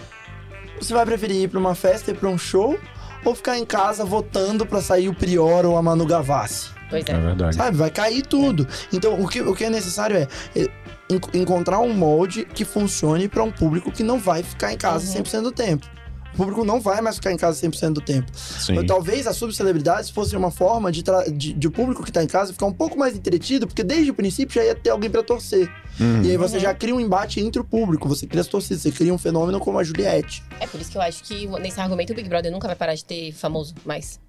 você 0.80 0.94
vai 0.94 1.06
preferir 1.06 1.38
ir 1.44 1.48
pra 1.48 1.60
uma 1.60 1.74
festa 1.74 2.12
e 2.12 2.14
pra 2.14 2.30
um 2.30 2.38
show 2.38 2.78
ou 3.26 3.34
ficar 3.36 3.58
em 3.58 3.66
casa 3.66 4.06
votando 4.06 4.66
pra 4.66 4.80
sair 4.82 5.10
o 5.10 5.14
Prior 5.14 5.66
ou 5.66 5.76
a 5.76 5.82
Manu 5.82 6.06
Gavassi? 6.06 6.70
Pois 6.90 7.04
É 7.08 7.12
é. 7.12 7.18
verdade. 7.20 7.56
Sabe? 7.56 7.76
Vai 7.78 7.90
cair 7.90 8.22
tudo. 8.26 8.68
Então, 8.94 9.20
o 9.20 9.28
que, 9.28 9.42
o 9.42 9.56
que 9.56 9.66
é 9.66 9.70
necessário 9.70 10.16
é, 10.16 10.28
é 10.56 10.68
en- 11.10 11.40
encontrar 11.42 11.80
um 11.80 11.94
molde 11.94 12.46
que 12.46 12.64
funcione 12.64 13.28
pra 13.28 13.44
um 13.44 13.52
público 13.52 13.92
que 13.92 14.04
não 14.04 14.20
vai 14.20 14.44
ficar 14.44 14.72
em 14.72 14.78
casa 14.78 15.06
Uhum. 15.18 15.24
100% 15.24 15.42
do 15.42 15.52
tempo. 15.52 15.86
O 16.34 16.38
público 16.38 16.64
não 16.64 16.80
vai 16.80 17.02
mais 17.02 17.16
ficar 17.16 17.32
em 17.32 17.38
casa 17.38 17.60
100% 17.68 17.94
do 17.94 18.02
tempo. 18.02 18.32
Sim. 18.36 18.76
Mas 18.76 18.86
talvez 18.86 19.26
as 19.26 19.36
subcelebridades 19.38 20.10
fossem 20.12 20.38
uma 20.38 20.52
forma 20.52 20.92
de, 20.92 21.02
tra- 21.04 21.24
de, 21.26 21.52
de 21.54 21.68
o 21.68 21.72
público 21.72 22.04
que 22.04 22.12
tá 22.12 22.24
em 22.24 22.28
casa 22.28 22.54
ficar 22.54 22.68
um 22.68 22.74
pouco 22.74 22.98
mais 22.98 23.16
entretido, 23.16 23.66
porque 23.66 23.84
desde 23.84 24.12
o 24.12 24.14
princípio 24.14 24.54
já 24.56 24.64
ia 24.64 24.76
ter 24.76 24.92
alguém 24.92 25.10
pra 25.10 25.24
torcer. 25.24 25.68
Uhum. 26.00 26.22
E 26.24 26.30
aí 26.32 26.38
você 26.38 26.58
Uhum. 26.58 26.62
já 26.62 26.74
cria 26.76 26.94
um 26.96 27.00
embate 27.00 27.40
entre 27.40 27.60
o 27.60 27.64
público, 27.64 28.08
você 28.08 28.28
cria 28.28 28.42
as 28.42 28.48
torcidas, 28.48 28.84
você 28.84 28.92
cria 28.92 29.12
um 29.14 29.18
fenômeno 29.18 29.60
como 29.60 29.80
a 29.80 29.84
Juliette. 29.84 30.44
É 30.60 30.68
por 30.68 30.80
isso 30.80 30.92
que 30.92 30.98
eu 30.98 31.02
acho 31.02 31.24
que 31.24 31.48
nesse 31.60 31.80
argumento 31.82 32.12
o 32.14 32.16
Big 32.16 32.30
Brother 32.30 32.52
nunca 32.52 32.68
vai 32.68 32.76
parar 32.76 32.94
de 32.94 33.04
ter 33.04 33.32
famoso 33.32 33.74
mais. 33.84 34.20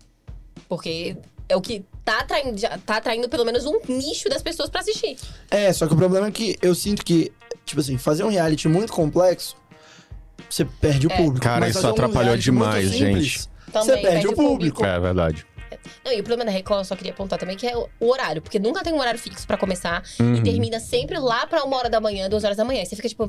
Porque 0.69 1.17
é 1.49 1.57
o 1.57 1.61
que 1.61 1.85
tá 2.05 2.21
atraindo, 2.21 2.57
já 2.59 2.77
tá 2.79 2.97
atraindo 2.97 3.29
pelo 3.29 3.45
menos 3.45 3.65
um 3.67 3.79
nicho 3.89 4.29
das 4.29 4.43
pessoas 4.43 4.69
pra 4.71 4.81
assistir. 4.81 5.17
É, 5.51 5.73
só 5.73 5.87
que 5.87 5.95
o 5.95 5.97
problema 5.97 6.27
é 6.29 6.31
que 6.31 6.57
eu 6.61 6.75
sinto 6.75 7.05
que, 7.05 7.31
tipo 7.65 7.81
assim, 7.81 7.97
fazer 7.99 8.25
um 8.25 8.29
reality 8.29 8.69
muito 8.69 8.93
complexo, 8.93 9.57
você 10.49 10.65
perde 10.65 11.07
o 11.07 11.13
É. 11.13 11.17
público. 11.17 11.41
Cara, 11.45 11.61
Mas 11.61 11.71
isso 11.71 11.81
fazer 11.81 11.89
um 11.89 11.91
atrapalhou 11.93 12.25
reality 12.25 12.51
muito 12.51 12.65
demais, 12.69 12.91
simples, 12.91 13.25
gente. 13.27 13.49
Também 13.73 13.87
Você 13.89 13.97
perde 13.99 14.27
o 14.29 14.33
público. 14.35 14.85
É 14.85 14.99
verdade. 15.01 15.47
Não, 16.05 16.13
e 16.13 16.21
o 16.21 16.25
problema 16.25 16.45
da 16.45 16.51
Record, 16.51 16.81
eu 16.81 16.85
só 16.85 16.97
queria 16.97 17.13
apontar 17.13 17.39
também, 17.39 17.57
que 17.57 17.67
é 17.67 17.77
o 17.77 17.89
horário. 18.01 18.41
Porque 18.43 18.59
nunca 18.59 18.83
tem 18.83 18.93
um 18.93 18.99
horário 19.01 19.19
fixo 19.21 19.47
pra 19.47 19.57
começar. 19.57 20.03
Uhum. 20.19 20.37
E 20.37 20.43
termina 20.43 20.81
sempre 20.81 21.19
lá 21.19 21.47
pra 21.47 21.63
uma 21.65 21.77
hora 21.77 21.91
da 21.91 22.01
manhã, 22.01 22.29
duas 22.29 22.45
horas 22.45 22.57
da 22.57 22.65
manhã. 22.65 22.83
E 22.83 22.87
você 22.87 22.97
fica 22.97 23.09
tipo... 23.09 23.29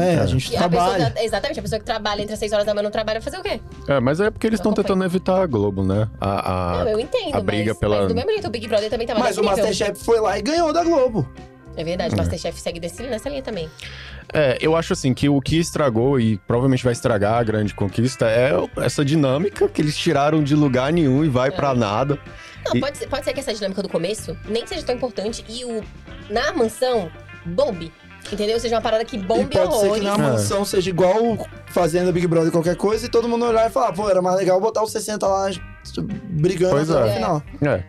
É, 0.00 0.16
a 0.18 0.24
gente 0.26 0.50
e 0.50 0.56
a 0.56 0.66
pessoa 0.66 0.94
trabalha. 0.96 1.14
exatamente, 1.22 1.58
a 1.60 1.62
pessoa 1.62 1.78
que 1.78 1.84
trabalha 1.84 2.22
entre 2.22 2.32
as 2.32 2.38
seis 2.38 2.52
horas 2.54 2.64
da 2.64 2.72
manhã 2.72 2.84
não 2.84 2.90
trabalha, 2.90 3.20
vai 3.20 3.30
fazer 3.30 3.38
o 3.38 3.42
quê? 3.42 3.60
É, 3.86 4.00
mas 4.00 4.18
é 4.18 4.30
porque 4.30 4.46
eles 4.46 4.58
Não 4.60 4.70
estão 4.70 4.72
acompanho. 4.72 4.98
tentando 5.00 5.04
evitar 5.04 5.42
a 5.42 5.46
Globo, 5.46 5.84
né? 5.84 6.08
A, 6.18 6.78
a- 6.80 6.84
não, 6.84 6.90
eu 6.92 6.98
entendo, 7.00 7.34
a 7.36 7.40
briga 7.42 7.72
mas, 7.72 7.78
pela- 7.78 7.98
mas 7.98 8.08
do 8.08 8.14
mesmo 8.14 8.30
jeito 8.30 8.46
o 8.46 8.50
Big 8.50 8.66
Brother 8.66 8.88
também 8.88 9.06
tava 9.06 9.20
Mas 9.20 9.36
nesse 9.36 9.40
o 9.40 9.42
nível. 9.42 9.56
Masterchef 9.58 10.02
foi 10.02 10.20
lá 10.20 10.38
e 10.38 10.42
ganhou 10.42 10.72
da 10.72 10.82
Globo. 10.82 11.28
É 11.76 11.84
verdade, 11.84 12.14
o 12.14 12.16
Masterchef 12.16 12.58
segue 12.62 12.80
desse, 12.80 13.02
nessa 13.02 13.28
linha 13.28 13.42
também. 13.42 13.68
É, 14.34 14.58
eu 14.60 14.74
acho 14.74 14.92
assim 14.92 15.14
que 15.14 15.28
o 15.28 15.40
que 15.40 15.58
estragou 15.58 16.18
e 16.18 16.38
provavelmente 16.38 16.82
vai 16.82 16.92
estragar 16.92 17.34
a 17.34 17.42
grande 17.44 17.72
conquista 17.72 18.26
é 18.28 18.50
essa 18.78 19.04
dinâmica 19.04 19.68
que 19.68 19.80
eles 19.80 19.96
tiraram 19.96 20.42
de 20.42 20.56
lugar 20.56 20.92
nenhum 20.92 21.24
e 21.24 21.28
vai 21.28 21.52
pra 21.52 21.72
nada. 21.74 22.18
Não, 22.66 22.74
E- 22.76 22.80
pode, 22.80 22.98
ser, 22.98 23.06
pode 23.06 23.24
ser 23.24 23.32
que 23.32 23.38
essa 23.40 23.54
dinâmica 23.54 23.80
do 23.82 23.88
começo 23.88 24.36
nem 24.48 24.66
seja 24.66 24.82
tão 24.82 24.94
importante 24.96 25.44
e 25.48 25.64
o 25.64 25.82
na 26.28 26.52
mansão 26.52 27.08
bombe. 27.46 27.92
Entendeu? 28.32 28.58
Seja 28.58 28.74
uma 28.76 28.80
parada 28.80 29.04
que 29.04 29.16
E 29.16 29.18
bombe 29.20 29.54
pode 29.54 29.72
ser 29.74 29.80
que 29.80 29.86
horrores. 29.86 30.02
na 30.02 30.14
É. 30.14 30.16
mansão 30.16 30.64
seja 30.64 30.88
igual 30.90 31.46
fazendo 31.66 32.10
Big 32.10 32.26
Brother 32.26 32.50
qualquer 32.50 32.74
coisa 32.74 33.04
e 33.04 33.08
todo 33.08 33.28
mundo 33.28 33.44
olhar 33.44 33.68
e 33.68 33.70
falar, 33.70 33.92
pô, 33.92 34.08
era 34.08 34.22
mais 34.22 34.36
legal 34.36 34.58
botar 34.60 34.82
os 34.82 34.90
60 34.90 35.26
lá 35.28 35.50
brigando 36.30 36.72
Pois 36.74 36.90
até 36.90 37.06
é. 37.08 37.12
o 37.12 37.14
final. 37.14 37.42
É. 37.62 37.82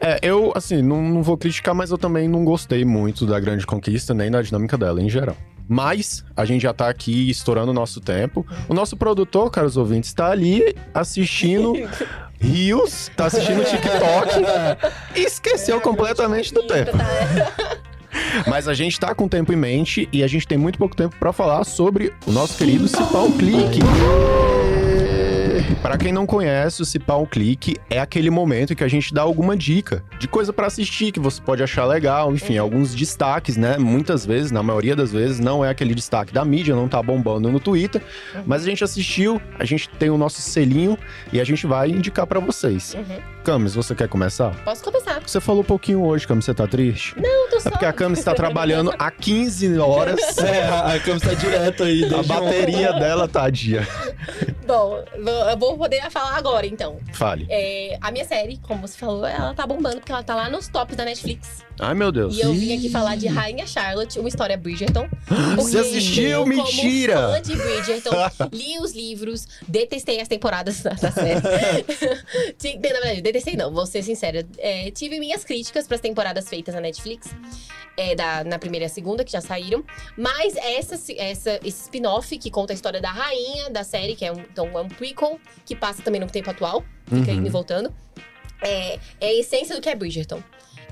É, 0.00 0.18
eu, 0.22 0.52
assim, 0.54 0.82
não, 0.82 1.00
não 1.02 1.22
vou 1.22 1.36
criticar, 1.38 1.74
mas 1.74 1.90
eu 1.90 1.96
também 1.98 2.28
não 2.28 2.44
gostei 2.44 2.84
muito 2.84 3.24
da 3.26 3.40
grande 3.40 3.66
conquista, 3.66 4.12
nem 4.14 4.30
da 4.30 4.42
dinâmica 4.42 4.76
dela 4.78 5.00
em 5.02 5.08
geral. 5.08 5.36
Mas 5.72 6.24
a 6.36 6.44
gente 6.44 6.62
já 6.62 6.72
tá 6.72 6.88
aqui 6.88 7.30
estourando 7.30 7.70
o 7.70 7.74
nosso 7.74 8.00
tempo. 8.00 8.44
O 8.68 8.74
nosso 8.74 8.96
produtor, 8.96 9.48
caros 9.52 9.76
ouvintes, 9.76 10.12
tá 10.12 10.28
ali 10.28 10.74
assistindo 10.92 11.74
Rios, 12.40 13.08
tá 13.16 13.26
assistindo 13.26 13.62
TikTok 13.64 14.34
e 15.14 15.20
esqueceu 15.20 15.80
completamente 15.80 16.52
do 16.52 16.66
tempo. 16.66 16.90
Tá, 16.98 17.76
Mas 18.48 18.66
a 18.66 18.74
gente 18.74 18.98
tá 18.98 19.14
com 19.14 19.26
o 19.26 19.28
tempo 19.28 19.52
em 19.52 19.56
mente 19.56 20.08
e 20.12 20.24
a 20.24 20.26
gente 20.26 20.44
tem 20.44 20.58
muito 20.58 20.76
pouco 20.76 20.96
tempo 20.96 21.14
pra 21.20 21.32
falar 21.32 21.62
sobre 21.62 22.12
o 22.26 22.32
nosso 22.32 22.58
querido 22.58 22.88
Cipau 22.88 23.30
Clique. 23.30 23.78
Pra 25.82 25.96
quem 25.96 26.12
não 26.12 26.26
conhece, 26.26 26.82
o 26.82 26.84
Cipau 26.84 27.26
Clique 27.26 27.76
é 27.88 27.98
aquele 27.98 28.28
momento 28.28 28.72
em 28.72 28.76
que 28.76 28.84
a 28.84 28.88
gente 28.88 29.14
dá 29.14 29.22
alguma 29.22 29.56
dica 29.56 30.04
de 30.18 30.28
coisa 30.28 30.52
pra 30.52 30.66
assistir 30.66 31.10
que 31.10 31.18
você 31.18 31.40
pode 31.40 31.62
achar 31.62 31.86
legal, 31.86 32.32
enfim, 32.34 32.58
alguns 32.58 32.94
destaques, 32.94 33.56
né? 33.56 33.78
Muitas 33.78 34.26
vezes, 34.26 34.50
na 34.50 34.62
maioria 34.62 34.94
das 34.94 35.12
vezes, 35.12 35.40
não 35.40 35.64
é 35.64 35.70
aquele 35.70 35.94
destaque 35.94 36.32
da 36.32 36.44
mídia, 36.44 36.74
não 36.74 36.88
tá 36.88 37.02
bombando 37.02 37.50
no 37.50 37.58
Twitter, 37.58 38.02
mas 38.46 38.62
a 38.62 38.66
gente 38.66 38.84
assistiu, 38.84 39.40
a 39.58 39.64
gente 39.64 39.88
tem 39.88 40.10
o 40.10 40.18
nosso 40.18 40.42
selinho 40.42 40.98
e 41.32 41.40
a 41.40 41.44
gente 41.44 41.66
vai 41.66 41.90
indicar 41.90 42.26
pra 42.26 42.40
vocês. 42.40 42.94
Uhum. 42.94 43.18
Camis, 43.44 43.74
você 43.74 43.94
quer 43.94 44.08
começar? 44.08 44.54
Posso 44.64 44.84
começar? 44.84 45.20
Você 45.26 45.40
falou 45.40 45.62
um 45.62 45.64
pouquinho 45.64 46.04
hoje, 46.04 46.26
Camis, 46.26 46.44
você 46.44 46.54
tá 46.54 46.66
triste? 46.66 47.14
Não, 47.18 47.48
tô 47.48 47.58
só... 47.60 47.68
É 47.68 47.72
porque 47.72 47.86
a 47.86 47.92
Camis 47.92 48.22
tá 48.22 48.34
trabalhando 48.34 48.92
há 48.98 49.10
15 49.10 49.78
horas. 49.78 50.20
É, 50.40 50.66
a 50.96 50.98
câmera 51.00 51.20
tá 51.20 51.34
direto 51.34 51.82
aí. 51.84 52.04
A 52.14 52.22
bateria 52.22 52.92
dela 52.94 53.28
tá 53.28 53.48
dia. 53.50 53.86
Bom, 54.66 55.02
eu 55.50 55.58
vou 55.58 55.76
poder 55.76 56.08
falar 56.10 56.36
agora, 56.36 56.66
então. 56.66 56.98
Fale. 57.12 57.46
É, 57.50 57.98
a 58.00 58.10
minha 58.10 58.24
série, 58.24 58.58
como 58.58 58.86
você 58.86 58.96
falou, 58.96 59.26
ela 59.26 59.52
tá 59.54 59.66
bombando 59.66 59.96
porque 59.96 60.12
ela 60.12 60.22
tá 60.22 60.34
lá 60.34 60.48
nos 60.48 60.68
tops 60.68 60.96
da 60.96 61.04
Netflix. 61.04 61.64
Ai, 61.78 61.94
meu 61.94 62.12
Deus. 62.12 62.36
E 62.36 62.40
eu 62.40 62.52
vim 62.52 62.76
aqui 62.76 62.90
falar 62.90 63.16
de 63.16 63.26
Rainha 63.26 63.66
Charlotte, 63.66 64.18
uma 64.18 64.28
história 64.28 64.56
Bridgerton. 64.56 65.08
Você 65.56 65.78
assistiu? 65.78 66.28
eu, 66.28 66.46
Mentira! 66.46 67.14
Como 67.14 67.32
fã 67.32 67.42
de 67.42 67.56
Bridgerton, 67.56 68.10
li 68.52 68.78
os 68.78 68.92
livros, 68.92 69.48
detestei 69.66 70.20
as 70.20 70.28
temporadas 70.28 70.82
da, 70.82 70.90
da 70.90 71.10
série. 71.10 71.40
Na 72.80 72.88
verdade, 73.00 73.22
detestei 73.22 73.39
não, 73.56 73.72
vou 73.72 73.86
ser 73.86 74.02
sincera. 74.02 74.46
É, 74.58 74.90
tive 74.90 75.18
minhas 75.20 75.44
críticas 75.44 75.86
para 75.86 75.94
as 75.96 76.00
temporadas 76.00 76.48
feitas 76.48 76.74
na 76.74 76.80
Netflix. 76.80 77.28
é, 77.96 78.14
da, 78.14 78.44
na 78.44 78.58
primeira 78.58 78.84
e 78.84 78.86
a 78.86 78.88
segunda, 78.88 79.24
que 79.24 79.32
já 79.32 79.40
saíram. 79.40 79.84
Mas 80.16 80.56
essa, 80.56 80.94
essa, 81.18 81.60
esse 81.62 81.82
spin-off 81.82 82.36
que 82.38 82.50
conta 82.50 82.72
a 82.72 82.74
história 82.74 83.00
da 83.00 83.10
rainha 83.10 83.68
da 83.70 83.84
série, 83.84 84.14
que 84.16 84.24
é 84.24 84.32
um, 84.32 84.38
então, 84.40 84.66
é 84.78 84.80
um 84.80 84.88
prequel, 84.88 85.38
que 85.66 85.76
passa 85.76 86.00
também 86.02 86.20
no 86.20 86.26
tempo 86.26 86.48
atual, 86.50 86.82
fica 87.06 87.30
Uhum. 87.30 87.38
indo 87.38 87.46
e 87.46 87.50
voltando. 87.50 87.92
É, 88.62 88.94
é 89.20 89.26
a 89.28 89.34
essência 89.34 89.74
do 89.74 89.82
que 89.82 89.88
é 89.88 89.94
Bridgerton. 89.94 90.42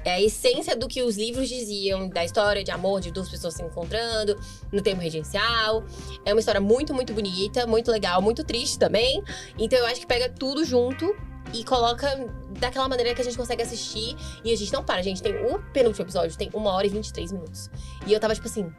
É 0.04 0.12
a 0.12 0.20
essência 0.20 0.76
do 0.76 0.88
que 0.88 1.02
os 1.02 1.16
livros 1.16 1.48
diziam, 1.48 2.08
da 2.08 2.24
história 2.24 2.62
de 2.62 2.70
amor 2.70 3.00
de 3.00 3.10
duas 3.10 3.28
pessoas 3.28 3.54
se 3.54 3.62
encontrando, 3.62 4.38
no 4.72 4.80
tempo 4.80 5.00
regencial. 5.00 5.84
É 6.24 6.32
uma 6.32 6.40
história 6.40 6.60
muito, 6.60 6.94
muito 6.94 7.12
bonita, 7.12 7.66
muito 7.66 7.90
legal, 7.90 8.22
muito 8.22 8.44
triste 8.44 8.78
também. 8.78 9.22
Então 9.58 9.78
eu 9.78 9.86
acho 9.86 10.00
que 10.00 10.06
pega 10.06 10.28
tudo 10.28 10.64
junto 10.64 11.14
e 11.52 11.64
coloca 11.64 12.28
daquela 12.58 12.88
maneira 12.88 13.14
que 13.14 13.20
a 13.20 13.24
gente 13.24 13.36
consegue 13.36 13.62
assistir. 13.62 14.16
E 14.44 14.52
a 14.52 14.56
gente 14.56 14.72
não 14.72 14.82
para, 14.82 15.02
gente. 15.02 15.22
Tem 15.22 15.34
o 15.34 15.58
penúltimo 15.72 16.04
episódio, 16.04 16.36
tem 16.36 16.50
uma 16.52 16.72
hora 16.72 16.86
e 16.86 16.90
23 16.90 17.32
minutos. 17.32 17.70
E 18.06 18.12
eu 18.12 18.20
tava 18.20 18.34
tipo 18.34 18.46
assim. 18.46 18.70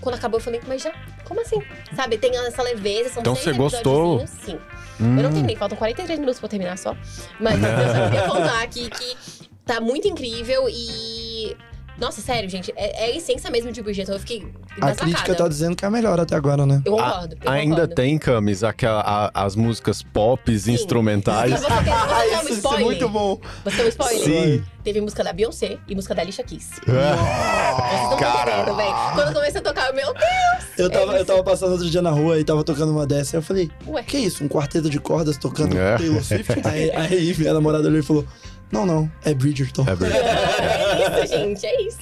quando 0.00 0.16
acabou, 0.16 0.38
eu 0.38 0.44
falei, 0.44 0.60
mas 0.66 0.82
já, 0.82 0.92
como 1.24 1.40
assim? 1.40 1.62
Sabe, 1.94 2.18
tem 2.18 2.36
essa 2.36 2.62
leveza, 2.62 3.10
são 3.10 3.20
Então 3.20 3.34
você 3.34 3.52
gostou? 3.52 4.26
Sim. 4.26 4.58
Hum. 5.00 5.16
Eu 5.16 5.24
não 5.24 5.32
terminei, 5.32 5.56
faltam 5.56 5.76
43 5.76 6.20
minutos 6.20 6.38
pra 6.38 6.46
eu 6.46 6.50
terminar 6.50 6.78
só. 6.78 6.96
Mas 7.40 7.54
eu 7.62 7.94
só 7.94 8.04
queria 8.04 8.28
contar 8.28 8.62
aqui 8.62 8.90
que 8.90 9.43
tá 9.64 9.80
muito 9.80 10.06
incrível 10.08 10.66
e. 10.68 11.56
Nossa, 11.96 12.20
sério, 12.20 12.50
gente, 12.50 12.72
é, 12.74 13.04
é 13.04 13.12
a 13.12 13.16
essência 13.16 13.48
mesmo 13.52 13.70
de 13.70 13.80
Bridgerton. 13.80 14.14
Eu 14.14 14.18
fiquei 14.18 14.44
A 14.80 14.92
crítica 14.96 15.32
tá 15.32 15.46
dizendo 15.46 15.76
que 15.76 15.84
é 15.84 15.88
a 15.88 15.90
melhor 15.92 16.18
até 16.18 16.34
agora, 16.34 16.66
né? 16.66 16.82
Eu 16.84 16.96
concordo. 16.96 17.36
eu 17.40 17.48
Ainda 17.52 17.74
concordo. 17.82 17.94
tem, 17.94 18.18
Camis, 18.18 18.64
aquela, 18.64 19.00
a- 19.00 19.30
as 19.44 19.54
músicas 19.54 20.02
pop 20.02 20.50
instrumentais. 20.52 21.52
Mas 21.52 21.60
você 21.60 21.68
quer, 21.68 21.76
você 21.84 21.84
quer 22.30 22.36
um 22.36 22.42
Isso, 22.42 22.52
isso 22.54 22.74
é 22.74 22.78
muito 22.80 23.08
bom. 23.08 23.40
Você 23.64 23.76
quer 23.76 23.84
um 23.84 23.88
spoiler? 23.90 24.24
Sim. 24.24 24.64
Teve 24.82 25.00
música 25.00 25.22
da 25.22 25.32
Beyoncé 25.32 25.78
e 25.86 25.94
música 25.94 26.16
da 26.16 26.22
Alicia 26.22 26.42
Keys. 26.42 26.68
Vocês 26.84 26.96
Ah, 26.98 28.00
estão 28.02 28.18
Cara. 28.18 28.50
entendendo, 28.56 28.76
velho? 28.76 28.94
Quando 29.14 29.32
começa 29.34 29.58
a 29.60 29.62
tocar, 29.62 29.92
meu 29.92 30.12
Deus! 30.12 30.64
Eu 30.76 30.90
tava, 30.90 31.16
É 31.16 31.20
eu 31.20 31.24
tava 31.24 31.44
passando 31.44 31.72
outro 31.72 31.88
dia 31.88 32.02
na 32.02 32.10
rua 32.10 32.40
e 32.40 32.44
tava 32.44 32.64
tocando 32.64 32.90
uma 32.90 33.06
dessa. 33.06 33.36
E 33.36 33.38
eu 33.38 33.42
falei, 33.42 33.70
Ué. 33.86 34.02
que 34.02 34.18
isso? 34.18 34.42
Um 34.42 34.48
quarteto 34.48 34.90
de 34.90 34.98
cordas 34.98 35.36
tocando 35.38 35.78
É. 35.78 35.96
Taylor 35.96 36.24
Swift? 36.24 36.52
aí, 36.66 36.90
aí 36.90 37.34
minha 37.38 37.54
namorada 37.54 37.86
olhou 37.86 38.00
e 38.00 38.02
falou, 38.02 38.24
não, 38.72 38.84
não, 38.86 39.10
é 39.24 39.32
Bridgerton. 39.34 39.84
É 39.88 39.94
verdade. 39.94 40.24
É 41.14 41.24
isso, 41.24 41.36
gente, 41.36 41.66
é 41.66 41.82
isso. 41.82 41.98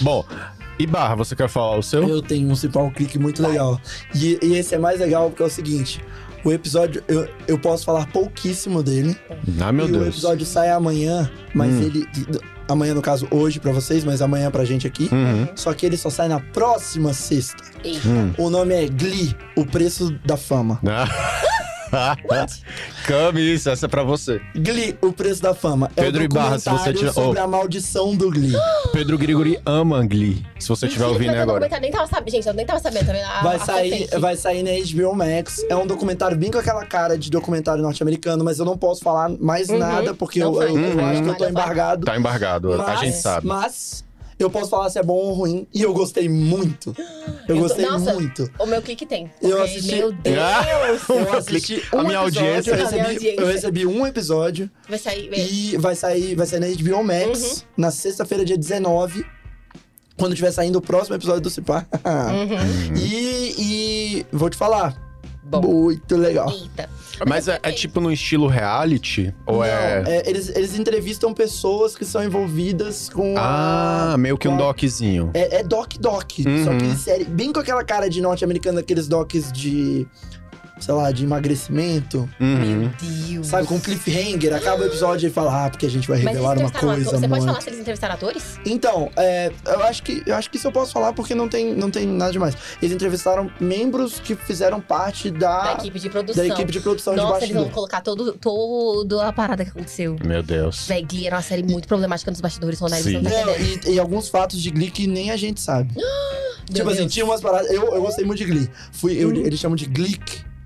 Bom, 0.00 0.24
e 0.78 0.86
Barra, 0.86 1.14
você 1.14 1.34
quer 1.34 1.48
falar 1.48 1.78
o 1.78 1.82
seu? 1.82 2.06
Eu 2.08 2.22
tenho 2.22 2.44
um 2.46 2.48
principal 2.50 2.90
clique 2.90 3.18
muito 3.18 3.42
legal. 3.42 3.80
E, 4.14 4.38
e 4.42 4.54
esse 4.54 4.74
é 4.74 4.78
mais 4.78 5.00
legal 5.00 5.28
porque 5.30 5.42
é 5.42 5.46
o 5.46 5.50
seguinte: 5.50 6.02
o 6.44 6.52
episódio, 6.52 7.02
eu, 7.08 7.28
eu 7.48 7.58
posso 7.58 7.84
falar 7.84 8.06
pouquíssimo 8.10 8.82
dele. 8.82 9.16
Ah, 9.60 9.72
meu 9.72 9.86
e 9.86 9.90
o 9.90 9.92
Deus. 9.92 10.08
episódio 10.08 10.46
sai 10.46 10.70
amanhã, 10.70 11.30
mas 11.54 11.72
Hum. 11.74 11.82
ele. 11.82 12.06
Amanhã, 12.68 12.94
no 12.94 13.02
caso, 13.02 13.26
hoje 13.32 13.58
pra 13.58 13.72
vocês, 13.72 14.04
mas 14.04 14.22
amanhã 14.22 14.48
pra 14.48 14.64
gente 14.64 14.86
aqui. 14.86 15.08
Uhum. 15.10 15.48
Só 15.56 15.74
que 15.74 15.84
ele 15.84 15.96
só 15.96 16.08
sai 16.08 16.28
na 16.28 16.38
próxima 16.38 17.12
sexta. 17.12 17.64
Eita. 17.82 18.06
Hum. 18.06 18.32
O 18.38 18.48
nome 18.48 18.72
é 18.74 18.86
Glee, 18.86 19.34
o 19.56 19.66
preço 19.66 20.16
da 20.24 20.36
fama. 20.36 20.78
Camis, 23.06 23.66
essa 23.66 23.86
é 23.86 23.88
pra 23.88 24.02
você. 24.02 24.40
Glee, 24.54 24.96
o 25.00 25.12
preço 25.12 25.42
da 25.42 25.54
fama. 25.54 25.90
É 25.96 26.02
Pedro 26.02 26.20
o 26.20 26.24
Ibarra, 26.24 26.58
se 26.58 26.68
você 26.70 26.92
tira- 26.92 27.12
sobre 27.12 27.40
oh. 27.40 27.42
a 27.42 27.46
maldição 27.46 28.14
do 28.14 28.30
Glee. 28.30 28.52
Pedro 28.92 29.18
Grigori 29.18 29.58
ama 29.66 30.04
Glee. 30.06 30.44
Se 30.58 30.68
você 30.68 30.86
estiver 30.86 31.06
ouvindo 31.06 31.34
eu 31.34 31.42
agora. 31.42 31.68
Nem 31.80 31.90
tava 31.90 32.06
sabendo, 32.06 32.30
gente, 32.32 32.46
eu 32.46 32.54
nem 32.54 32.66
tava 32.66 32.78
sabendo 32.80 33.06
também. 33.06 33.22
A, 33.22 33.42
Vai 33.42 33.56
a 33.56 33.58
sair, 33.60 34.08
vai 34.18 34.36
sair 34.36 34.62
na 34.62 34.70
HBO 34.70 35.14
Max. 35.14 35.64
É 35.68 35.76
um 35.76 35.86
documentário 35.86 36.36
bem 36.36 36.50
com 36.50 36.58
aquela 36.58 36.84
cara 36.84 37.16
de 37.18 37.30
documentário 37.30 37.82
norte-americano, 37.82 38.44
mas 38.44 38.58
eu 38.58 38.64
não 38.64 38.76
posso 38.76 39.02
falar 39.02 39.30
mais 39.40 39.68
Uhum. 39.68 39.78
nada, 39.78 40.14
porque 40.14 40.40
Não 40.40 40.54
eu, 40.54 40.62
eu- 40.62 40.78
eu 40.78 40.94
não 40.96 41.06
acho 41.06 41.22
que 41.22 41.28
eu 41.28 41.34
tô 41.36 41.46
embargado. 41.48 42.04
Tá 42.06 42.16
embargado, 42.16 42.72
a 42.74 42.76
Mas- 42.78 43.00
gente 43.00 43.16
sabe. 43.16 43.46
Mas 43.46 44.04
eu 44.42 44.50
posso 44.50 44.70
falar 44.70 44.88
se 44.90 44.98
é 44.98 45.02
bom 45.02 45.14
ou 45.14 45.32
ruim. 45.32 45.66
E 45.74 45.82
eu 45.82 45.92
gostei 45.92 46.28
muito. 46.28 46.94
Eu 47.48 47.56
Eu 47.56 47.62
gostei 47.62 47.84
nossa, 47.86 48.14
muito. 48.14 48.50
O 48.58 48.66
meu 48.66 48.80
clique 48.82 49.04
tem. 49.06 49.30
Eu 49.42 49.56
Porque, 49.58 49.62
assisti- 49.72 49.96
Meu 49.96 50.12
Deus! 50.22 51.08
O 51.08 51.12
Eu 51.14 51.20
meu 51.24 51.34
assisti 51.38 51.74
clique- 51.80 51.86
a 51.96 51.96
um 52.00 52.06
minha 52.06 52.22
episódio, 52.22 52.48
audiência. 52.48 52.70
Eu 52.70 52.76
recebi, 52.76 53.00
audiência. 53.06 53.40
eu 53.40 53.46
recebi 53.46 53.86
um 53.86 54.06
episódio 54.06 54.70
Vai 54.88 54.98
sair. 54.98 55.30
e 55.34 55.76
vai 55.76 55.94
sair, 55.94 56.34
vai 56.34 56.46
sair 56.46 56.60
na 56.60 56.66
HBO 56.68 57.04
Max 57.04 57.64
na 57.76 57.90
sexta-feira, 57.90 58.44
dia 58.44 58.56
19. 58.58 59.24
Quando 60.16 60.34
tiver 60.34 60.50
saindo 60.52 60.76
o 60.76 60.82
próximo 60.82 61.16
episódio 61.16 61.40
do 61.40 61.50
Cipá. 61.50 61.86
Uhum. 62.04 62.94
e, 62.96 63.54
e 63.58 64.26
vou 64.32 64.50
te 64.50 64.56
falar. 64.56 64.94
Bom. 65.42 65.62
Muito 65.62 66.16
legal. 66.16 66.48
Eita. 66.50 66.88
Mas 67.26 67.48
é, 67.48 67.58
é 67.62 67.72
tipo 67.72 68.00
no 68.00 68.10
estilo 68.12 68.46
reality? 68.46 69.34
Ou 69.46 69.56
Não, 69.58 69.64
é. 69.64 70.02
é, 70.06 70.28
eles, 70.28 70.48
eles 70.54 70.78
entrevistam 70.78 71.32
pessoas 71.34 71.96
que 71.96 72.04
são 72.04 72.22
envolvidas 72.24 73.08
com 73.08 73.34
a. 73.36 74.12
Ah, 74.12 74.16
meio 74.18 74.36
que 74.38 74.48
um 74.48 74.54
a- 74.54 74.58
doczinho. 74.58 75.30
É, 75.34 75.60
é 75.60 75.62
doc-doc. 75.62 76.30
Só 76.64 76.70
Uhum. 76.70 76.78
que 76.78 76.96
série. 76.96 77.24
Bem 77.24 77.52
com 77.52 77.60
aquela 77.60 77.84
cara 77.84 78.08
de 78.08 78.20
norte-americano, 78.20 78.78
aqueles 78.78 79.06
docs 79.08 79.52
de. 79.52 80.06
Sei 80.80 80.94
lá, 80.94 81.10
de 81.12 81.24
emagrecimento. 81.24 82.28
Uhum. 82.40 82.90
Deus. 83.00 83.46
Sabe, 83.46 83.66
com 83.66 83.78
cliffhanger. 83.78 84.54
Acaba 84.54 84.82
o 84.82 84.86
episódio 84.86 85.26
e 85.26 85.30
fala, 85.30 85.66
ah, 85.66 85.70
porque 85.70 85.86
a 85.86 85.90
gente 85.90 86.08
vai 86.08 86.18
eles 86.18 86.28
revelar 86.28 86.58
uma 86.58 86.70
coisa. 86.70 87.10
Você 87.10 87.28
pode 87.28 87.44
falar 87.44 87.60
se 87.60 87.68
eles 87.68 87.80
entrevistaram 87.80 88.14
atores? 88.14 88.58
Então, 88.64 89.10
é, 89.16 89.52
eu, 89.66 89.82
acho 89.84 90.02
que, 90.02 90.22
eu 90.26 90.34
acho 90.34 90.50
que 90.50 90.56
isso 90.56 90.66
eu 90.66 90.72
posso 90.72 90.92
falar 90.92 91.12
porque 91.12 91.34
não 91.34 91.48
tem, 91.48 91.74
não 91.74 91.90
tem 91.90 92.06
nada 92.06 92.32
demais. 92.32 92.56
Eles 92.80 92.94
entrevistaram 92.94 93.50
membros 93.60 94.18
que 94.18 94.34
fizeram 94.34 94.80
parte 94.80 95.30
da, 95.30 95.62
da 95.64 95.72
equipe 95.74 95.98
de 95.98 96.10
produção. 96.10 96.46
Da 96.46 96.54
equipe 96.54 96.72
de 96.72 96.80
produção 96.80 97.14
de 97.14 97.20
Nossa, 97.20 97.30
eles 97.30 97.40
bastidor. 97.40 97.64
vão 97.64 97.72
colocar 97.72 98.00
todo, 98.00 98.32
todo 98.32 99.20
a 99.20 99.32
parada 99.32 99.64
que 99.64 99.70
aconteceu. 99.70 100.16
Meu 100.24 100.42
Deus. 100.42 100.86
Véi, 100.86 101.02
Glee 101.02 101.26
era 101.26 101.36
uma 101.36 101.42
série 101.42 101.62
muito 101.62 101.86
problemática 101.86 102.30
nos 102.30 102.40
bastidores, 102.40 102.78
Ronaldo. 102.78 103.04
Sim. 103.04 103.20
não 103.20 103.30
tá 103.30 103.58
e, 103.86 103.94
e 103.94 103.98
alguns 103.98 104.28
fatos 104.28 104.60
de 104.60 104.70
Glee 104.70 104.90
que 104.90 105.06
nem 105.06 105.30
a 105.30 105.36
gente 105.36 105.60
sabe. 105.60 105.94
Meu 106.70 106.76
tipo 106.76 106.90
assim, 106.90 107.00
Deus. 107.00 107.12
tinha 107.12 107.24
umas 107.24 107.40
paradas. 107.40 107.68
Eu, 107.70 107.94
eu 107.94 108.00
gostei 108.00 108.24
muito 108.24 108.38
de 108.38 108.44
Glee. 108.44 108.70
Fui, 108.92 109.12
eu, 109.14 109.34
Eles 109.34 109.58
chamam 109.58 109.74
de 109.74 109.86
Glick. 109.86 110.49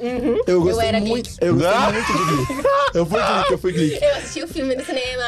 Uhum. 0.00 0.42
Eu 0.46 0.62
gostei 0.62 0.88
era 0.88 1.00
muito. 1.00 1.28
Glick. 1.28 1.36
Eu 1.40 1.54
gostei 1.54 1.72
Ah! 1.72 1.90
muito 1.92 2.06
de 2.06 2.24
Glee. 2.24 2.64
Eu 2.94 3.06
fui 3.06 3.18
Glick, 3.20 3.50
eu 3.52 3.58
fui 3.58 3.72
Glick. 3.72 4.04
Eu 4.04 4.14
assisti 4.16 4.42
o 4.42 4.48
filme 4.48 4.74
no 4.76 4.84
cinema. 4.84 5.24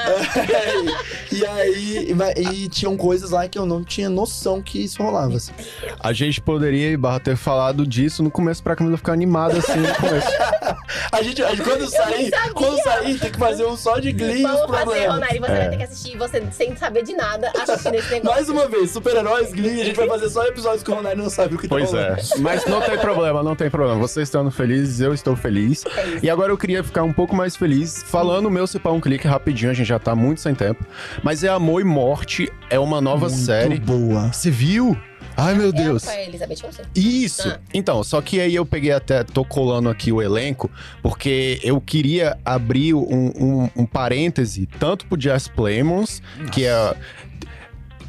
e 1.33 1.47
aí, 1.47 2.15
e, 2.37 2.65
e 2.65 2.69
tinham 2.69 2.97
coisas 2.97 3.31
lá 3.31 3.47
que 3.49 3.59
eu 3.59 3.67
não 3.67 3.83
tinha 3.85 4.09
noção 4.09 4.61
que 4.63 4.83
isso 4.85 5.03
rolava. 5.03 5.37
assim. 5.37 5.53
A 5.99 6.13
gente 6.13 6.41
poderia, 6.41 6.97
Barra, 6.99 7.21
ter 7.21 7.37
falado 7.37 7.87
disso 7.87 8.23
no 8.23 8.31
começo 8.31 8.63
pra 8.63 8.75
Camila 8.77 8.97
ficar 8.97 9.13
animada 9.13 9.59
assim 9.59 9.77
no 9.79 9.95
começo. 9.95 10.29
A 11.13 11.23
gente, 11.23 11.43
quando 11.63 11.89
sair, 11.89 12.31
quando 12.55 12.83
sair, 12.83 13.19
tem 13.19 13.31
que 13.31 13.39
fazer 13.39 13.65
um 13.65 13.77
só 13.77 13.99
de 13.99 14.13
Glee 14.13 14.43
e 14.43 14.45
os 14.47 14.51
Vamos 14.53 14.77
fazer. 14.79 15.07
Ronaldo. 15.07 15.27
Você 15.41 15.53
É. 15.53 15.57
vai 15.59 15.71
ter 15.71 15.77
que 15.77 15.83
assistir, 15.83 16.17
você 16.17 16.43
sem 16.53 16.77
saber 16.77 17.03
de 17.03 17.13
nada, 17.15 17.53
assistindo 17.61 17.95
esse 17.95 18.11
negócio. 18.11 18.31
Mais 18.37 18.49
uma 18.49 18.69
vez, 18.69 18.91
super-heróis, 18.91 19.53
Glee, 19.53 19.83
a 19.83 19.85
gente 19.85 19.97
vai 19.97 20.09
fazer 20.09 20.29
só 20.31 20.45
episódios 20.47 20.83
que 20.83 20.91
o 20.91 20.95
Ronaldo 20.95 21.23
não 21.23 21.31
sabe 21.31 21.55
o 21.55 21.59
que 21.59 21.69
Pois 21.69 21.91
tá 21.91 21.99
é. 21.99 22.03
rolando. 22.11 22.23
Mas 22.39 22.65
não 22.67 22.81
tem 22.81 22.99
problema, 22.99 23.43
não 23.43 23.57
tem 23.57 23.71
problema. 23.71 23.99
Vocês 24.01 24.29
estando 24.29 24.51
felizes, 24.61 25.01
eu 25.01 25.15
estou 25.15 25.35
feliz. 25.35 25.85
É. 25.87 26.19
E 26.23 26.31
agora 26.31 26.53
eu 26.53 26.59
queria 26.59 26.85
ficar 26.85 27.03
um 27.03 27.13
pouco 27.13 27.35
mais 27.35 27.57
feliz 27.57 28.03
falando 28.03 28.47
o 28.47 28.51
meu 28.51 28.67
Cipar 28.67 28.93
um 28.93 29.01
clique 29.01 29.27
rapidinho, 29.27 29.71
a 29.71 29.75
gente 29.75 29.87
já 29.87 29.99
tá 29.99 30.15
muito 30.15 30.41
sem 30.41 30.55
tempo. 30.55 30.85
Mas 31.23 31.43
é 31.43 31.49
Amor 31.49 31.81
e 31.81 31.85
Morte, 31.85 32.51
é 32.69 32.79
uma 32.79 33.01
nova 33.01 33.27
Muito 33.29 33.41
série. 33.41 33.79
boa. 33.81 34.33
Você 34.33 34.51
viu? 34.51 34.97
Ai, 35.37 35.55
meu 35.55 35.69
É 35.71 35.73
Deus. 35.73 36.07
a 36.07 36.21
Elizabeth 36.23 36.59
Olsen. 36.65 36.85
Isso! 36.95 37.49
Ah. 37.49 37.59
Então, 37.73 38.03
só 38.05 38.21
que 38.21 38.39
aí 38.41 38.55
eu 38.55 38.67
peguei 38.67 38.93
até, 38.93 39.25
tô 39.25 39.45
colando 39.45 39.89
aqui 39.89 40.13
o 40.13 40.21
elenco, 40.21 40.71
porque 41.03 41.59
eu 41.63 41.81
queria 41.81 42.37
abrir 42.45 42.93
um, 42.93 43.33
um, 43.39 43.71
um 43.75 43.87
parêntese, 43.87 44.69
tanto 44.79 45.07
pro 45.07 45.19
Jess 45.19 45.49
Plemons, 45.49 46.21
que 46.53 46.67
é 46.67 46.95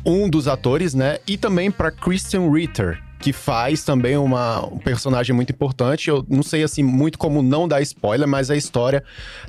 um 0.06 0.30
dos 0.30 0.48
atores, 0.48 0.94
né? 0.94 1.20
E 1.26 1.38
também 1.38 1.72
pra 1.72 1.92
Christian 1.92 2.52
Ritter, 2.52 3.00
que 3.22 3.32
faz 3.32 3.84
também 3.84 4.18
uma, 4.18 4.66
um 4.66 4.78
personagem 4.78 5.36
muito 5.36 5.52
importante. 5.52 6.10
Eu 6.10 6.26
não 6.28 6.44
sei, 6.44 6.64
assim, 6.64 6.84
muito 6.84 7.18
como 7.18 7.42
não 7.44 7.68
dar 7.68 7.82
spoiler, 7.82 8.28
mas 8.28 8.50
a 8.50 8.56
história 8.58 9.04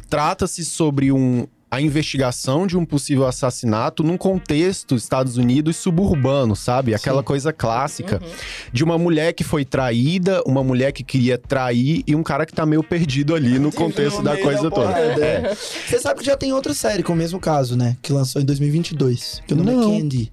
trata-se 0.09 0.65
sobre 0.65 1.11
um 1.13 1.47
a 1.71 1.81
investigação 1.81 2.67
de 2.67 2.77
um 2.77 2.85
possível 2.85 3.27
assassinato 3.27 4.03
num 4.03 4.19
contexto 4.19 4.95
Estados 4.95 5.39
Unidos 5.39 5.77
suburbano, 5.79 6.55
sabe? 6.55 6.95
Aquela 6.95 7.21
Sim. 7.23 7.25
coisa 7.25 7.51
clássica 7.51 8.21
Uhum. 8.23 8.31
de 8.71 8.85
uma 8.85 8.99
mulher 8.99 9.33
que 9.33 9.43
foi 9.43 9.65
traída, 9.65 10.43
uma 10.45 10.63
mulher 10.63 10.93
que 10.93 11.03
queria 11.03 11.39
trair 11.39 12.03
e 12.07 12.15
um 12.15 12.23
cara 12.23 12.45
que 12.45 12.53
tá 12.53 12.67
meio 12.67 12.83
perdido 12.83 13.35
ali 13.35 13.59
no 13.59 13.73
contexto 13.73 14.19
No 14.19 14.25
da 14.25 14.37
coisa 14.37 14.71
toda. 14.71 14.93
É. 14.99 15.23
é. 15.51 15.55
Você 15.89 15.99
sabe 15.99 16.21
que 16.21 16.27
já 16.27 16.37
tem 16.37 16.53
outra 16.53 16.75
série 16.75 17.03
com 17.03 17.15
o 17.15 17.17
mesmo 17.17 17.41
caso, 17.41 17.75
né? 17.75 17.97
Que 18.03 18.13
lançou 18.13 18.43
em 18.43 18.45
2022. 18.45 19.41
Que 19.47 19.55
o 19.55 19.57
nome 19.57 19.71
Não. 19.73 19.95
é 19.95 19.99
Candy. 19.99 20.31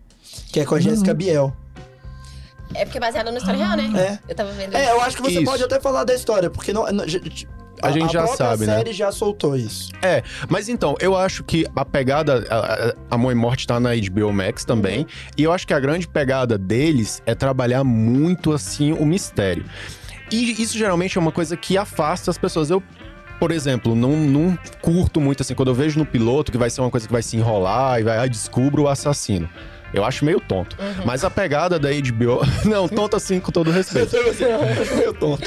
Que 0.52 0.60
é 0.60 0.66
com 0.66 0.76
a 0.76 0.80
Jéssica 0.82 1.14
Biel. 1.14 1.56
É 2.74 2.86
porque 2.86 2.98
é 2.98 3.02
baseado 3.02 3.32
na 3.32 3.38
história 3.38 3.58
real, 3.66 3.76
né? 3.78 4.20
É. 4.28 4.32
Eu 4.32 4.36
tava 4.36 4.52
vendo. 4.52 4.76
É, 4.76 4.92
eu 4.92 5.02
acho 5.02 5.18
que 5.18 5.24
você 5.24 5.36
Isso. 5.40 5.44
pode 5.46 5.64
até 5.64 5.80
falar 5.80 6.04
da 6.04 6.14
história, 6.14 6.50
porque 6.50 6.72
não, 6.72 6.86
não- 6.92 7.08
j- 7.08 7.48
A 7.82 7.92
gente 7.92 8.12
já 8.14 8.28
sabe, 8.28 8.66
né? 8.68 8.76
série 8.78 8.94
já 8.94 9.12
soltou 9.12 9.56
isso. 9.56 9.90
É, 10.04 10.22
mas 10.50 10.70
então, 10.70 10.96
eu 11.00 11.16
acho 11.16 11.44
que 11.44 11.66
a 11.76 11.84
pegada. 11.86 12.46
A, 12.50 12.58
a- 12.90 12.94
a 13.12 13.18
Mãe 13.18 13.34
Morte 13.34 13.66
tá 13.66 13.80
na 13.80 13.92
HBO 13.96 14.32
Max 14.32 14.64
também. 14.66 15.08
E 15.38 15.44
eu 15.44 15.52
acho 15.52 15.66
que 15.66 15.74
a 15.74 15.80
grande 15.80 16.08
pegada 16.08 16.58
deles 16.58 17.24
é 17.26 17.34
trabalhar 17.34 17.84
muito 17.84 18.52
assim 18.52 18.92
o 18.92 19.06
mistério. 19.06 19.66
E 20.32 20.62
isso 20.62 20.78
geralmente 20.78 21.18
é 21.18 21.22
uma 21.22 21.32
coisa 21.32 21.58
que 21.58 21.78
afasta 21.78 22.30
as 22.30 22.38
pessoas. 22.38 22.70
Eu. 22.70 22.84
Por 23.40 23.52
exemplo, 23.52 23.96
não, 23.96 24.12
não 24.18 24.60
curto 24.82 25.22
muito 25.22 25.42
assim, 25.42 25.56
quando 25.56 25.70
eu 25.70 25.74
vejo 25.74 25.98
no 25.98 26.06
piloto 26.06 26.52
que 26.52 26.58
vai 26.58 26.70
ser 26.70 26.82
uma 26.82 26.92
coisa 26.92 27.08
que 27.08 27.14
vai 27.14 27.24
se 27.24 27.38
enrolar 27.38 27.98
e 28.00 28.04
vai, 28.04 28.18
ai, 28.18 28.28
descubro 28.30 28.84
o 28.84 28.88
assassino. 28.90 29.50
Eu 29.94 30.06
acho 30.06 30.24
meio 30.26 30.40
tonto. 30.40 30.78
Uhum. 30.80 31.04
Mas 31.06 31.24
a 31.24 31.30
pegada 31.30 31.80
da 31.80 31.90
HBO. 31.90 32.42
Não, 32.70 32.88
tonto 32.88 33.16
assim, 33.16 33.40
com 33.40 33.52
todo 33.52 33.72
respeito. 33.72 34.16
Meu 34.98 35.14
tonto. 35.14 35.44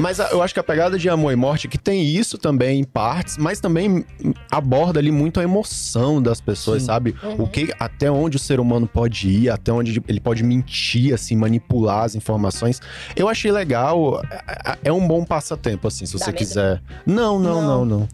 Mas 0.00 0.18
a- 0.20 0.28
eu 0.30 0.42
acho 0.42 0.52
que 0.54 0.60
a 0.60 0.64
pegada 0.64 0.98
de 0.98 1.08
Amor 1.08 1.32
e 1.32 1.36
Morte, 1.36 1.68
que 1.68 1.78
tem 1.78 2.04
isso 2.04 2.36
também 2.38 2.80
em 2.80 2.84
partes, 2.84 3.36
mas 3.38 3.60
também 3.60 4.04
aborda 4.50 4.98
ali 4.98 5.10
muito 5.12 5.40
a 5.40 5.42
emoção 5.42 6.20
das 6.22 6.40
pessoas, 6.40 6.82
Sim. 6.82 6.86
sabe? 6.86 7.14
Uhum. 7.22 7.42
O 7.44 7.48
que, 7.48 7.72
até 7.78 8.10
onde 8.10 8.36
o 8.36 8.40
ser 8.40 8.58
humano 8.60 8.86
pode 8.86 9.28
ir, 9.28 9.50
até 9.50 9.72
onde 9.72 10.02
ele 10.08 10.20
pode 10.20 10.42
mentir, 10.42 11.14
assim, 11.14 11.36
manipular 11.36 12.04
as 12.04 12.14
informações. 12.14 12.80
Eu 13.16 13.28
achei 13.28 13.52
legal. 13.52 14.20
é- 14.30 14.78
É 14.84 14.92
um 14.92 15.06
bom 15.06 15.24
passatempo, 15.24 15.86
assim, 15.88 16.04
se 16.06 16.12
Dá 16.14 16.18
você 16.18 16.26
medo? 16.30 16.38
quiser. 16.38 16.82
Não, 17.06 17.38
não, 17.38 17.62
não, 17.62 17.84
Não. 17.84 17.98
não. 18.00 18.08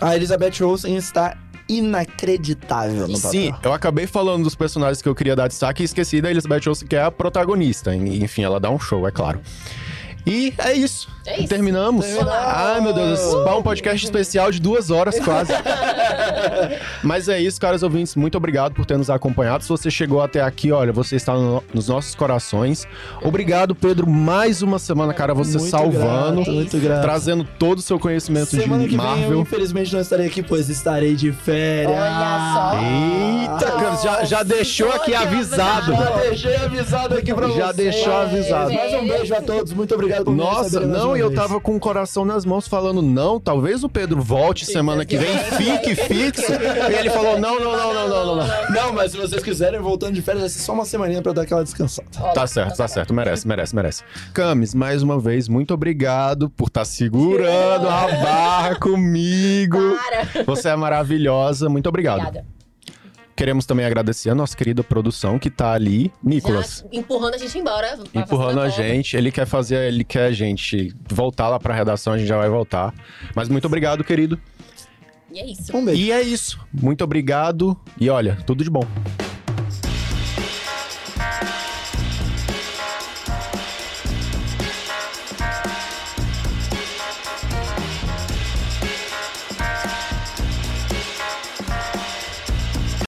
A 0.00 0.16
Elizabeth 0.16 0.62
Olsen 0.62 0.96
está 0.96 1.36
inacreditável 1.70 3.06
no 3.06 3.14
papel. 3.14 3.30
Sim, 3.30 3.54
eu 3.62 3.72
acabei 3.72 4.06
falando 4.06 4.44
dos 4.44 4.54
personagens 4.54 5.00
que 5.00 5.08
eu 5.08 5.14
queria 5.14 5.36
dar 5.36 5.48
destaque 5.48 5.82
e 5.82 5.84
esqueci 5.84 6.20
da 6.20 6.30
Elizabeth 6.30 6.68
Olsen, 6.68 6.88
que 6.88 6.96
é 6.96 7.02
a 7.02 7.10
protagonista. 7.10 7.94
Enfim, 7.94 8.42
ela 8.42 8.58
dá 8.58 8.70
um 8.70 8.78
show, 8.78 9.06
é 9.06 9.10
claro. 9.10 9.40
E 10.26 10.52
é 10.58 10.72
isso. 10.74 11.08
É 11.26 11.38
isso. 11.38 11.48
Terminamos. 11.48 12.04
Terminamos. 12.06 12.32
Ai, 12.34 12.80
meu 12.80 12.92
Deus. 12.92 13.20
Uh! 13.20 13.58
Um 13.58 13.62
podcast 13.62 14.04
especial 14.04 14.50
de 14.50 14.60
duas 14.60 14.90
horas 14.90 15.18
quase. 15.20 15.52
Mas 17.02 17.28
é 17.28 17.40
isso, 17.40 17.60
caros 17.60 17.82
ouvintes. 17.82 18.14
Muito 18.16 18.36
obrigado 18.36 18.74
por 18.74 18.84
ter 18.86 18.96
nos 18.96 19.10
acompanhado. 19.10 19.62
Se 19.62 19.68
você 19.68 19.90
chegou 19.90 20.22
até 20.22 20.40
aqui, 20.40 20.72
olha, 20.72 20.92
você 20.92 21.16
está 21.16 21.34
no- 21.34 21.62
nos 21.74 21.88
nossos 21.88 22.14
corações. 22.14 22.86
Obrigado, 23.22 23.74
Pedro, 23.74 24.08
mais 24.08 24.62
uma 24.62 24.78
semana, 24.78 25.12
cara, 25.12 25.34
você 25.34 25.58
Muito 25.58 25.70
salvando, 25.70 26.36
grato, 26.36 26.52
muito 26.52 26.78
grato. 26.78 27.02
trazendo 27.02 27.44
todo 27.58 27.78
o 27.78 27.82
seu 27.82 27.98
conhecimento 27.98 28.46
Semana 28.50 28.82
de 28.84 28.90
que 28.90 28.96
vem 28.96 29.04
eu 29.06 29.16
Marvel. 29.20 29.40
infelizmente 29.40 29.92
não 29.92 30.00
estarei 30.00 30.26
aqui, 30.26 30.42
pois 30.42 30.68
estarei 30.68 31.14
de 31.16 31.32
férias. 31.32 31.90
Olha 31.98 32.54
só. 32.54 32.78
Eita, 32.80 33.70
cara, 33.78 33.96
já, 33.96 34.24
já 34.24 34.42
deixou 34.42 34.90
aqui 34.92 35.14
avisado. 35.14 35.92
Já 35.94 36.10
deixei 36.22 36.56
avisado 36.56 37.14
aqui 37.16 37.34
pra 37.34 37.48
Já 37.48 37.72
vocês. 37.72 37.76
deixou 37.76 38.16
avisado. 38.16 38.72
Mais 38.72 38.94
um 38.94 39.06
beijo 39.06 39.34
a 39.34 39.40
todos, 39.42 39.72
muito 39.72 39.94
obrigado 39.94 40.09
me 40.26 40.36
Nossa, 40.36 40.80
não, 40.80 41.16
e 41.16 41.20
eu 41.20 41.28
vez. 41.28 41.40
tava 41.40 41.60
com 41.60 41.76
o 41.76 41.80
coração 41.80 42.24
nas 42.24 42.44
mãos 42.44 42.66
falando, 42.66 43.02
não, 43.02 43.38
talvez 43.40 43.84
o 43.84 43.88
Pedro 43.88 44.22
volte 44.22 44.66
semana 44.66 45.04
que 45.04 45.16
vem, 45.16 45.38
fique 45.56 45.94
fixo. 45.94 46.52
E 46.52 46.94
ele 46.94 47.10
falou, 47.10 47.38
não, 47.38 47.58
não, 47.60 47.76
não, 47.76 47.94
não, 47.94 48.08
não, 48.08 48.26
não, 48.26 48.36
não. 48.36 48.70
Não, 48.70 48.92
mas 48.92 49.12
se 49.12 49.18
vocês 49.18 49.42
quiserem, 49.42 49.80
voltando 49.80 50.14
de 50.14 50.22
férias, 50.22 50.42
vai 50.42 50.50
ser 50.50 50.60
só 50.60 50.72
uma 50.72 50.84
semaninha 50.84 51.22
pra 51.22 51.30
eu 51.30 51.34
dar 51.34 51.42
aquela 51.42 51.62
descansada. 51.62 52.08
Tá 52.34 52.46
certo, 52.46 52.76
tá 52.76 52.88
certo, 52.88 53.14
merece, 53.14 53.46
merece, 53.46 53.74
merece. 53.74 54.02
Camis, 54.34 54.74
mais 54.74 55.02
uma 55.02 55.18
vez, 55.18 55.48
muito 55.48 55.72
obrigado 55.74 56.50
por 56.50 56.68
estar 56.68 56.84
segurando 56.84 57.88
a 57.88 58.06
barra 58.22 58.74
comigo. 58.76 59.78
Para. 59.78 60.44
Você 60.44 60.68
é 60.68 60.76
maravilhosa, 60.76 61.68
muito 61.68 61.88
obrigado. 61.88 62.20
Obrigada. 62.20 62.59
Queremos 63.40 63.64
também 63.64 63.86
agradecer 63.86 64.28
a 64.28 64.34
nossa 64.34 64.54
querida 64.54 64.84
produção 64.84 65.38
que 65.38 65.48
tá 65.48 65.72
ali, 65.72 66.12
Nicolas. 66.22 66.84
Já 66.92 66.98
empurrando 67.00 67.36
a 67.36 67.38
gente 67.38 67.56
embora. 67.56 67.98
empurrando 68.14 68.60
a 68.60 68.68
volta. 68.68 68.70
gente. 68.70 69.16
Ele 69.16 69.32
quer 69.32 69.46
fazer, 69.46 69.90
ele 69.90 70.04
quer 70.04 70.26
a 70.26 70.30
gente 70.30 70.94
voltar 71.10 71.48
lá 71.48 71.58
pra 71.58 71.74
redação, 71.74 72.12
a 72.12 72.18
gente 72.18 72.28
já 72.28 72.36
vai 72.36 72.50
voltar. 72.50 72.92
Mas 73.34 73.48
muito 73.48 73.64
obrigado, 73.64 74.04
querido. 74.04 74.38
E 75.32 75.38
é 75.38 75.46
isso. 75.46 75.74
Um 75.74 75.82
beijo. 75.82 76.02
E 76.02 76.12
é 76.12 76.20
isso. 76.20 76.60
Muito 76.70 77.02
obrigado 77.02 77.74
e 77.98 78.10
olha, 78.10 78.36
tudo 78.44 78.62
de 78.62 78.68
bom. 78.68 78.84